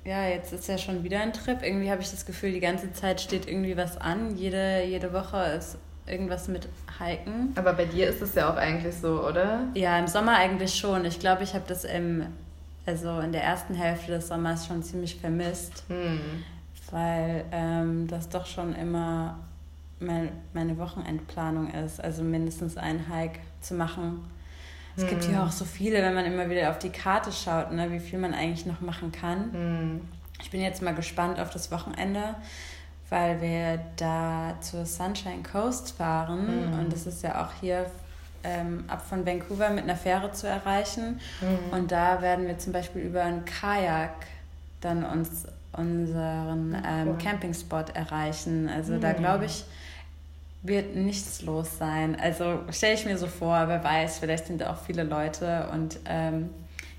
ja, 0.06 0.28
jetzt 0.28 0.52
ist 0.52 0.68
ja 0.68 0.78
schon 0.78 1.04
wieder 1.04 1.22
ein 1.22 1.34
Trip. 1.34 1.60
Irgendwie 1.62 1.90
habe 1.90 2.02
ich 2.02 2.12
das 2.12 2.26
Gefühl, 2.26 2.52
die 2.52 2.60
ganze 2.60 2.92
Zeit 2.94 3.22
steht 3.22 3.48
irgendwie 3.48 3.78
was 3.78 3.98
an. 3.98 4.36
Jede, 4.36 4.84
jede 4.84 5.14
Woche 5.14 5.38
ist 5.58 5.78
irgendwas 6.06 6.48
mit 6.50 6.68
Hiken. 7.00 7.54
Aber 7.56 7.74
bei 7.74 7.86
dir 7.86 8.10
ist 8.10 8.22
es 8.22 8.36
ja 8.36 8.52
auch 8.52 8.58
eigentlich 8.58 8.96
so, 8.96 9.26
oder? 9.26 9.68
Ja, 9.76 9.98
im 9.98 10.08
Sommer 10.08 10.36
eigentlich 10.36 10.76
schon. 10.76 11.06
Ich 11.06 11.20
glaube, 11.20 11.44
ich 11.44 11.54
habe 11.54 11.64
das 11.68 11.86
im, 11.86 12.26
also 12.86 13.20
in 13.20 13.32
der 13.32 13.44
ersten 13.44 13.74
Hälfte 13.74 14.12
des 14.12 14.28
Sommers 14.28 14.68
schon 14.68 14.84
ziemlich 14.84 15.16
vermisst. 15.16 15.84
Hm. 15.88 16.20
Weil 16.92 17.46
ähm, 17.52 18.08
das 18.08 18.28
doch 18.28 18.46
schon 18.46 18.76
immer 18.76 19.40
mein, 20.00 20.30
meine 20.54 20.78
Wochenendplanung 20.78 21.74
ist. 21.74 22.04
Also 22.04 22.24
mindestens 22.24 22.76
einen 22.76 23.08
Hike 23.08 23.40
zu 23.62 23.74
machen 23.74 24.20
es 24.96 25.08
gibt 25.08 25.24
hier 25.24 25.40
hm. 25.40 25.48
auch 25.48 25.52
so 25.52 25.66
viele, 25.66 26.02
wenn 26.02 26.14
man 26.14 26.26
immer 26.26 26.50
wieder 26.50 26.70
auf 26.70 26.80
die 26.80 26.90
Karte 26.90 27.32
schaut, 27.32 27.72
ne, 27.72 27.92
wie 27.92 28.00
viel 28.00 28.20
man 28.20 28.34
eigentlich 28.34 28.66
noch 28.66 28.82
machen 28.82 29.12
kann. 29.12 29.52
Mhm. 29.52 30.02
Ich 30.42 30.52
bin 30.52 30.62
jetzt 30.62 30.82
mal 30.82 30.94
gespannt 30.94 31.40
auf 31.40 31.50
das 31.50 31.72
Wochenende, 31.72 32.36
weil 33.10 33.42
wir 33.42 33.80
da 33.96 34.56
zur 34.62 34.86
Sunshine 34.86 35.42
Coast 35.44 35.98
fahren 35.98 36.68
mhm. 36.68 36.80
und 36.80 36.94
das 36.94 37.08
ist 37.08 37.24
ja 37.24 37.44
auch 37.44 37.52
hier 37.60 37.86
ähm, 38.44 38.84
ab 38.88 39.04
von 39.08 39.26
Vancouver 39.26 39.70
mit 39.70 39.84
einer 39.84 39.96
Fähre 39.96 40.32
zu 40.32 40.48
erreichen. 40.48 41.20
Mhm. 41.42 41.78
Und 41.78 41.92
da 41.92 42.22
werden 42.22 42.46
wir 42.46 42.60
zum 42.60 42.74
Beispiel 42.74 43.02
über 43.02 43.24
einen 43.24 43.46
Kajak 43.46 44.28
dann 44.82 45.06
uns 45.06 45.46
unseren 45.72 46.78
ähm, 46.86 47.18
Campingspot 47.18 47.96
erreichen. 47.96 48.70
Also 48.70 49.00
da 49.00 49.10
hm. 49.10 49.18
glaube 49.18 49.46
ich, 49.46 49.66
wird 50.64 50.96
nichts 50.96 51.42
los 51.42 51.78
sein. 51.78 52.18
Also 52.20 52.62
stelle 52.72 52.94
ich 52.94 53.06
mir 53.06 53.18
so 53.18 53.28
vor, 53.28 53.68
wer 53.68 53.84
weiß, 53.84 54.20
vielleicht 54.20 54.48
sind 54.48 54.62
da 54.62 54.72
auch 54.72 54.78
viele 54.78 55.04
Leute 55.04 55.70
und 55.74 56.00
ähm, 56.06 56.50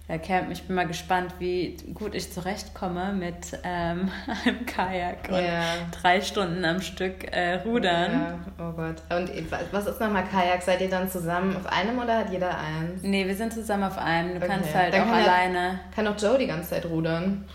ja, 0.07 0.19
Camp, 0.19 0.51
ich 0.51 0.65
bin 0.65 0.77
mal 0.77 0.87
gespannt, 0.87 1.33
wie 1.39 1.79
gut 1.95 2.15
ich 2.15 2.31
zurechtkomme 2.31 3.15
mit 3.15 3.59
ähm, 3.65 4.11
einem 4.45 4.67
Kajak 4.67 5.31
und 5.31 5.43
ja. 5.43 5.63
drei 6.03 6.21
Stunden 6.21 6.63
am 6.67 6.83
Stück 6.83 7.33
äh, 7.33 7.55
rudern. 7.55 8.13
Ja. 8.13 8.39
Oh 8.59 8.73
Gott. 8.73 8.97
Und 9.09 9.31
was 9.73 9.87
ist 9.87 10.01
nochmal 10.01 10.25
Kajak? 10.31 10.63
Seid 10.63 10.83
ihr 10.83 10.91
dann 10.91 11.09
zusammen 11.09 11.57
auf 11.57 11.65
einem 11.67 11.99
oder 11.99 12.19
hat 12.19 12.31
jeder 12.31 12.51
eins? 12.51 13.03
Nee, 13.03 13.27
wir 13.27 13.35
sind 13.35 13.55
zusammen 13.55 13.85
auf 13.85 13.97
einem. 13.97 14.33
Du 14.33 14.37
okay. 14.37 14.47
kannst 14.47 14.75
halt 14.75 14.93
dann 14.93 15.03
auch 15.05 15.07
kann 15.07 15.23
alleine. 15.23 15.59
Ja, 15.59 15.81
kann 15.95 16.07
auch 16.07 16.21
Joe 16.21 16.37
die 16.37 16.49
ganze 16.49 16.69
Zeit 16.69 16.85
rudern. 16.85 17.47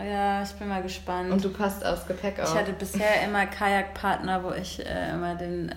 Ja, 0.00 0.42
ich 0.42 0.50
bin 0.52 0.68
mal 0.68 0.82
gespannt. 0.82 1.30
Und 1.30 1.44
du 1.44 1.50
passt 1.50 1.84
aufs 1.84 2.06
Gepäck 2.06 2.38
auf. 2.40 2.52
Ich 2.52 2.54
hatte 2.58 2.72
bisher 2.72 3.24
immer 3.24 3.46
Kajakpartner, 3.46 4.44
wo 4.44 4.52
ich 4.52 4.84
äh, 4.84 5.10
immer 5.10 5.34
den 5.34 5.70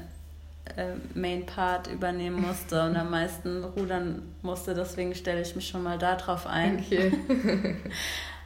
äh, 0.76 0.94
Main 1.16 1.46
Part 1.46 1.88
übernehmen 1.88 2.42
musste 2.42 2.84
und 2.84 2.96
am 2.96 3.10
meisten 3.10 3.64
rudern 3.64 4.22
musste. 4.42 4.76
Deswegen 4.76 5.16
stelle 5.16 5.42
ich 5.42 5.56
mich 5.56 5.68
schon 5.68 5.84
mal 5.84 5.98
darauf 5.98 6.46
ein. 6.46 6.80
Okay. 6.80 7.12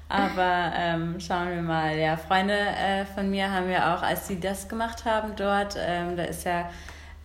Aber 0.08 0.72
ähm, 0.78 1.20
schauen 1.20 1.50
wir 1.50 1.62
mal. 1.62 1.98
Ja, 1.98 2.16
Freunde 2.16 2.54
äh, 2.54 3.06
von 3.06 3.30
mir 3.30 3.52
haben 3.52 3.70
ja 3.70 3.96
auch, 3.96 4.04
als 4.04 4.28
sie 4.28 4.40
das 4.40 4.70
gemacht 4.70 5.04
haben 5.04 5.34
dort, 5.36 5.76
ähm, 5.80 6.16
da 6.16 6.24
ist 6.24 6.46
ja 6.46 6.70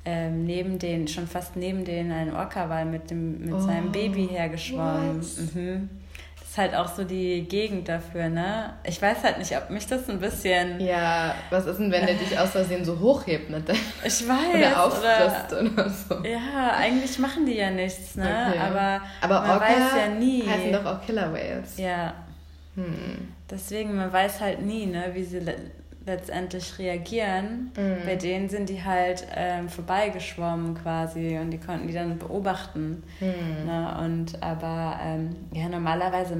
ähm, 0.06 0.44
neben 0.44 0.78
den, 0.78 1.06
schon 1.06 1.28
fast 1.28 1.56
neben 1.56 1.84
denen 1.84 2.10
ein 2.10 2.34
Orca-Wal 2.34 2.86
mit, 2.86 3.10
mit 3.10 3.52
oh, 3.52 3.60
seinem 3.60 3.92
Baby 3.92 4.28
hergeschwommen. 4.28 5.18
Mhm 5.18 5.90
ist 6.50 6.58
halt 6.58 6.74
auch 6.74 6.88
so 6.88 7.04
die 7.04 7.46
Gegend 7.48 7.88
dafür, 7.88 8.28
ne? 8.28 8.74
Ich 8.82 9.00
weiß 9.00 9.22
halt 9.22 9.38
nicht, 9.38 9.56
ob 9.56 9.70
mich 9.70 9.86
das 9.86 10.08
ein 10.10 10.18
bisschen. 10.18 10.80
Ja, 10.80 11.32
was 11.48 11.64
ist 11.66 11.78
denn, 11.78 11.92
wenn 11.92 12.04
der 12.04 12.16
dich 12.16 12.36
aus 12.36 12.50
Versehen 12.50 12.84
so 12.84 12.98
hochhebt, 12.98 13.50
ne? 13.50 13.62
Ich 14.04 14.28
weiß. 14.28 14.54
Oder 14.54 14.84
auffrisst 14.84 15.52
oder, 15.52 15.72
oder, 15.72 15.90
so. 15.90 16.14
Ja, 16.26 16.74
eigentlich 16.76 17.20
machen 17.20 17.46
die 17.46 17.54
ja 17.54 17.70
nichts, 17.70 18.16
ne? 18.16 18.24
Okay. 18.48 18.58
Aber, 18.58 19.00
Aber 19.20 19.40
man 19.42 19.50
Orca 19.50 19.64
weiß 19.64 19.92
ja 19.96 20.08
nie. 20.08 20.42
heißen 20.44 20.72
doch 20.72 20.84
auch 20.86 21.06
Killer 21.06 21.32
Whales. 21.32 21.78
Ja. 21.78 22.14
Hm. 22.74 23.28
Deswegen, 23.48 23.94
man 23.94 24.12
weiß 24.12 24.40
halt 24.40 24.60
nie, 24.60 24.86
ne, 24.86 25.10
wie 25.12 25.22
sie 25.22 25.38
letztendlich 26.10 26.78
reagieren. 26.78 27.70
Mhm. 27.76 28.04
Bei 28.04 28.16
denen 28.16 28.48
sind 28.48 28.68
die 28.68 28.82
halt 28.82 29.26
ähm, 29.34 29.68
vorbeigeschwommen 29.68 30.74
quasi 30.74 31.38
und 31.38 31.50
die 31.50 31.58
konnten 31.58 31.86
die 31.86 31.94
dann 31.94 32.18
beobachten. 32.18 33.02
Mhm. 33.20 33.66
Ne? 33.66 33.96
Und 34.02 34.42
aber 34.42 34.98
ähm, 35.02 35.36
ja, 35.52 35.68
normalerweise 35.68 36.36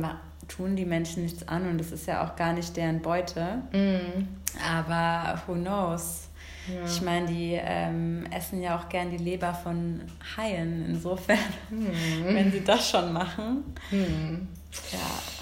tun 0.48 0.76
die 0.76 0.84
Menschen 0.84 1.22
nichts 1.22 1.46
an 1.46 1.68
und 1.68 1.78
das 1.78 1.92
ist 1.92 2.06
ja 2.06 2.24
auch 2.24 2.36
gar 2.36 2.52
nicht 2.52 2.76
deren 2.76 3.00
Beute. 3.00 3.62
Mhm. 3.72 4.28
Aber 4.68 5.40
who 5.46 5.54
knows? 5.54 6.28
Ja. 6.68 6.84
Ich 6.84 7.00
meine, 7.02 7.26
die 7.26 7.58
ähm, 7.60 8.26
essen 8.30 8.62
ja 8.62 8.78
auch 8.78 8.88
gern 8.88 9.10
die 9.10 9.16
Leber 9.16 9.54
von 9.54 10.02
Haien. 10.36 10.84
Insofern, 10.88 11.38
mhm. 11.70 12.24
wenn 12.34 12.52
sie 12.52 12.62
das 12.62 12.90
schon 12.90 13.12
machen. 13.12 13.64
Mhm. 13.90 14.48
Ja, 14.92 15.39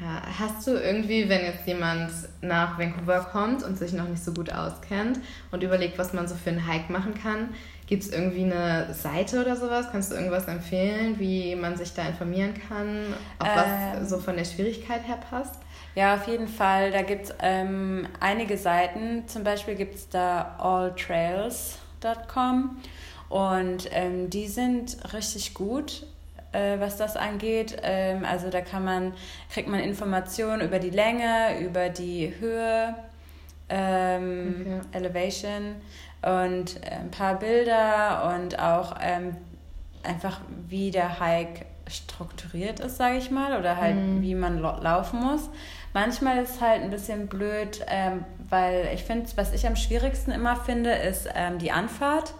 ja, 0.00 0.22
hast 0.40 0.66
du 0.66 0.72
irgendwie, 0.72 1.28
wenn 1.28 1.44
jetzt 1.44 1.64
jemand 1.66 2.10
nach 2.40 2.78
Vancouver 2.78 3.20
kommt 3.30 3.62
und 3.62 3.78
sich 3.78 3.92
noch 3.92 4.08
nicht 4.08 4.24
so 4.24 4.32
gut 4.32 4.52
auskennt 4.52 5.20
und 5.52 5.62
überlegt, 5.62 5.98
was 5.98 6.12
man 6.12 6.26
so 6.26 6.34
für 6.34 6.50
einen 6.50 6.66
Hike 6.66 6.92
machen 6.92 7.14
kann, 7.14 7.50
gibt 7.86 8.02
es 8.02 8.10
irgendwie 8.10 8.42
eine 8.42 8.92
Seite 8.92 9.40
oder 9.40 9.54
sowas? 9.54 9.86
Kannst 9.92 10.10
du 10.10 10.16
irgendwas 10.16 10.48
empfehlen, 10.48 11.20
wie 11.20 11.54
man 11.54 11.76
sich 11.76 11.94
da 11.94 12.08
informieren 12.08 12.54
kann, 12.68 13.14
auch 13.38 13.46
was 13.46 13.98
ähm, 13.98 14.06
so 14.06 14.18
von 14.18 14.36
der 14.36 14.44
Schwierigkeit 14.44 15.06
her 15.06 15.20
passt? 15.30 15.60
Ja, 15.94 16.16
auf 16.16 16.26
jeden 16.26 16.48
Fall. 16.48 16.90
Da 16.90 17.02
gibt 17.02 17.26
es 17.26 17.34
ähm, 17.40 18.08
einige 18.18 18.56
Seiten. 18.56 19.28
Zum 19.28 19.44
Beispiel 19.44 19.76
gibt 19.76 19.94
es 19.94 20.08
da 20.08 20.56
alltrails.com 20.58 22.78
und 23.28 23.88
ähm, 23.92 24.28
die 24.28 24.48
sind 24.48 24.96
richtig 25.12 25.54
gut 25.54 26.04
äh, 26.54 26.80
was 26.80 26.96
das 26.96 27.16
angeht. 27.16 27.76
Ähm, 27.82 28.24
also 28.24 28.48
da 28.48 28.60
kann 28.60 28.84
man, 28.84 29.12
kriegt 29.52 29.68
man 29.68 29.80
Informationen 29.80 30.62
über 30.62 30.78
die 30.78 30.90
Länge, 30.90 31.58
über 31.60 31.88
die 31.88 32.32
Höhe, 32.38 32.94
ähm, 33.68 34.54
okay. 34.60 34.98
Elevation 34.98 35.76
und 36.22 36.80
ein 36.90 37.10
paar 37.10 37.38
Bilder 37.38 38.34
und 38.34 38.58
auch 38.58 38.96
ähm, 39.00 39.36
einfach 40.02 40.40
wie 40.68 40.90
der 40.90 41.20
Hike 41.20 41.66
strukturiert 41.86 42.80
ist, 42.80 42.96
sage 42.96 43.18
ich 43.18 43.30
mal, 43.30 43.58
oder 43.58 43.76
halt 43.76 43.96
mhm. 43.96 44.22
wie 44.22 44.34
man 44.34 44.58
laufen 44.58 45.20
muss. 45.20 45.50
Manchmal 45.92 46.38
ist 46.42 46.56
es 46.56 46.60
halt 46.60 46.82
ein 46.82 46.90
bisschen 46.90 47.28
blöd, 47.28 47.84
ähm, 47.88 48.24
weil 48.48 48.88
ich 48.94 49.04
finde, 49.04 49.28
was 49.36 49.52
ich 49.52 49.66
am 49.66 49.76
schwierigsten 49.76 50.30
immer 50.30 50.56
finde, 50.56 50.92
ist 50.92 51.28
ähm, 51.34 51.58
die 51.58 51.72
Anfahrt 51.72 52.34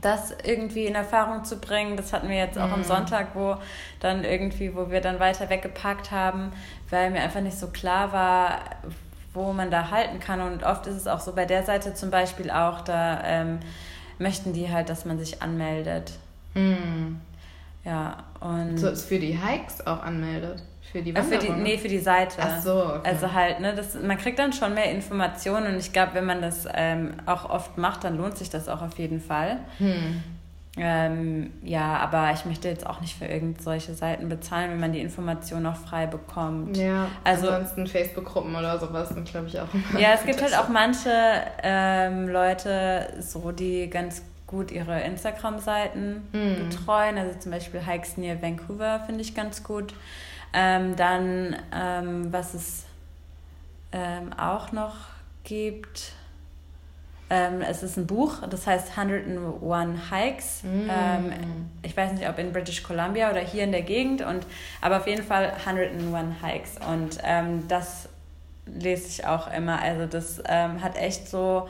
das 0.00 0.34
irgendwie 0.44 0.86
in 0.86 0.94
Erfahrung 0.94 1.44
zu 1.44 1.58
bringen. 1.58 1.96
Das 1.96 2.12
hatten 2.12 2.28
wir 2.28 2.36
jetzt 2.36 2.58
auch 2.58 2.68
mhm. 2.68 2.74
am 2.74 2.84
Sonntag, 2.84 3.28
wo 3.34 3.56
dann 4.00 4.24
irgendwie, 4.24 4.74
wo 4.74 4.90
wir 4.90 5.00
dann 5.00 5.20
weiter 5.20 5.50
weggepackt 5.50 6.10
haben, 6.10 6.52
weil 6.90 7.10
mir 7.10 7.20
einfach 7.20 7.40
nicht 7.40 7.58
so 7.58 7.68
klar 7.68 8.12
war, 8.12 8.60
wo 9.32 9.52
man 9.52 9.70
da 9.70 9.90
halten 9.90 10.20
kann. 10.20 10.40
Und 10.40 10.62
oft 10.62 10.86
ist 10.86 10.96
es 10.96 11.06
auch 11.06 11.20
so 11.20 11.32
bei 11.32 11.44
der 11.44 11.64
Seite 11.64 11.94
zum 11.94 12.10
Beispiel 12.10 12.50
auch, 12.50 12.80
da 12.82 13.22
ähm, 13.24 13.60
möchten 14.18 14.52
die 14.52 14.70
halt, 14.70 14.88
dass 14.88 15.04
man 15.04 15.18
sich 15.18 15.42
anmeldet. 15.42 16.12
Mhm. 16.54 17.20
Ja, 17.84 18.24
und. 18.40 18.78
So 18.78 18.94
für 18.94 19.18
die 19.18 19.38
Hikes 19.38 19.86
auch 19.86 20.02
anmeldet. 20.02 20.62
Für 20.94 21.02
die 21.02 21.12
Wanderung? 21.12 21.40
Für 21.40 21.46
die, 21.46 21.60
nee, 21.60 21.76
für 21.76 21.88
die 21.88 21.98
Seite. 21.98 22.36
Ach 22.40 22.62
so. 22.62 22.84
Okay. 22.84 23.00
Also 23.02 23.32
halt, 23.32 23.58
ne, 23.58 23.74
das, 23.74 24.00
man 24.00 24.16
kriegt 24.16 24.38
dann 24.38 24.52
schon 24.52 24.74
mehr 24.74 24.92
Informationen 24.92 25.74
und 25.74 25.80
ich 25.80 25.92
glaube, 25.92 26.14
wenn 26.14 26.24
man 26.24 26.40
das 26.40 26.68
ähm, 26.72 27.14
auch 27.26 27.50
oft 27.50 27.76
macht, 27.78 28.04
dann 28.04 28.16
lohnt 28.16 28.38
sich 28.38 28.48
das 28.48 28.68
auch 28.68 28.80
auf 28.80 28.96
jeden 28.96 29.20
Fall. 29.20 29.56
Hm. 29.78 30.22
Ähm, 30.76 31.52
ja, 31.64 31.96
aber 31.96 32.30
ich 32.32 32.44
möchte 32.44 32.68
jetzt 32.68 32.86
auch 32.86 33.00
nicht 33.00 33.18
für 33.18 33.24
irgendwelche 33.24 33.92
Seiten 33.92 34.28
bezahlen, 34.28 34.70
wenn 34.70 34.78
man 34.78 34.92
die 34.92 35.00
Informationen 35.00 35.66
auch 35.66 35.74
frei 35.74 36.06
bekommt. 36.06 36.76
Ja, 36.76 37.08
also, 37.24 37.48
ansonsten 37.48 37.88
Facebook-Gruppen 37.88 38.54
oder 38.54 38.78
sowas 38.78 39.08
sind, 39.08 39.28
glaube 39.28 39.48
ich, 39.48 39.58
auch. 39.58 39.66
Ja, 39.98 40.12
es 40.14 40.24
gibt 40.24 40.40
halt 40.40 40.56
auch 40.58 40.68
manche 40.68 41.10
ähm, 41.64 42.28
Leute, 42.28 43.14
so 43.18 43.50
die 43.50 43.90
ganz 43.90 44.22
gut 44.46 44.70
ihre 44.70 45.00
Instagram-Seiten 45.00 46.28
mm. 46.30 46.68
betreuen. 46.68 47.18
Also 47.18 47.36
zum 47.40 47.50
Beispiel 47.50 47.84
Hikes 47.84 48.16
Near 48.16 48.40
Vancouver 48.40 49.00
finde 49.06 49.22
ich 49.22 49.34
ganz 49.34 49.64
gut. 49.64 49.92
Ähm, 50.54 50.94
dann, 50.94 51.56
ähm, 51.74 52.32
was 52.32 52.54
es 52.54 52.84
ähm, 53.92 54.32
auch 54.34 54.70
noch 54.70 54.94
gibt, 55.42 56.12
ähm, 57.28 57.60
es 57.62 57.82
ist 57.82 57.96
ein 57.96 58.06
Buch, 58.06 58.46
das 58.48 58.66
heißt 58.66 58.96
101 58.96 60.10
Hikes. 60.10 60.62
Mm. 60.62 60.88
Ähm, 60.88 61.32
ich 61.82 61.96
weiß 61.96 62.12
nicht, 62.12 62.28
ob 62.28 62.38
in 62.38 62.52
British 62.52 62.84
Columbia 62.84 63.30
oder 63.30 63.40
hier 63.40 63.64
in 63.64 63.72
der 63.72 63.82
Gegend, 63.82 64.22
und, 64.22 64.46
aber 64.80 64.98
auf 64.98 65.06
jeden 65.06 65.24
Fall 65.24 65.52
101 65.66 66.36
Hikes. 66.40 66.76
Und 66.88 67.18
das 67.68 68.08
lese 68.66 69.08
ich 69.08 69.26
auch 69.26 69.52
immer. 69.52 69.80
Also 69.80 70.06
das 70.06 70.42
ähm, 70.46 70.82
hat 70.82 70.96
echt 70.96 71.28
so 71.28 71.68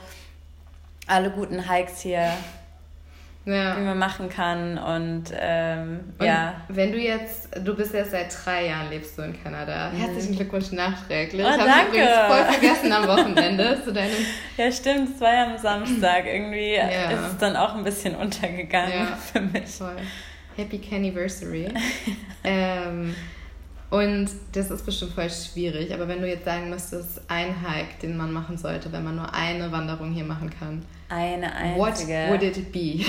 alle 1.07 1.31
guten 1.31 1.69
Hikes 1.69 2.01
hier 2.01 2.33
ja. 3.45 3.75
die 3.75 3.83
man 3.83 3.99
machen 3.99 4.29
kann. 4.29 4.79
Und, 4.79 5.25
ähm, 5.39 6.01
und 6.19 6.27
ja. 6.27 6.55
Wenn 6.69 6.93
du 6.93 6.99
jetzt, 6.99 7.49
du 7.65 7.75
bist 7.75 7.95
ja 7.95 8.05
seit 8.05 8.35
drei 8.45 8.67
Jahren 8.67 8.91
lebst 8.91 9.19
du 9.19 9.23
in 9.23 9.43
Kanada. 9.43 9.91
Mhm. 9.91 9.97
Herzlichen 9.97 10.37
Glückwunsch 10.37 10.73
nachträglich. 10.73 11.45
Oh, 11.45 11.49
ich 11.49 11.61
habe 11.61 11.89
übrigens 11.89 12.11
voll 12.27 12.45
vergessen 12.45 12.93
am 12.93 13.09
Wochenende 13.09 13.81
zu 13.85 13.93
deinem. 13.93 14.13
Ja, 14.57 14.71
stimmt, 14.71 15.17
es 15.17 15.21
war 15.21 15.33
ja 15.33 15.53
am 15.53 15.59
Samstag. 15.59 16.27
Irgendwie 16.27 16.75
ja. 16.75 17.11
ist 17.11 17.33
es 17.33 17.39
dann 17.39 17.57
auch 17.57 17.75
ein 17.75 17.83
bisschen 17.83 18.15
untergegangen 18.15 18.93
ja, 18.93 19.17
für 19.17 19.41
mich. 19.41 19.67
Voll. 19.67 19.97
Happy 20.57 20.79
Canniversary. 20.79 21.69
ähm, 22.45 23.15
und 23.91 24.31
das 24.53 24.71
ist 24.71 24.87
bestimmt 24.87 25.13
voll 25.13 25.31
schwierig, 25.31 25.93
aber 25.93 26.09
wenn 26.09 26.21
du 26.21 26.29
jetzt 26.29 26.45
sagen 26.45 26.71
müsstest, 26.71 27.21
ein 27.29 27.55
Hike, 27.63 28.01
den 28.03 28.17
man 28.17 28.33
machen 28.33 28.57
sollte, 28.59 28.93
wenn 28.93 29.05
man 29.05 29.17
nur 29.17 29.33
eine 29.35 29.71
Wanderung 29.73 30.13
hier 30.13 30.25
machen 30.25 30.51
kann. 30.51 30.85
Eine 31.15 31.55
einzige. 31.55 32.27
What 32.29 32.41
would 32.41 32.43
it 32.43 32.73
be? 32.73 33.05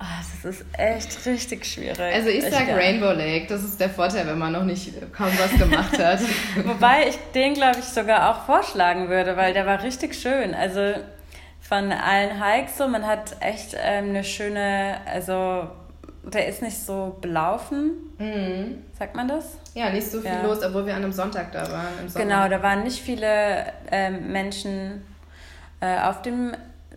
Oh, 0.00 0.04
das 0.42 0.44
ist 0.44 0.64
echt 0.72 1.26
richtig 1.26 1.66
schwierig. 1.66 1.98
Also 1.98 2.28
ich 2.28 2.44
sag 2.44 2.68
Rainbow 2.68 3.12
Lake, 3.12 3.46
das 3.48 3.64
ist 3.64 3.80
der 3.80 3.90
Vorteil, 3.90 4.26
wenn 4.26 4.38
man 4.38 4.52
noch 4.52 4.64
nicht 4.64 4.92
kaum 5.12 5.30
was 5.38 5.58
gemacht 5.58 5.98
hat. 5.98 6.20
Wobei 6.64 7.08
ich 7.08 7.18
den, 7.34 7.54
glaube 7.54 7.78
ich, 7.80 7.86
sogar 7.86 8.30
auch 8.30 8.44
vorschlagen 8.46 9.08
würde, 9.08 9.36
weil 9.36 9.52
der 9.52 9.66
war 9.66 9.82
richtig 9.82 10.14
schön. 10.14 10.54
Also 10.54 10.94
von 11.60 11.90
allen 11.90 12.42
Hikes 12.42 12.76
so, 12.78 12.86
man 12.86 13.06
hat 13.06 13.36
echt 13.40 13.74
ähm, 13.76 14.10
eine 14.10 14.22
schöne, 14.22 14.98
also 15.06 15.68
der 16.22 16.46
ist 16.46 16.62
nicht 16.62 16.78
so 16.78 17.16
belaufen. 17.20 17.92
Mhm. 18.18 18.84
Sagt 18.96 19.16
man 19.16 19.26
das? 19.26 19.58
Ja, 19.74 19.90
nicht 19.90 20.06
so 20.06 20.20
viel 20.20 20.30
ja. 20.30 20.42
los, 20.42 20.62
obwohl 20.62 20.86
wir 20.86 20.94
an 20.94 21.02
einem 21.02 21.12
Sonntag 21.12 21.50
da 21.52 21.70
waren. 21.72 22.12
Genau, 22.14 22.48
da 22.48 22.62
waren 22.62 22.84
nicht 22.84 23.00
viele 23.00 23.72
ähm, 23.90 24.30
Menschen 24.30 25.02
äh, 25.80 25.98
auf 26.00 26.22
dem 26.22 26.52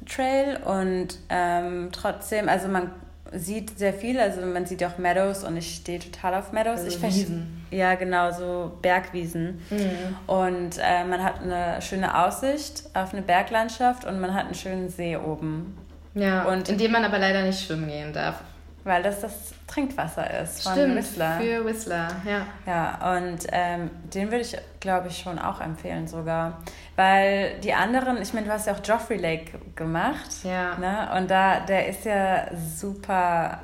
Trail 0.08 0.58
und 0.64 1.20
ähm, 1.30 1.90
trotzdem, 1.92 2.50
also 2.50 2.68
man 2.68 2.92
sieht 3.34 3.78
sehr 3.78 3.94
viel, 3.94 4.20
also 4.20 4.42
man 4.42 4.66
sieht 4.66 4.84
auch 4.84 4.98
Meadows 4.98 5.44
und 5.44 5.58
ich 5.58 5.76
stehe 5.76 6.00
total 6.00 6.36
auf 6.36 6.52
Meadows. 6.54 6.80
Also 6.80 6.98
ich 6.98 7.04
Wiesen. 7.04 7.66
Ja, 7.72 7.96
genau, 7.96 8.32
so 8.32 8.72
Bergwiesen. 8.82 9.62
Mhm. 9.70 10.16
Und 10.28 10.78
äh, 10.78 11.04
man 11.04 11.24
hat 11.24 11.42
eine 11.42 11.82
schöne 11.82 12.26
Aussicht 12.26 12.84
auf 12.94 13.14
eine 13.14 13.22
Berglandschaft 13.22 14.06
und 14.06 14.20
man 14.20 14.34
hat 14.34 14.46
einen 14.46 14.56
schönen 14.56 14.90
See 14.90 15.18
oben. 15.18 15.78
Ja, 16.14 16.44
und 16.44 16.70
in 16.70 16.78
dem 16.78 16.92
man 16.92 17.04
aber 17.04 17.20
leider 17.20 17.44
nicht 17.44 17.66
schwimmen 17.66 17.88
gehen 17.88 18.14
darf 18.14 18.42
weil 18.88 19.04
das 19.04 19.22
das 19.22 19.54
Trinkwasser 19.68 20.40
ist 20.42 20.64
von 20.64 20.72
Stimmt, 20.72 20.96
Whistler. 20.96 21.40
für 21.40 21.66
Whistler, 21.66 22.08
ja. 22.26 22.46
Ja, 22.66 23.18
und 23.18 23.40
ähm, 23.52 23.92
den 24.14 24.32
würde 24.32 24.42
ich, 24.42 24.58
glaube 24.80 25.10
ich, 25.10 25.18
schon 25.18 25.38
auch 25.38 25.62
empfehlen 25.62 26.08
sogar. 26.08 26.60
Weil 26.96 27.60
die 27.60 27.74
anderen, 27.74 28.22
ich 28.22 28.34
meine, 28.34 28.48
du 28.48 28.54
hast 28.54 28.66
ja 28.66 28.74
auch 28.74 28.84
Joffrey 28.84 29.18
Lake 29.18 29.60
gemacht. 29.76 30.44
Ja. 30.44 30.78
Ne? 30.78 31.10
Und 31.18 31.30
da, 31.30 31.60
der 31.60 31.88
ist 31.90 32.06
ja 32.06 32.48
super 32.56 33.60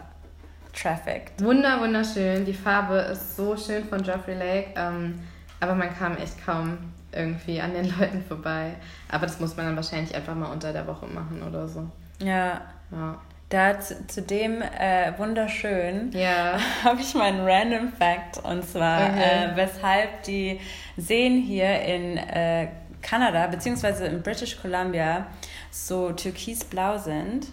trafficked. 0.74 1.42
Wunder, 1.44 1.80
wunderschön. 1.80 2.46
Die 2.46 2.54
Farbe 2.54 2.96
ist 2.98 3.36
so 3.36 3.56
schön 3.56 3.86
von 3.86 4.04
Joffrey 4.04 4.36
Lake. 4.36 4.70
Ähm, 4.76 5.20
aber 5.60 5.74
man 5.74 5.96
kam 5.98 6.18
echt 6.18 6.44
kaum 6.46 6.78
irgendwie 7.12 7.62
an 7.62 7.74
den 7.74 7.86
Leuten 8.00 8.24
vorbei. 8.28 8.76
Aber 9.10 9.26
das 9.26 9.40
muss 9.40 9.56
man 9.56 9.68
dann 9.68 9.76
wahrscheinlich 9.76 10.14
einfach 10.14 10.36
mal 10.36 10.52
unter 10.52 10.74
der 10.74 10.86
Woche 10.86 11.08
machen 11.08 11.42
oder 11.48 11.68
so. 11.68 11.88
Ja. 12.20 12.62
Ja. 12.92 13.18
Da 13.54 13.80
zu, 13.80 14.08
zu 14.08 14.24
dem 14.24 14.64
äh, 14.64 15.14
wunderschön 15.20 16.12
ja. 16.12 16.58
habe 16.84 17.00
ich 17.02 17.14
meinen 17.14 17.48
Random 17.48 17.94
Fact 17.94 18.44
und 18.44 18.68
zwar, 18.68 19.12
okay. 19.12 19.52
äh, 19.52 19.56
weshalb 19.56 20.24
die 20.24 20.60
Seen 20.98 21.40
hier 21.40 21.80
in 21.82 22.18
äh, 22.18 22.70
Kanada 23.04 23.46
beziehungsweise 23.46 24.08
in 24.08 24.24
British 24.24 24.60
Columbia 24.60 25.28
so 25.70 26.14
türkisblau 26.14 26.98
sind. 26.98 27.46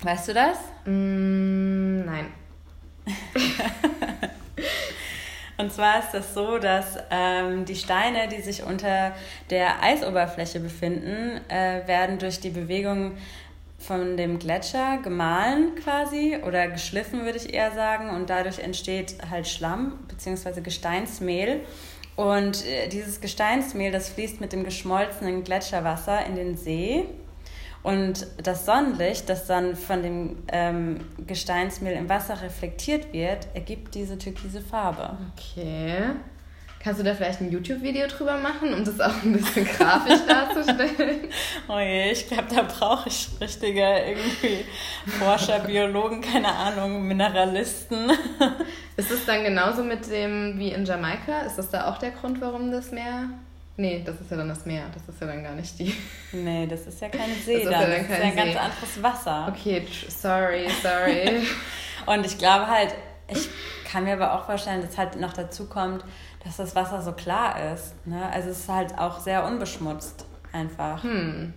Weißt 0.00 0.28
du 0.28 0.32
das? 0.32 0.56
Mm, 0.86 2.06
nein. 2.06 2.26
Und 5.62 5.72
zwar 5.72 6.00
ist 6.00 6.12
das 6.12 6.34
so, 6.34 6.58
dass 6.58 6.98
ähm, 7.10 7.64
die 7.64 7.76
Steine, 7.76 8.26
die 8.26 8.40
sich 8.40 8.64
unter 8.64 9.12
der 9.50 9.82
Eisoberfläche 9.82 10.58
befinden, 10.58 11.40
äh, 11.48 11.86
werden 11.86 12.18
durch 12.18 12.40
die 12.40 12.50
Bewegung 12.50 13.12
von 13.82 14.16
dem 14.16 14.38
Gletscher 14.38 14.98
gemahlen 15.02 15.74
quasi 15.74 16.38
oder 16.46 16.68
geschliffen, 16.68 17.24
würde 17.24 17.38
ich 17.38 17.52
eher 17.52 17.72
sagen. 17.72 18.10
Und 18.10 18.30
dadurch 18.30 18.58
entsteht 18.58 19.16
halt 19.30 19.48
Schlamm 19.48 19.98
bzw. 20.08 20.60
Gesteinsmehl. 20.60 21.60
Und 22.16 22.66
äh, 22.66 22.88
dieses 22.88 23.20
Gesteinsmehl, 23.20 23.90
das 23.90 24.10
fließt 24.10 24.40
mit 24.40 24.52
dem 24.52 24.64
geschmolzenen 24.64 25.44
Gletscherwasser 25.44 26.24
in 26.26 26.36
den 26.36 26.56
See. 26.56 27.04
Und 27.82 28.26
das 28.42 28.64
Sonnenlicht, 28.64 29.28
das 29.28 29.46
dann 29.46 29.74
von 29.74 30.02
dem 30.02 30.36
ähm, 30.48 31.00
Gesteinsmehl 31.26 31.94
im 31.94 32.08
Wasser 32.08 32.40
reflektiert 32.40 33.12
wird, 33.12 33.48
ergibt 33.54 33.94
diese 33.94 34.18
türkise 34.18 34.60
Farbe. 34.60 35.18
Okay. 35.36 36.12
Kannst 36.82 36.98
du 36.98 37.04
da 37.04 37.14
vielleicht 37.14 37.40
ein 37.40 37.52
YouTube-Video 37.52 38.08
drüber 38.08 38.38
machen, 38.38 38.74
um 38.74 38.84
das 38.84 39.00
auch 39.00 39.22
ein 39.22 39.32
bisschen 39.32 39.64
grafisch 39.64 40.20
darzustellen? 40.28 41.28
Oh 41.68 41.78
je, 41.78 42.10
ich 42.10 42.26
glaube, 42.26 42.48
da 42.52 42.62
brauche 42.62 43.08
ich 43.08 43.28
richtige 43.40 43.82
irgendwie 43.82 44.64
Forscher, 45.18 45.60
Biologen, 45.60 46.20
keine 46.20 46.48
Ahnung, 46.48 47.06
Mineralisten. 47.06 48.10
Ist 48.96 49.10
es 49.10 49.24
dann 49.26 49.44
genauso 49.44 49.84
mit 49.84 50.10
dem 50.10 50.58
wie 50.58 50.72
in 50.72 50.84
Jamaika? 50.84 51.42
Ist 51.42 51.56
das 51.56 51.70
da 51.70 51.88
auch 51.88 51.98
der 51.98 52.10
Grund, 52.10 52.40
warum 52.40 52.72
das 52.72 52.90
Meer 52.90 53.28
Nee, 53.76 54.02
das 54.04 54.20
ist 54.20 54.30
ja 54.30 54.36
dann 54.36 54.48
das 54.48 54.66
Meer. 54.66 54.84
Das 54.92 55.08
ist 55.08 55.20
ja 55.20 55.26
dann 55.26 55.42
gar 55.42 55.54
nicht 55.54 55.78
die. 55.78 55.94
Nee, 56.32 56.66
das 56.66 56.86
ist 56.86 57.00
ja 57.00 57.08
kein 57.08 57.34
See. 57.44 57.64
Das 57.64 57.64
ist, 57.64 57.72
dann. 57.72 57.72
Ja, 57.72 57.80
dann 57.80 57.90
das 57.90 58.02
ist 58.02 58.10
ja 58.10 58.24
ein 58.24 58.36
ganz 58.36 58.56
anderes 58.56 59.02
Wasser. 59.02 59.48
Okay, 59.48 59.86
sorry, 60.08 60.66
sorry. 60.82 61.46
Und 62.06 62.26
ich 62.26 62.36
glaube 62.36 62.66
halt, 62.66 62.94
ich 63.28 63.48
kann 63.90 64.04
mir 64.04 64.14
aber 64.14 64.34
auch 64.34 64.44
vorstellen, 64.44 64.82
dass 64.82 64.98
halt 64.98 65.18
noch 65.18 65.32
dazu 65.32 65.68
kommt, 65.68 66.04
dass 66.44 66.56
das 66.56 66.74
Wasser 66.74 67.02
so 67.02 67.12
klar 67.12 67.72
ist. 67.72 67.94
Ne? 68.06 68.28
Also 68.32 68.50
es 68.50 68.60
ist 68.60 68.68
halt 68.68 68.98
auch 68.98 69.20
sehr 69.20 69.44
unbeschmutzt 69.46 70.24
einfach. 70.52 71.02
Hm. 71.02 71.52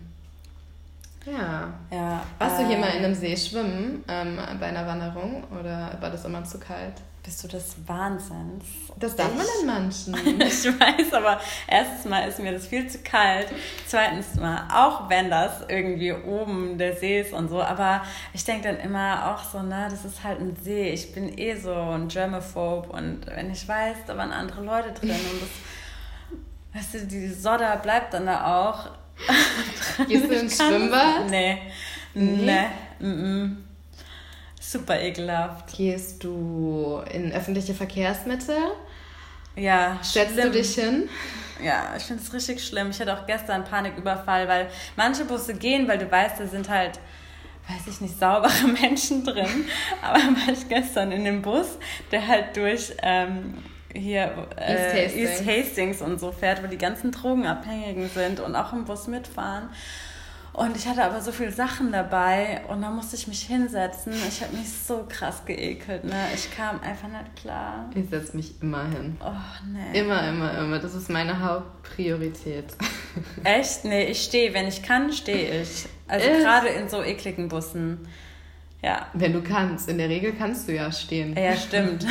Ja. 1.25 1.73
ja 1.91 2.23
Warst 2.37 2.59
äh, 2.59 2.63
du 2.63 2.69
hier 2.69 2.77
mal 2.77 2.89
in 2.89 3.03
einem 3.03 3.15
See 3.15 3.35
schwimmen 3.35 4.03
ähm, 4.07 4.37
bei 4.59 4.67
einer 4.67 4.85
Wanderung 4.85 5.43
oder 5.45 5.97
war 5.99 6.09
das 6.11 6.25
immer 6.25 6.43
zu 6.43 6.59
kalt? 6.59 7.01
Bist 7.25 7.43
du 7.43 7.47
des 7.47 7.75
Wahnsinns? 7.87 8.65
Das 8.99 9.15
darf 9.15 9.33
man 9.35 9.47
in 9.59 9.65
manchen. 9.65 10.13
ich 10.41 10.63
weiß, 10.63 11.11
aber 11.11 11.41
erstens 11.67 12.05
mal 12.05 12.29
ist 12.29 12.37
mir 12.37 12.51
das 12.51 12.67
viel 12.67 12.87
zu 12.87 12.99
kalt. 12.99 13.47
Zweitens 13.87 14.35
mal, 14.35 14.67
auch 14.71 15.09
wenn 15.09 15.31
das 15.31 15.63
irgendwie 15.67 16.13
oben 16.13 16.77
der 16.77 16.95
See 16.95 17.21
ist 17.21 17.33
und 17.33 17.49
so, 17.49 17.63
aber 17.63 18.03
ich 18.31 18.45
denke 18.45 18.67
dann 18.67 18.77
immer 18.77 19.33
auch 19.33 19.43
so, 19.43 19.63
na, 19.63 19.89
das 19.89 20.05
ist 20.05 20.23
halt 20.23 20.39
ein 20.39 20.55
See. 20.61 20.91
Ich 20.91 21.13
bin 21.13 21.35
eh 21.35 21.55
so 21.55 21.73
ein 21.73 22.09
Germaphobe 22.09 22.89
und 22.89 23.25
wenn 23.25 23.51
ich 23.51 23.67
weiß, 23.67 23.97
da 24.05 24.15
waren 24.17 24.31
andere 24.31 24.63
Leute 24.63 24.91
drin 24.91 25.09
und 25.09 25.41
das, 25.41 25.49
weißt 26.93 26.93
du, 26.93 27.07
die 27.07 27.27
Sodder 27.29 27.75
bleibt 27.77 28.13
dann 28.13 28.27
da 28.27 28.69
auch. 28.69 28.91
Gehst 30.07 30.29
du 30.29 30.35
ins 30.41 30.57
Schwimmbad? 30.57 31.27
Nee. 31.31 31.57
Nee. 32.13 32.69
nee. 32.99 33.07
Mm 33.07 33.13
-mm. 33.13 33.64
Super 34.71 34.99
ekelhaft. 34.99 35.77
Gehst 35.77 36.23
du 36.23 37.01
in 37.11 37.31
öffentliche 37.31 37.73
Verkehrsmittel? 37.73 38.57
Ja. 39.55 39.99
Stellst 40.03 40.33
schlimm. 40.33 40.51
du 40.51 40.57
dich 40.57 40.75
hin? 40.75 41.09
Ja, 41.63 41.93
ich 41.95 42.03
finde 42.03 42.21
es 42.21 42.33
richtig 42.33 42.65
schlimm. 42.65 42.89
Ich 42.89 42.99
hatte 42.99 43.17
auch 43.17 43.25
gestern 43.25 43.61
einen 43.61 43.63
Paniküberfall, 43.63 44.47
weil 44.47 44.67
manche 44.95 45.25
Busse 45.25 45.53
gehen, 45.53 45.87
weil 45.87 45.97
du 45.97 46.09
weißt, 46.09 46.39
da 46.39 46.47
sind 46.47 46.69
halt 46.69 46.99
weiß 47.67 47.87
ich 47.87 48.01
nicht, 48.01 48.19
saubere 48.19 48.67
Menschen 48.81 49.23
drin. 49.23 49.65
Aber 50.01 50.19
war 50.19 50.53
ich 50.53 50.67
gestern 50.67 51.11
in 51.11 51.23
dem 51.25 51.41
Bus, 51.41 51.77
der 52.11 52.27
halt 52.27 52.55
durch 52.55 52.93
ähm, 53.01 53.55
hier 53.93 54.47
äh, 54.57 54.73
East, 54.73 54.95
Hastings. 54.95 55.15
East 55.15 55.47
Hastings 55.47 56.01
und 56.01 56.19
so 56.19 56.31
fährt, 56.31 56.63
wo 56.63 56.67
die 56.67 56.77
ganzen 56.77 57.11
Drogenabhängigen 57.11 58.09
sind 58.09 58.39
und 58.39 58.55
auch 58.55 58.73
im 58.73 58.85
Bus 58.85 59.07
mitfahren. 59.07 59.69
Und 60.55 60.77
ich 60.77 60.87
hatte 60.87 61.03
aber 61.03 61.19
so 61.19 61.33
viele 61.33 61.51
Sachen 61.51 61.91
dabei 61.91 62.61
und 62.69 62.81
da 62.81 62.89
musste 62.89 63.17
ich 63.17 63.27
mich 63.27 63.41
hinsetzen. 63.41 64.13
Ich 64.13 64.41
habe 64.41 64.55
mich 64.55 64.71
so 64.71 65.05
krass 65.09 65.43
geekelt. 65.43 66.05
Ne? 66.05 66.15
Ich 66.33 66.49
kam 66.55 66.79
einfach 66.79 67.09
nicht 67.09 67.35
klar. 67.35 67.89
Ich 67.93 68.09
setze 68.09 68.37
mich 68.37 68.61
immer 68.61 68.85
hin. 68.87 69.17
Oh, 69.19 69.33
nee. 69.67 69.99
Immer, 69.99 70.29
immer, 70.29 70.57
immer. 70.57 70.79
Das 70.79 70.95
ist 70.95 71.09
meine 71.09 71.41
Hauptpriorität. 71.41 72.67
Echt? 73.43 73.83
Nee, 73.83 74.05
ich 74.05 74.23
stehe. 74.23 74.53
Wenn 74.53 74.69
ich 74.69 74.81
kann, 74.81 75.11
stehe 75.11 75.61
ich. 75.61 75.87
Also 76.07 76.25
gerade 76.25 76.69
in 76.69 76.87
so 76.87 77.03
ekligen 77.03 77.49
Bussen. 77.49 78.07
Ja. 78.85 79.07
Wenn 79.13 79.33
du 79.33 79.41
kannst. 79.41 79.89
In 79.89 79.97
der 79.97 80.09
Regel 80.09 80.33
kannst 80.37 80.67
du 80.67 80.75
ja 80.75 80.91
stehen. 80.91 81.35
Ja, 81.35 81.55
stimmt. 81.55 82.05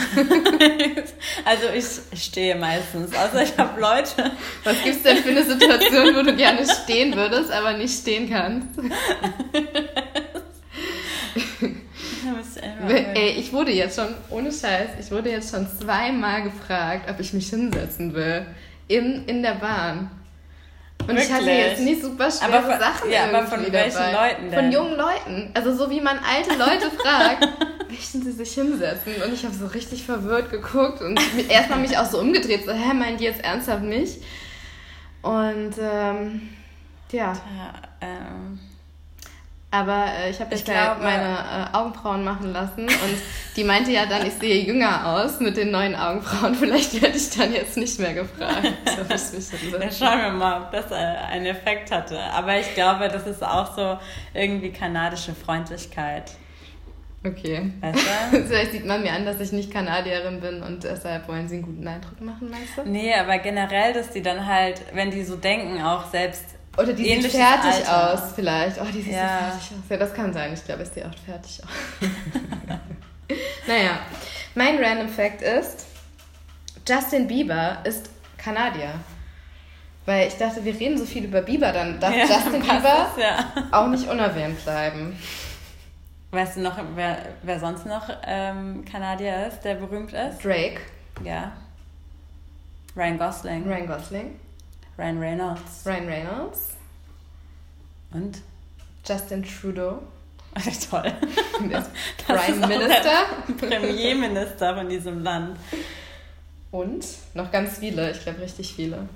also 1.44 1.66
ich 1.72 1.84
stehe 2.20 2.56
meistens. 2.56 3.14
Außer 3.14 3.44
ich 3.44 3.56
habe 3.56 3.80
Leute. 3.80 4.32
Was 4.64 4.82
gibt 4.82 4.96
es 4.96 5.02
denn 5.04 5.18
für 5.18 5.28
eine 5.28 5.44
Situation, 5.44 6.16
wo 6.16 6.22
du 6.22 6.34
gerne 6.34 6.66
stehen 6.66 7.14
würdest, 7.14 7.52
aber 7.52 7.74
nicht 7.74 7.96
stehen 7.96 8.28
kannst? 8.28 8.70
Ey, 12.88 13.30
ich 13.38 13.52
wurde 13.52 13.70
jetzt 13.70 13.94
schon, 13.94 14.08
ohne 14.30 14.50
Scheiß, 14.50 14.88
ich 15.00 15.12
wurde 15.12 15.30
jetzt 15.30 15.54
schon 15.54 15.68
zweimal 15.80 16.42
gefragt, 16.42 17.08
ob 17.08 17.20
ich 17.20 17.32
mich 17.32 17.50
hinsetzen 17.50 18.14
will. 18.14 18.46
In, 18.88 19.26
in 19.26 19.44
der 19.44 19.54
Bahn. 19.54 20.10
Und 21.06 21.08
Wirklich? 21.08 21.28
ich 21.28 21.34
hatte 21.34 21.50
jetzt 21.50 21.80
nicht 21.80 22.02
super 22.02 22.30
schwere 22.30 22.58
aber 22.58 22.70
von, 22.70 22.78
Sachen 22.80 23.10
Ja, 23.10 23.24
aber 23.24 23.46
von 23.46 23.72
welchen 23.72 23.94
dabei. 23.94 24.30
Leuten 24.30 24.50
denn? 24.50 24.54
Von 24.54 24.72
jungen 24.72 24.96
Leuten. 24.96 25.50
Also 25.52 25.74
so 25.74 25.90
wie 25.90 26.00
man 26.00 26.18
alte 26.18 26.50
Leute 26.50 26.90
fragt, 26.96 27.46
möchten 27.90 28.22
sie 28.22 28.32
sich 28.32 28.54
hinsetzen? 28.54 29.12
Und 29.22 29.34
ich 29.34 29.44
habe 29.44 29.54
so 29.54 29.66
richtig 29.66 30.04
verwirrt 30.04 30.50
geguckt 30.50 31.02
und 31.02 31.20
erstmal 31.50 31.80
mich 31.80 31.98
auch 31.98 32.06
so 32.06 32.20
umgedreht, 32.20 32.64
so, 32.64 32.72
hä, 32.72 32.94
meint 32.94 33.20
die 33.20 33.24
jetzt 33.24 33.44
ernsthaft 33.44 33.82
nicht? 33.82 34.22
Und 35.20 35.74
ähm, 35.78 36.48
ja. 37.12 37.32
ja 37.32 37.72
ähm, 38.00 38.58
aber 39.74 40.06
äh, 40.06 40.30
ich 40.30 40.40
habe 40.40 40.54
jetzt 40.54 40.68
halt 40.68 41.02
meine 41.02 41.70
äh, 41.72 41.76
Augenbrauen 41.76 42.22
machen 42.22 42.52
lassen 42.52 42.82
und 42.82 43.18
die 43.56 43.64
meinte 43.64 43.90
ja 43.90 44.06
dann, 44.06 44.24
ich 44.24 44.34
sehe 44.34 44.64
jünger 44.64 45.04
aus 45.06 45.40
mit 45.40 45.56
den 45.56 45.72
neuen 45.72 45.96
Augenbrauen. 45.96 46.54
Vielleicht 46.60 47.02
werde 47.02 47.16
ich 47.16 47.30
dann 47.30 47.52
jetzt 47.52 47.76
nicht 47.76 47.98
mehr 47.98 48.14
gefragt. 48.14 48.68
dann 48.84 49.90
schauen 49.90 50.20
wir 50.20 50.30
mal, 50.30 50.62
ob 50.62 50.70
das 50.70 50.92
äh, 50.92 50.94
einen 50.94 51.46
Effekt 51.46 51.90
hatte. 51.90 52.20
Aber 52.20 52.56
ich 52.58 52.72
glaube, 52.74 53.08
das 53.08 53.26
ist 53.26 53.42
auch 53.42 53.74
so 53.74 53.98
irgendwie 54.32 54.70
kanadische 54.70 55.34
Freundlichkeit. 55.34 56.30
Okay. 57.26 57.72
Weißt 57.80 57.98
du? 58.32 58.42
Vielleicht 58.46 58.72
sieht 58.72 58.86
man 58.86 59.02
mir 59.02 59.12
an, 59.12 59.24
dass 59.24 59.40
ich 59.40 59.50
nicht 59.50 59.72
Kanadierin 59.72 60.40
bin 60.40 60.62
und 60.62 60.84
deshalb 60.84 61.26
wollen 61.26 61.48
sie 61.48 61.56
einen 61.56 61.64
guten 61.64 61.88
Eindruck 61.88 62.20
machen, 62.20 62.48
meinst 62.48 62.76
du? 62.76 62.88
Nee, 62.88 63.12
aber 63.14 63.38
generell, 63.38 63.92
dass 63.92 64.10
die 64.10 64.22
dann 64.22 64.46
halt, 64.46 64.82
wenn 64.92 65.10
die 65.10 65.24
so 65.24 65.34
denken, 65.34 65.82
auch 65.82 66.06
selbst 66.10 66.44
oder 66.76 66.92
die 66.92 67.04
sieht 67.04 67.32
fertig 67.32 67.88
Alter. 67.88 68.14
aus, 68.14 68.32
vielleicht. 68.34 68.80
Oh, 68.80 68.86
die 68.92 69.02
sieht 69.02 69.12
ja. 69.12 69.28
so 69.28 69.44
fertig 69.44 69.62
aus. 69.62 69.90
Ja, 69.90 69.96
das 69.96 70.14
kann 70.14 70.32
sein. 70.32 70.52
Ich 70.52 70.64
glaube, 70.64 70.82
es 70.82 70.94
sieht 70.94 71.04
auch 71.04 71.14
fertig 71.24 71.62
aus. 71.62 72.08
naja, 73.66 74.00
mein 74.54 74.82
Random 74.82 75.08
Fact 75.08 75.42
ist, 75.42 75.86
Justin 76.86 77.26
Bieber 77.26 77.78
ist 77.84 78.10
Kanadier. 78.36 78.94
Weil 80.06 80.28
ich 80.28 80.36
dachte, 80.36 80.62
wir 80.64 80.78
reden 80.78 80.98
so 80.98 81.06
viel 81.06 81.24
über 81.24 81.40
Bieber, 81.40 81.72
dann 81.72 81.98
darf 81.98 82.14
ja, 82.14 82.24
Justin 82.26 82.60
Bieber 82.60 83.08
es, 83.16 83.22
ja. 83.22 83.52
auch 83.72 83.88
nicht 83.88 84.06
unerwähnt 84.06 84.62
bleiben. 84.62 85.18
Weißt 86.30 86.56
du 86.56 86.60
noch, 86.60 86.76
wer, 86.94 87.18
wer 87.42 87.60
sonst 87.60 87.86
noch 87.86 88.10
ähm, 88.26 88.84
Kanadier 88.84 89.46
ist, 89.46 89.60
der 89.60 89.76
berühmt 89.76 90.12
ist? 90.12 90.44
Drake. 90.44 90.80
Ja. 91.22 91.52
Ryan 92.96 93.18
Gosling. 93.18 93.64
Ryan 93.66 93.86
Gosling. 93.86 94.40
Ryan 94.98 95.18
Reynolds. 95.18 95.86
Ryan 95.86 96.06
Reynolds. 96.06 96.74
Und? 98.12 98.40
Justin 99.04 99.42
Trudeau. 99.42 100.02
Toll. 100.90 101.02
Prime 102.26 102.66
Minister. 102.66 103.26
Premierminister 103.58 104.76
von 104.76 104.88
diesem 104.88 105.22
Land. 105.22 105.58
Und 106.70 107.06
noch 107.34 107.50
ganz 107.50 107.78
viele, 107.78 108.10
ich 108.10 108.20
glaube 108.20 108.40
richtig 108.40 108.74
viele. 108.74 109.08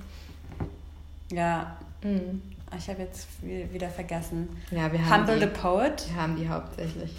Ja. 1.31 1.77
Mhm. 2.03 2.41
Ich 2.77 2.87
habe 2.87 3.01
jetzt 3.01 3.27
wieder 3.41 3.89
vergessen. 3.89 4.61
Ja, 4.69 4.91
wir 4.91 5.03
haben 5.03 5.21
Humble 5.21 5.39
die, 5.39 5.45
the 5.45 5.59
Poet. 5.59 6.07
Wir 6.07 6.21
haben 6.21 6.35
die 6.35 6.47
hauptsächlich. 6.47 7.11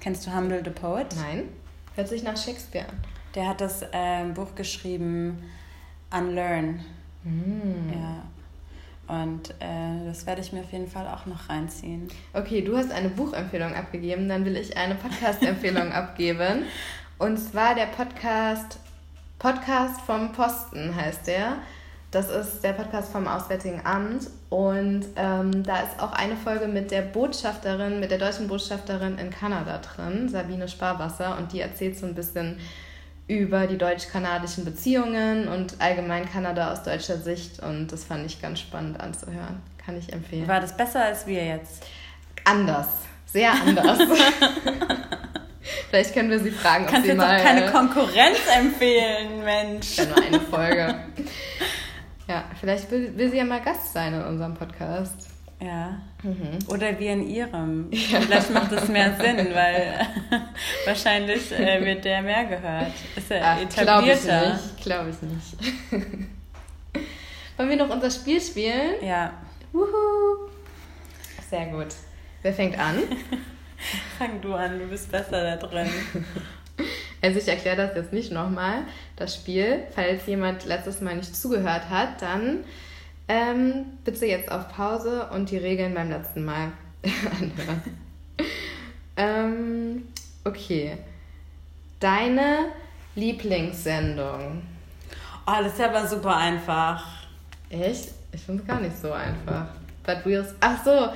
Kennst 0.00 0.26
du 0.26 0.34
Humble 0.34 0.62
the 0.62 0.70
Poet? 0.70 1.06
Nein. 1.16 1.48
Hört 1.94 2.08
sich 2.08 2.22
nach 2.22 2.36
Shakespeare 2.36 2.86
an. 2.88 3.00
Der 3.34 3.48
hat 3.48 3.60
das 3.60 3.82
äh, 3.92 4.24
Buch 4.34 4.54
geschrieben, 4.54 5.42
Unlearn. 6.10 6.80
Mm. 7.24 7.92
Ja. 7.92 8.22
Und 9.08 9.50
äh, 9.60 10.04
das 10.06 10.26
werde 10.26 10.42
ich 10.42 10.52
mir 10.52 10.60
auf 10.60 10.72
jeden 10.72 10.88
Fall 10.88 11.06
auch 11.06 11.24
noch 11.24 11.48
reinziehen. 11.48 12.08
Okay, 12.34 12.60
du 12.60 12.76
hast 12.76 12.92
eine 12.92 13.08
Buchempfehlung 13.08 13.74
abgegeben, 13.74 14.28
dann 14.28 14.44
will 14.44 14.56
ich 14.56 14.76
eine 14.76 14.94
Podcast-Empfehlung 14.96 15.92
abgeben. 15.92 16.64
Und 17.18 17.38
zwar 17.38 17.74
der 17.74 17.86
Podcast 17.86 18.78
Podcast 19.38 20.00
vom 20.00 20.32
Posten 20.32 20.96
heißt 20.96 21.28
der. 21.28 21.58
Das 22.10 22.28
ist 22.28 22.64
der 22.64 22.72
Podcast 22.72 23.12
vom 23.12 23.28
Auswärtigen 23.28 23.80
Amt. 23.84 24.28
Und 24.50 25.04
ähm, 25.14 25.62
da 25.62 25.80
ist 25.82 26.00
auch 26.00 26.12
eine 26.12 26.36
Folge 26.36 26.66
mit 26.66 26.90
der 26.90 27.02
Botschafterin, 27.02 28.00
mit 28.00 28.10
der 28.10 28.18
deutschen 28.18 28.48
Botschafterin 28.48 29.16
in 29.16 29.30
Kanada 29.30 29.78
drin, 29.78 30.28
Sabine 30.28 30.66
Sparwasser. 30.66 31.38
Und 31.38 31.52
die 31.52 31.60
erzählt 31.60 31.96
so 31.96 32.06
ein 32.06 32.16
bisschen 32.16 32.58
über 33.28 33.66
die 33.66 33.76
deutsch-kanadischen 33.76 34.64
Beziehungen 34.64 35.48
und 35.48 35.80
allgemein 35.80 36.30
Kanada 36.30 36.72
aus 36.72 36.82
deutscher 36.82 37.18
Sicht. 37.18 37.60
Und 37.62 37.92
das 37.92 38.04
fand 38.04 38.26
ich 38.26 38.40
ganz 38.40 38.60
spannend 38.60 38.98
anzuhören. 38.98 39.60
Kann 39.84 39.98
ich 39.98 40.12
empfehlen. 40.12 40.48
War 40.48 40.60
das 40.60 40.76
besser 40.76 41.04
als 41.04 41.26
wir 41.26 41.44
jetzt? 41.44 41.84
Anders. 42.44 42.88
Sehr 43.26 43.52
anders. 43.52 43.98
Vielleicht 45.90 46.14
können 46.14 46.30
wir 46.30 46.40
sie 46.40 46.50
fragen, 46.50 46.84
ob 46.84 46.90
Kannst 46.90 47.08
sie 47.08 47.14
mal... 47.14 47.42
Kannst 47.42 47.44
keine 47.44 47.70
Konkurrenz 47.70 48.38
empfehlen, 48.54 49.44
Mensch. 49.44 49.96
Ja, 49.96 50.06
nur 50.06 50.22
eine 50.22 50.40
Folge. 50.40 50.94
Ja, 52.26 52.44
vielleicht 52.60 52.90
will, 52.90 53.16
will 53.16 53.30
sie 53.30 53.38
ja 53.38 53.44
mal 53.44 53.62
Gast 53.62 53.92
sein 53.94 54.12
in 54.12 54.22
unserem 54.22 54.54
Podcast. 54.54 55.28
Ja. 55.60 56.00
Mhm. 56.22 56.58
Oder 56.68 56.98
wie 56.98 57.06
in 57.08 57.28
ihrem. 57.28 57.90
Ja. 57.92 58.20
Vielleicht 58.20 58.50
macht 58.50 58.72
es 58.72 58.88
mehr 58.88 59.16
Sinn, 59.20 59.48
weil 59.52 60.06
wahrscheinlich 60.86 61.52
äh, 61.52 61.84
wird 61.84 62.04
der 62.04 62.22
mehr 62.22 62.44
gehört. 62.44 62.92
Ist 63.16 63.30
er 63.30 63.44
Ach, 63.44 63.60
etablierter? 63.60 64.58
Glaube 64.82 65.10
ich 65.10 65.22
nicht. 65.22 65.56
Glaube 65.62 65.90
ich 65.92 66.02
nicht. 66.02 66.28
Wollen 67.56 67.70
wir 67.70 67.76
noch 67.76 67.90
unser 67.90 68.10
Spiel 68.10 68.40
spielen? 68.40 68.94
Ja. 69.02 69.32
Wuhu. 69.72 70.48
Sehr 71.50 71.66
gut. 71.66 71.88
Wer 72.42 72.52
fängt 72.52 72.78
an? 72.78 72.98
Fang 74.18 74.40
du 74.40 74.54
an, 74.54 74.78
du 74.78 74.86
bist 74.86 75.10
besser 75.10 75.42
da 75.42 75.56
drin. 75.56 75.88
Also 77.20 77.38
ich 77.38 77.48
erkläre 77.48 77.76
das 77.76 77.96
jetzt 77.96 78.12
nicht 78.12 78.30
nochmal, 78.30 78.82
das 79.16 79.34
Spiel. 79.34 79.84
Falls 79.94 80.26
jemand 80.26 80.64
letztes 80.66 81.00
Mal 81.00 81.16
nicht 81.16 81.34
zugehört 81.34 81.88
hat, 81.90 82.22
dann 82.22 82.64
ähm, 83.28 83.84
bitte 84.04 84.26
jetzt 84.26 84.50
auf 84.50 84.68
Pause 84.68 85.28
und 85.32 85.50
die 85.50 85.58
Regeln 85.58 85.94
beim 85.94 86.10
letzten 86.10 86.44
Mal 86.44 86.72
anhören. 87.40 87.82
ähm, 89.16 90.08
okay. 90.44 90.96
Deine 92.00 92.66
Lieblingssendung. 93.14 94.62
Oh, 95.46 95.62
das 95.62 95.74
ist 95.74 95.80
aber 95.80 96.06
super 96.06 96.36
einfach. 96.36 97.04
Echt? 97.70 98.10
Ich 98.32 98.40
finde 98.42 98.62
es 98.62 98.68
gar 98.68 98.80
nicht 98.80 98.96
so 98.96 99.12
einfach. 99.12 99.66
But 100.04 100.24
Wheels. 100.24 100.54
Ach 100.60 100.84
so. 100.84 101.08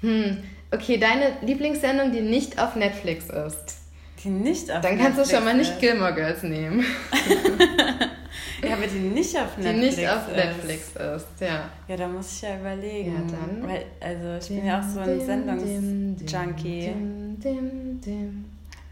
Hm. 0.00 0.42
Okay, 0.72 0.98
deine 0.98 1.32
Lieblingssendung, 1.42 2.12
die 2.12 2.20
nicht 2.20 2.60
auf 2.60 2.76
Netflix 2.76 3.28
ist. 3.28 3.78
Die 4.22 4.28
nicht 4.28 4.70
auf 4.70 4.80
Dann 4.80 4.96
Netflix 4.96 5.16
kannst 5.16 5.32
du 5.32 5.36
schon 5.36 5.44
mal 5.44 5.54
nicht 5.54 5.78
Gilmore 5.80 6.14
Girls 6.14 6.42
nehmen. 6.42 6.84
Ja, 8.62 8.74
aber 8.74 8.86
die 8.86 8.98
nicht 8.98 9.36
auf 9.36 9.56
Netflix 9.56 9.96
Die 9.96 10.00
nicht 10.02 10.10
auf 10.10 10.28
Netflix 10.34 10.88
ist. 10.88 10.96
ist, 10.96 11.40
ja. 11.40 11.70
Ja, 11.88 11.96
da 11.96 12.08
muss 12.08 12.32
ich 12.32 12.42
ja 12.42 12.58
überlegen. 12.58 13.14
Ja, 13.14 13.20
dann. 13.36 13.68
Weil, 13.68 13.86
also 14.00 14.36
ich 14.40 14.48
bin 14.56 14.66
ja 14.66 14.80
auch 14.80 14.84
so 14.84 15.00
ein 15.00 15.20
Sendungsjunkie. 15.24 16.94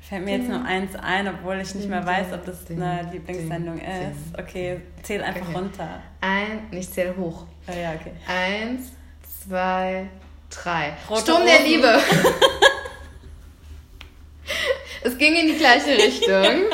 Fällt 0.01 0.25
mir 0.25 0.39
jetzt 0.39 0.49
nur 0.49 0.65
eins 0.65 0.95
ein, 0.97 1.29
obwohl 1.29 1.61
ich 1.61 1.75
nicht 1.75 1.89
mehr 1.89 2.07
weiß, 2.07 2.33
ob 2.33 2.47
das 2.47 2.71
eine 2.71 3.11
Lieblingssendung 3.13 3.79
ist. 3.79 4.39
Okay, 4.39 4.81
zähl 5.03 5.23
einfach 5.23 5.49
okay. 5.49 5.59
runter. 5.59 6.03
Ein, 6.23 6.67
ich 6.71 6.91
zähle 6.91 7.15
hoch. 7.15 7.45
Oh 7.67 7.73
ja, 7.73 7.93
okay. 7.93 8.13
Eins, 8.27 8.93
zwei, 9.45 10.09
drei. 10.49 10.95
Rote 11.11 11.21
Sturm 11.21 11.45
der 11.45 11.61
Liebe. 11.63 12.01
es 15.03 15.19
ging 15.19 15.35
in 15.35 15.49
die 15.49 15.59
gleiche 15.59 15.91
Richtung. 16.03 16.71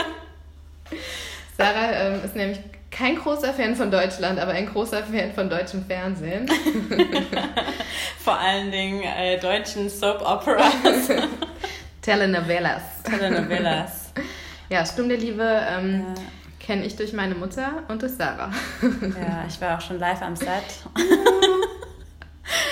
Sarah 1.57 1.93
ähm, 1.93 2.25
ist 2.25 2.37
nämlich 2.37 2.61
kein 2.95 3.17
großer 3.17 3.53
Fan 3.53 3.75
von 3.75 3.91
Deutschland, 3.91 4.39
aber 4.39 4.53
ein 4.53 4.67
großer 4.67 5.03
Fan 5.03 5.33
von 5.33 5.51
deutschem 5.51 5.85
Fernsehen. 5.85 6.49
Vor 8.19 8.39
allen 8.39 8.71
Dingen 8.71 9.03
äh, 9.03 9.39
deutschen 9.39 9.91
Soap 9.91 10.23
Operas. 10.23 10.73
Telenovelas. 12.01 13.03
Telenovelas. 13.03 14.13
ja, 14.69 14.87
Sturm 14.87 15.09
der 15.09 15.19
Liebe 15.19 15.43
ähm, 15.43 16.05
ja. 16.07 16.23
kenne 16.65 16.85
ich 16.85 16.95
durch 16.95 17.13
meine 17.13 17.35
Mutter 17.35 17.83
und 17.89 18.01
durch 18.01 18.13
Sarah. 18.13 18.53
ja, 18.81 19.45
ich 19.49 19.61
war 19.61 19.77
auch 19.77 19.81
schon 19.81 19.99
live 19.99 20.23
am 20.23 20.37
Set. 20.37 20.49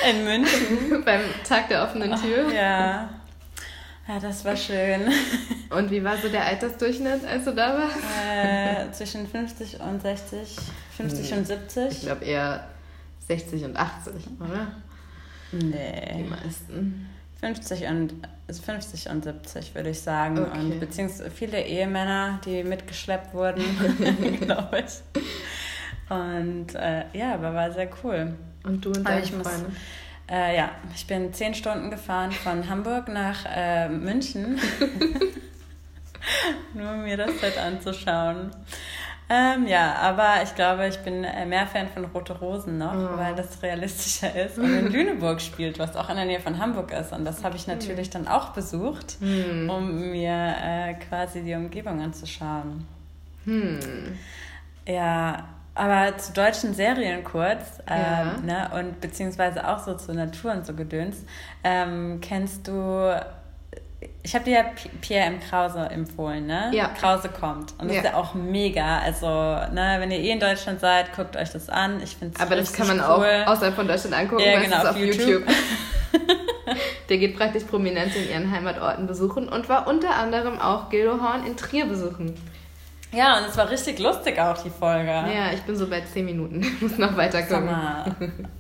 In 0.09 0.25
München. 0.25 1.03
Beim 1.05 1.23
Tag 1.49 1.69
der 1.69 1.83
offenen 1.83 2.11
Tür. 2.21 2.47
Oh, 2.49 2.53
ja. 2.53 3.09
Ja, 4.09 4.19
das 4.19 4.45
war 4.45 4.57
schön. 4.57 5.03
Und 5.71 5.91
wie 5.91 6.03
war 6.03 6.17
so 6.17 6.29
der 6.29 6.45
Altersdurchschnitt, 6.45 7.25
als 7.25 7.45
du 7.45 7.55
da 7.55 7.79
warst? 7.79 7.99
Äh, 8.29 8.93
zwischen 8.93 9.27
50 9.27 9.81
und 9.81 10.03
60, 10.03 10.57
50 10.97 11.31
hm. 11.31 11.39
und 11.39 11.47
70. 11.47 11.91
Ich 11.91 12.01
glaube 12.03 12.25
eher 12.25 12.67
60 13.27 13.65
und 13.65 13.77
80, 13.77 14.13
oder? 14.39 14.73
Nee. 15.53 16.15
Die 16.19 16.25
meisten. 16.25 17.09
50 17.41 17.87
und, 17.87 18.15
50 18.49 19.09
und 19.09 19.25
70, 19.25 19.75
würde 19.75 19.91
ich 19.91 20.01
sagen. 20.01 20.39
Okay. 20.39 20.59
Und 20.59 20.81
beziehungsweise 20.81 21.31
viele 21.31 21.63
Ehemänner, 21.63 22.39
die 22.45 22.63
mitgeschleppt 22.63 23.33
wurden, 23.33 23.65
glaube 24.41 24.85
ich. 24.85 25.23
Und 26.11 26.75
äh, 26.75 27.05
ja, 27.15 27.35
aber 27.35 27.55
war 27.55 27.73
sehr 27.73 27.89
cool. 28.05 28.35
Und 28.65 28.85
du 28.85 28.91
und 28.91 29.09
deine 29.09 29.25
Freunde? 29.25 29.73
Äh, 30.31 30.57
ja, 30.57 30.71
ich 30.95 31.07
bin 31.07 31.33
zehn 31.33 31.55
Stunden 31.55 31.91
gefahren 31.91 32.33
von 32.33 32.69
Hamburg 32.69 33.09
nach 33.09 33.45
äh, 33.47 33.89
München. 33.89 34.61
Nur 36.75 36.93
um 36.93 37.03
mir 37.03 37.17
das 37.17 37.41
Set 37.41 37.59
anzuschauen. 37.59 38.51
Ähm, 39.29 39.67
ja, 39.67 39.95
aber 39.95 40.43
ich 40.43 40.55
glaube, 40.55 40.87
ich 40.89 40.99
bin 40.99 41.25
äh, 41.25 41.47
mehr 41.47 41.67
Fan 41.67 41.89
von 41.89 42.05
Rote 42.05 42.39
Rosen 42.39 42.77
noch, 42.77 42.95
oh. 42.95 43.17
weil 43.17 43.35
das 43.35 43.63
realistischer 43.63 44.45
ist 44.45 44.59
und 44.59 44.71
in 44.71 44.87
Lüneburg 44.93 45.41
spielt, 45.41 45.79
was 45.79 45.97
auch 45.97 46.11
in 46.11 46.17
der 46.17 46.27
Nähe 46.27 46.41
von 46.41 46.59
Hamburg 46.59 46.93
ist. 46.93 47.13
Und 47.13 47.25
das 47.25 47.43
habe 47.43 47.57
ich 47.57 47.67
natürlich 47.67 48.11
dann 48.11 48.29
auch 48.29 48.51
besucht, 48.51 49.17
hm. 49.21 49.71
um 49.71 50.11
mir 50.11 50.55
äh, 50.63 50.95
quasi 50.95 51.43
die 51.43 51.55
Umgebung 51.55 52.03
anzuschauen. 52.03 52.87
Hm. 53.45 53.79
Ja, 54.87 55.49
aber 55.75 56.19
zu 56.19 56.33
deutschen 56.33 56.75
Serien 56.75 57.25
kurz, 57.25 57.79
ähm, 57.89 58.47
ja. 58.47 58.69
ne, 58.69 58.71
und 58.79 59.01
beziehungsweise 59.01 59.67
auch 59.67 59.79
so 59.79 59.95
zur 59.95 60.15
Natur 60.15 60.53
und 60.53 60.67
so 60.67 60.75
Gedöns. 60.75 61.25
Ähm, 61.65 62.21
kennst 62.21 62.69
du, 62.69 63.19
ich 64.23 64.35
habe 64.35 64.45
dir 64.45 64.59
ja 64.59 64.65
Pierre 65.01 65.27
M. 65.27 65.41
Krause 65.41 65.81
empfohlen, 65.81 66.47
ne? 66.47 66.71
Ja. 66.75 66.89
Krause 66.89 67.31
kommt. 67.31 67.73
Und 67.79 67.89
das 67.89 67.97
ja. 67.97 68.03
ist 68.03 68.11
ja 68.11 68.15
auch 68.17 68.35
mega. 68.35 68.99
Also, 68.99 69.27
ne, 69.27 69.97
wenn 69.99 70.11
ihr 70.11 70.19
eh 70.19 70.31
in 70.31 70.41
Deutschland 70.41 70.81
seid, 70.81 71.17
guckt 71.17 71.37
euch 71.37 71.51
das 71.51 71.71
an. 71.71 72.03
Ich 72.03 72.17
finde 72.17 72.39
Aber 72.39 72.57
das 72.57 72.73
kann 72.73 72.89
man 72.89 72.99
cool. 72.99 73.05
auch 73.07 73.53
außerhalb 73.53 73.75
von 73.75 73.89
Deutschland 73.89 74.15
angucken, 74.15 74.43
ja, 74.45 74.61
genau, 74.61 74.77
auf, 74.77 74.91
auf 74.91 74.97
YouTube. 74.97 75.27
YouTube. 75.27 75.45
Der 77.09 77.19
geht 77.19 77.37
praktisch 77.37 77.65
Prominente 77.65 78.19
in 78.19 78.31
ihren 78.31 78.51
Heimatorten 78.51 79.07
besuchen 79.07 79.49
und 79.49 79.69
war 79.69 79.87
unter 79.87 80.15
anderem 80.17 80.59
auch 80.59 80.91
Gildo 80.91 81.21
Horn 81.21 81.47
in 81.47 81.57
Trier 81.57 81.87
besuchen. 81.87 82.35
Ja, 83.13 83.39
und 83.39 83.45
es 83.45 83.57
war 83.59 83.69
richtig 83.69 83.99
lustig 83.99 84.39
auch, 84.39 84.57
die 84.63 84.71
Folge. 84.71 85.11
Ja, 85.11 85.53
ich 85.53 85.61
bin 85.63 85.77
so 85.77 85.87
bei 85.87 86.01
10 86.01 86.25
Minuten. 86.25 86.63
Ich 86.63 86.81
muss 86.81 86.97
noch 86.99 87.15
weiterkommen. 87.17 87.75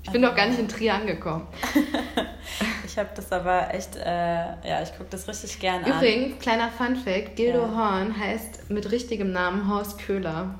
Ich 0.02 0.10
bin 0.10 0.20
noch 0.20 0.34
gar 0.34 0.46
nicht 0.46 0.58
in 0.58 0.68
Trier 0.68 0.94
angekommen. 0.94 1.46
ich 2.86 2.98
habe 2.98 3.08
das 3.14 3.32
aber 3.32 3.72
echt, 3.72 3.96
äh, 3.96 4.04
ja, 4.04 4.82
ich 4.82 4.92
gucke 4.92 5.08
das 5.10 5.26
richtig 5.26 5.58
gern 5.58 5.80
Übrigens, 5.80 5.96
an. 5.96 6.04
Übrigens, 6.04 6.38
kleiner 6.40 6.68
Funfact, 6.68 7.36
Gildo 7.36 7.62
ja. 7.62 7.76
Horn 7.76 8.18
heißt 8.18 8.70
mit 8.70 8.90
richtigem 8.90 9.32
Namen 9.32 9.70
Horst 9.70 9.98
Köhler. 9.98 10.54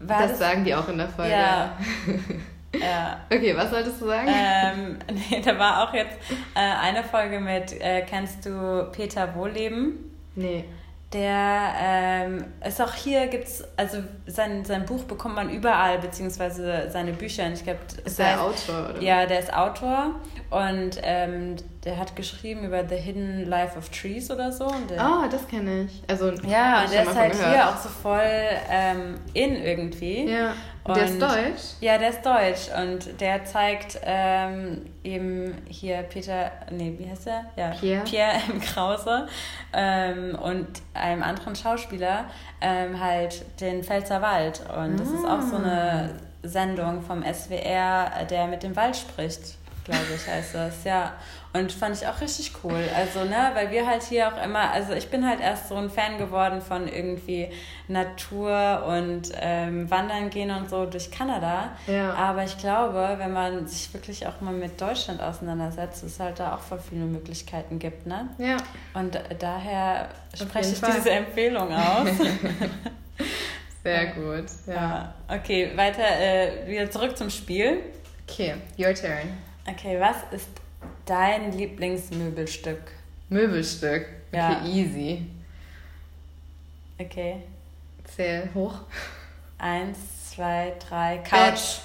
War 0.00 0.22
das, 0.22 0.30
das 0.30 0.38
sagen 0.38 0.64
die 0.64 0.74
auch 0.74 0.88
in 0.88 0.98
der 0.98 1.08
Folge. 1.08 1.32
Ja. 1.32 1.76
Ja. 2.78 3.20
Okay, 3.30 3.56
was 3.56 3.70
solltest 3.70 4.00
du 4.00 4.06
sagen? 4.06 4.28
Ähm, 4.30 4.98
nee, 5.30 5.40
da 5.40 5.58
war 5.58 5.82
auch 5.82 5.94
jetzt 5.94 6.18
äh, 6.54 6.58
eine 6.60 7.02
Folge 7.02 7.40
mit, 7.40 7.72
äh, 7.80 8.02
kennst 8.02 8.44
du 8.44 8.86
Peter 8.92 9.34
Wohleben? 9.34 10.12
Nee. 10.34 10.66
Der 11.14 11.72
ähm, 11.80 12.44
ist 12.66 12.82
auch 12.82 12.92
hier, 12.92 13.28
gibt's, 13.28 13.64
also 13.78 13.98
sein, 14.26 14.66
sein 14.66 14.84
Buch 14.84 15.04
bekommt 15.04 15.36
man 15.36 15.48
überall, 15.48 15.98
beziehungsweise 15.98 16.90
seine 16.90 17.12
Bücher. 17.12 17.50
Ich 17.50 17.64
glaube, 17.64 17.80
ist 18.04 18.18
der 18.18 18.42
Autor, 18.42 18.90
oder? 18.90 19.00
Ja, 19.00 19.24
der 19.24 19.40
ist 19.40 19.54
Autor 19.54 20.16
und 20.50 21.00
ähm, 21.02 21.56
der 21.82 21.98
hat 21.98 22.14
geschrieben 22.14 22.66
über 22.66 22.86
The 22.86 22.96
Hidden 22.96 23.46
Life 23.46 23.78
of 23.78 23.88
Trees 23.88 24.30
oder 24.30 24.52
so. 24.52 24.66
Ah, 24.98 25.22
oh, 25.24 25.28
das 25.30 25.48
kenne 25.48 25.84
ich. 25.84 26.02
Also, 26.08 26.30
ja, 26.46 26.82
und 26.82 26.92
der 26.92 27.02
ist 27.04 27.14
halt 27.14 27.32
gehört. 27.32 27.54
hier 27.54 27.68
auch 27.70 27.76
so 27.78 27.88
voll 27.88 28.20
ähm, 28.70 29.14
in 29.32 29.56
irgendwie. 29.56 30.30
Ja. 30.30 30.52
Und 30.88 30.96
der 30.96 31.04
ist 31.04 31.22
deutsch? 31.22 31.62
Ja, 31.80 31.98
der 31.98 32.08
ist 32.10 32.24
deutsch 32.24 32.68
und 32.76 33.20
der 33.20 33.44
zeigt 33.44 34.00
ähm, 34.04 34.86
eben 35.04 35.54
hier 35.68 35.98
Peter, 36.02 36.50
nee, 36.70 36.94
wie 36.98 37.08
heißt 37.08 37.26
der? 37.26 37.44
Ja, 37.56 37.70
Pierre, 37.70 38.04
Pierre 38.04 38.32
M. 38.48 38.60
Krause 38.60 39.26
ähm, 39.72 40.36
und 40.40 40.66
einem 40.94 41.22
anderen 41.22 41.54
Schauspieler 41.54 42.24
ähm, 42.60 42.98
halt 42.98 43.44
den 43.60 43.84
Pfälzer 43.84 44.22
Wald. 44.22 44.62
Und 44.76 44.98
das 44.98 45.10
ist 45.10 45.24
auch 45.24 45.42
so 45.42 45.56
eine 45.56 46.14
ah. 46.14 46.28
Sendung 46.42 47.02
vom 47.02 47.22
SWR, 47.22 48.24
der 48.30 48.46
mit 48.46 48.62
dem 48.62 48.74
Wald 48.76 48.96
spricht 48.96 49.57
glaube 49.88 50.14
ich, 50.14 50.26
heißt 50.26 50.54
das, 50.54 50.84
ja. 50.84 51.14
Und 51.54 51.72
fand 51.72 51.96
ich 51.96 52.06
auch 52.06 52.20
richtig 52.20 52.52
cool. 52.62 52.84
Also, 52.94 53.24
ne, 53.24 53.50
weil 53.54 53.70
wir 53.70 53.86
halt 53.86 54.02
hier 54.02 54.28
auch 54.28 54.44
immer, 54.44 54.70
also 54.70 54.92
ich 54.92 55.08
bin 55.08 55.26
halt 55.26 55.40
erst 55.40 55.68
so 55.68 55.76
ein 55.76 55.88
Fan 55.88 56.18
geworden 56.18 56.60
von 56.60 56.86
irgendwie 56.86 57.48
Natur 57.88 58.84
und 58.86 59.32
ähm, 59.40 59.90
Wandern 59.90 60.28
gehen 60.28 60.50
und 60.50 60.68
so 60.68 60.84
durch 60.84 61.10
Kanada. 61.10 61.72
Ja. 61.86 62.12
Aber 62.12 62.44
ich 62.44 62.58
glaube, 62.58 63.14
wenn 63.18 63.32
man 63.32 63.66
sich 63.66 63.92
wirklich 63.94 64.26
auch 64.26 64.40
mal 64.42 64.52
mit 64.52 64.78
Deutschland 64.78 65.22
auseinandersetzt, 65.22 66.04
es 66.04 66.20
halt 66.20 66.38
da 66.38 66.54
auch 66.54 66.60
voll 66.60 66.80
viele 66.86 67.06
Möglichkeiten 67.06 67.78
gibt, 67.78 68.06
ne? 68.06 68.28
Ja. 68.36 68.58
Und 68.92 69.18
daher 69.38 70.10
spreche 70.34 70.72
ich 70.72 70.78
Fall. 70.78 70.92
diese 70.96 71.10
Empfehlung 71.10 71.72
aus. 71.72 72.08
Sehr 73.82 74.06
gut, 74.08 74.46
ja. 74.66 74.74
ja. 74.74 75.14
Okay, 75.28 75.72
weiter, 75.74 76.02
äh, 76.02 76.66
wieder 76.66 76.90
zurück 76.90 77.16
zum 77.16 77.30
Spiel. 77.30 77.78
Okay, 78.28 78.56
your 78.78 78.92
turn. 78.92 79.47
Okay, 79.70 80.00
was 80.00 80.16
ist 80.30 80.48
dein 81.04 81.52
Lieblingsmöbelstück? 81.52 82.80
Möbelstück? 83.28 84.06
Okay, 84.32 84.38
ja. 84.38 84.64
easy. 84.64 85.26
Okay. 86.98 87.42
Zähl 88.04 88.48
hoch. 88.54 88.74
Eins, 89.58 89.98
zwei, 90.30 90.72
drei. 90.88 91.18
Couch. 91.18 91.80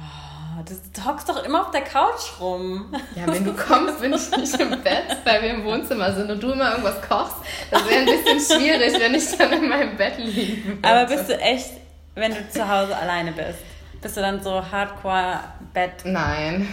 Oh, 0.00 0.62
du 0.64 1.04
hockst 1.04 1.28
doch 1.28 1.44
immer 1.44 1.60
auf 1.60 1.70
der 1.70 1.82
Couch 1.82 2.40
rum. 2.40 2.92
Ja, 3.14 3.32
wenn 3.32 3.44
du 3.44 3.54
kommst, 3.68 4.00
bin 4.00 4.12
ich 4.12 4.36
nicht 4.36 4.58
im 4.58 4.70
Bett, 4.82 5.16
weil 5.24 5.42
wir 5.42 5.50
im 5.50 5.64
Wohnzimmer 5.64 6.12
sind 6.12 6.28
und 6.28 6.42
du 6.42 6.50
immer 6.50 6.70
irgendwas 6.72 7.00
kochst. 7.02 7.36
Das 7.70 7.88
wäre 7.88 8.00
ein 8.00 8.06
bisschen 8.06 8.58
schwierig, 8.58 8.98
wenn 8.98 9.14
ich 9.14 9.36
dann 9.36 9.52
in 9.52 9.68
meinem 9.68 9.96
Bett 9.96 10.18
liegen 10.18 10.66
würde. 10.66 10.88
Aber 10.88 11.06
bist 11.06 11.28
du 11.28 11.38
echt, 11.38 11.70
wenn 12.16 12.34
du 12.34 12.48
zu 12.48 12.68
Hause 12.68 12.96
alleine 12.96 13.30
bist? 13.30 13.60
Bist 14.04 14.18
du 14.18 14.20
dann 14.20 14.42
so 14.42 14.62
Hardcore-Bett? 14.62 16.04
Nein. 16.04 16.68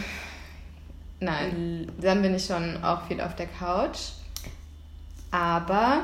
Nein. 1.22 1.90
Dann 2.02 2.22
bin 2.22 2.36
ich 2.36 2.44
schon 2.44 2.84
auch 2.84 3.08
viel 3.08 3.22
auf 3.22 3.38
der 3.38 3.48
Couch. 3.48 4.00
Aber 5.32 6.02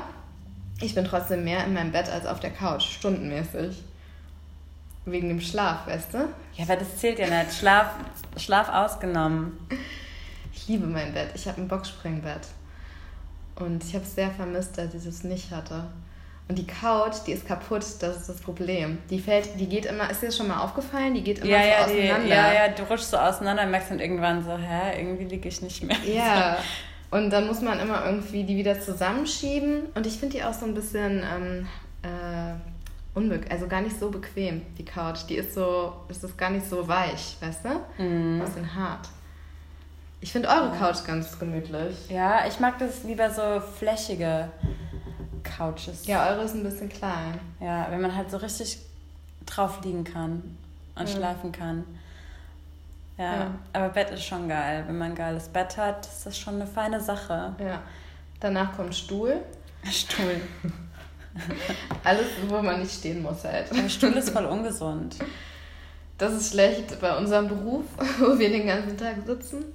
ich 0.80 0.96
bin 0.96 1.04
trotzdem 1.04 1.44
mehr 1.44 1.66
in 1.66 1.74
meinem 1.74 1.92
Bett 1.92 2.08
als 2.08 2.26
auf 2.26 2.40
der 2.40 2.52
Couch, 2.52 2.84
stundenmäßig. 2.84 3.84
Wegen 5.04 5.28
dem 5.28 5.42
Schlaf, 5.42 5.86
weißt 5.86 6.14
du? 6.14 6.30
Ja, 6.56 6.64
aber 6.64 6.78
das 6.78 6.96
zählt 6.96 7.20
ja 7.20 7.28
nicht. 7.28 7.54
Schlaf, 7.54 7.96
Schlaf 8.38 8.70
ausgenommen. 8.70 9.60
Ich 10.54 10.70
liebe 10.70 10.88
mein 10.88 11.14
Bett. 11.14 11.32
Ich 11.36 11.46
habe 11.46 11.60
ein 11.60 11.68
Boxspringbett. 11.68 12.48
Und 13.56 13.84
ich 13.84 13.94
habe 13.96 14.06
es 14.06 14.16
sehr 14.16 14.32
vermisst, 14.32 14.78
dass 14.78 14.94
ich 14.94 15.06
es 15.06 15.26
nicht 15.26 15.52
hatte. 15.52 15.90
Und 16.50 16.58
die 16.58 16.66
Couch, 16.66 17.16
die 17.26 17.34
ist 17.34 17.46
kaputt, 17.46 17.84
das 18.00 18.18
ist 18.18 18.30
das 18.30 18.38
Problem. 18.38 19.00
Die 19.10 19.20
fällt, 19.20 19.60
die 19.60 19.68
geht 19.68 19.86
immer, 19.86 20.10
ist 20.10 20.22
dir 20.22 20.28
das 20.28 20.38
schon 20.38 20.48
mal 20.48 20.62
aufgefallen? 20.62 21.14
Die 21.14 21.22
geht 21.22 21.40
immer 21.40 21.50
ja, 21.50 21.62
so 21.62 21.68
ja, 21.68 21.86
auseinander. 21.86 22.24
Die, 22.24 22.30
ja, 22.30 22.54
ja, 22.54 22.68
du 22.70 22.84
rutschst 22.84 23.12
so 23.12 23.18
auseinander 23.18 23.64
und 23.64 23.72
merkst 23.72 23.92
dann 23.92 24.00
irgendwann 24.00 24.44
so, 24.44 24.58
hä, 24.58 24.98
irgendwie 24.98 25.26
liege 25.26 25.50
ich 25.50 25.62
nicht 25.62 25.84
mehr. 25.84 25.98
Ja. 26.06 26.58
Und 27.10 27.30
dann 27.30 27.48
muss 27.48 27.62
man 27.62 27.80
immer 27.80 28.06
irgendwie 28.06 28.44
die 28.44 28.58
wieder 28.58 28.82
zusammenschieben. 28.82 29.84
Und 29.96 30.06
ich 30.06 30.18
finde 30.18 30.38
die 30.38 30.44
auch 30.44 30.54
so 30.54 30.66
ein 30.66 30.74
bisschen 30.74 31.24
ähm, 31.24 31.68
äh, 32.04 32.54
unbequem, 33.14 33.50
also 33.50 33.68
gar 33.68 33.82
nicht 33.82 33.98
so 33.98 34.10
bequem, 34.12 34.62
die 34.78 34.84
Couch. 34.84 35.20
Die 35.30 35.36
ist 35.36 35.54
so, 35.54 35.94
ist 36.10 36.24
das 36.24 36.36
gar 36.36 36.50
nicht 36.50 36.70
so 36.70 36.86
weich, 36.88 37.38
weißt 37.40 37.64
du? 37.64 38.04
Mhm. 38.04 38.42
Ein 38.42 38.46
bisschen 38.46 38.76
hart. 38.76 39.08
Ich 40.20 40.32
finde 40.32 40.50
eure 40.50 40.72
Couch 40.78 41.06
ganz 41.06 41.38
gemütlich. 41.40 42.10
Ja, 42.10 42.46
ich 42.48 42.60
mag 42.60 42.78
das 42.80 43.04
lieber 43.04 43.30
so 43.30 43.62
flächige. 43.78 44.50
Couches. 45.56 46.06
Ja, 46.08 46.30
eure 46.30 46.44
ist 46.44 46.56
ein 46.56 46.64
bisschen 46.64 46.90
klein. 46.90 47.40
Ja, 47.60 47.88
wenn 47.90 48.02
man 48.02 48.16
halt 48.16 48.30
so 48.30 48.38
richtig 48.38 48.80
drauf 49.46 49.80
liegen 49.84 50.04
kann 50.04 50.58
und 50.96 51.10
ja. 51.10 51.16
schlafen 51.16 51.52
kann. 51.52 51.84
Ja, 53.18 53.36
ja, 53.36 53.52
aber 53.74 53.90
Bett 53.90 54.12
ist 54.12 54.24
schon 54.24 54.48
geil. 54.48 54.84
Wenn 54.86 54.98
man 54.98 55.12
ein 55.12 55.16
geiles 55.16 55.48
Bett 55.48 55.76
hat, 55.78 56.06
ist 56.06 56.26
das 56.26 56.38
schon 56.38 56.56
eine 56.56 56.68
feine 56.68 57.02
Sache. 57.02 57.56
Ja. 57.60 57.82
Danach 58.40 58.76
kommt 58.76 58.94
Stuhl. 58.94 59.42
Stuhl. 59.84 60.42
Alles, 62.04 62.28
wo 62.48 62.62
man 62.62 62.80
nicht 62.80 62.94
stehen 62.94 63.22
muss 63.22 63.44
halt. 63.44 63.76
Der 63.76 63.90
Stuhl 63.90 64.14
ist 64.14 64.30
voll 64.30 64.46
ungesund. 64.46 65.16
Das 66.18 66.34
ist 66.34 66.52
schlecht 66.52 67.00
bei 67.00 67.16
unserem 67.18 67.48
Beruf, 67.48 67.86
wo 68.20 68.38
wir 68.38 68.50
den 68.50 68.68
ganzen 68.68 68.98
Tag 68.98 69.16
sitzen. 69.26 69.66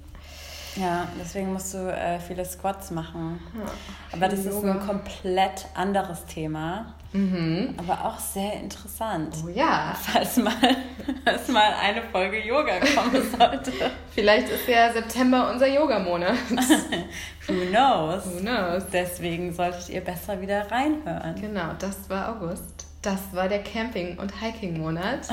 Ja, 0.75 1.07
deswegen 1.19 1.53
musst 1.53 1.73
du 1.73 1.77
äh, 1.77 2.19
viele 2.19 2.43
Squats 2.45 2.89
machen. 2.91 3.39
Ja, 3.55 3.71
Aber 4.13 4.27
das 4.27 4.43
Yoga. 4.45 4.57
ist 4.57 4.63
ein 4.65 4.87
komplett 4.87 5.65
anderes 5.75 6.25
Thema. 6.25 6.93
Mhm. 7.11 7.75
Aber 7.77 8.05
auch 8.05 8.17
sehr 8.19 8.53
interessant. 8.53 9.35
Oh 9.45 9.49
ja. 9.49 9.95
Falls 10.01 10.37
mal, 10.37 10.51
falls 11.25 11.47
mal 11.49 11.73
eine 11.79 12.01
Folge 12.11 12.39
Yoga 12.43 12.79
kommen 12.79 13.21
sollte. 13.39 13.71
Vielleicht 14.15 14.49
ist 14.49 14.67
ja 14.67 14.91
September 14.91 15.51
unser 15.51 15.67
Yoga-Monat. 15.67 16.33
Who 17.47 17.53
knows? 17.69 18.25
Who 18.25 18.39
knows? 18.39 18.83
Deswegen 18.91 19.53
solltet 19.53 19.89
ihr 19.89 20.01
besser 20.01 20.41
wieder 20.41 20.71
reinhören. 20.71 21.35
Genau, 21.39 21.73
das 21.77 22.09
war 22.09 22.29
August. 22.35 22.87
Das 23.03 23.19
war 23.33 23.47
der 23.47 23.61
Camping- 23.63 24.17
und 24.17 24.31
Hiking-Monat. 24.41 25.27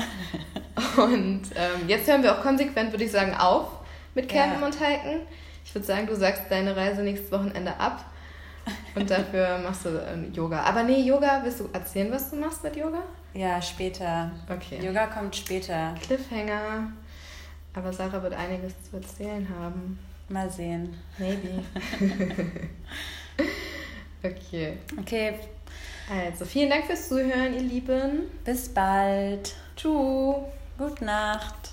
und 0.97 1.41
ähm, 1.55 1.87
jetzt 1.87 2.07
hören 2.07 2.21
wir 2.21 2.33
auch 2.37 2.41
konsequent, 2.43 2.91
würde 2.91 3.05
ich 3.05 3.11
sagen, 3.11 3.33
auf 3.33 3.65
mit 4.15 4.29
Campen 4.29 4.61
ja. 4.61 4.65
und 4.65 4.75
Hiken. 4.75 5.21
Ich 5.63 5.73
würde 5.75 5.85
sagen, 5.85 6.07
du 6.07 6.15
sagst 6.15 6.43
deine 6.49 6.75
Reise 6.75 7.01
nächstes 7.01 7.31
Wochenende 7.31 7.75
ab 7.79 8.05
und 8.95 9.09
dafür 9.09 9.57
machst 9.63 9.85
du 9.85 9.89
ähm, 9.89 10.33
Yoga. 10.33 10.61
Aber 10.63 10.83
nee, 10.83 11.01
Yoga, 11.01 11.41
willst 11.43 11.59
du 11.59 11.69
erzählen, 11.71 12.11
was 12.11 12.29
du 12.29 12.37
machst 12.37 12.63
mit 12.63 12.75
Yoga? 12.75 13.03
Ja, 13.33 13.61
später. 13.61 14.31
Okay. 14.49 14.85
Yoga 14.85 15.07
kommt 15.07 15.35
später. 15.35 15.95
Cliffhanger. 16.01 16.91
Aber 17.73 17.93
Sarah 17.93 18.21
wird 18.21 18.33
einiges 18.33 18.73
zu 18.89 18.97
erzählen 18.97 19.47
haben. 19.49 19.97
Mal 20.27 20.49
sehen. 20.49 20.93
Maybe. 21.17 21.63
okay. 24.23 24.77
Okay. 24.99 25.35
Also, 26.09 26.43
vielen 26.43 26.69
Dank 26.69 26.85
fürs 26.85 27.07
Zuhören, 27.07 27.53
ihr 27.53 27.61
Lieben. 27.61 28.23
Bis 28.43 28.67
bald. 28.69 29.55
Tschüss. 29.77 30.35
Gute 30.77 31.05
Nacht. 31.05 31.71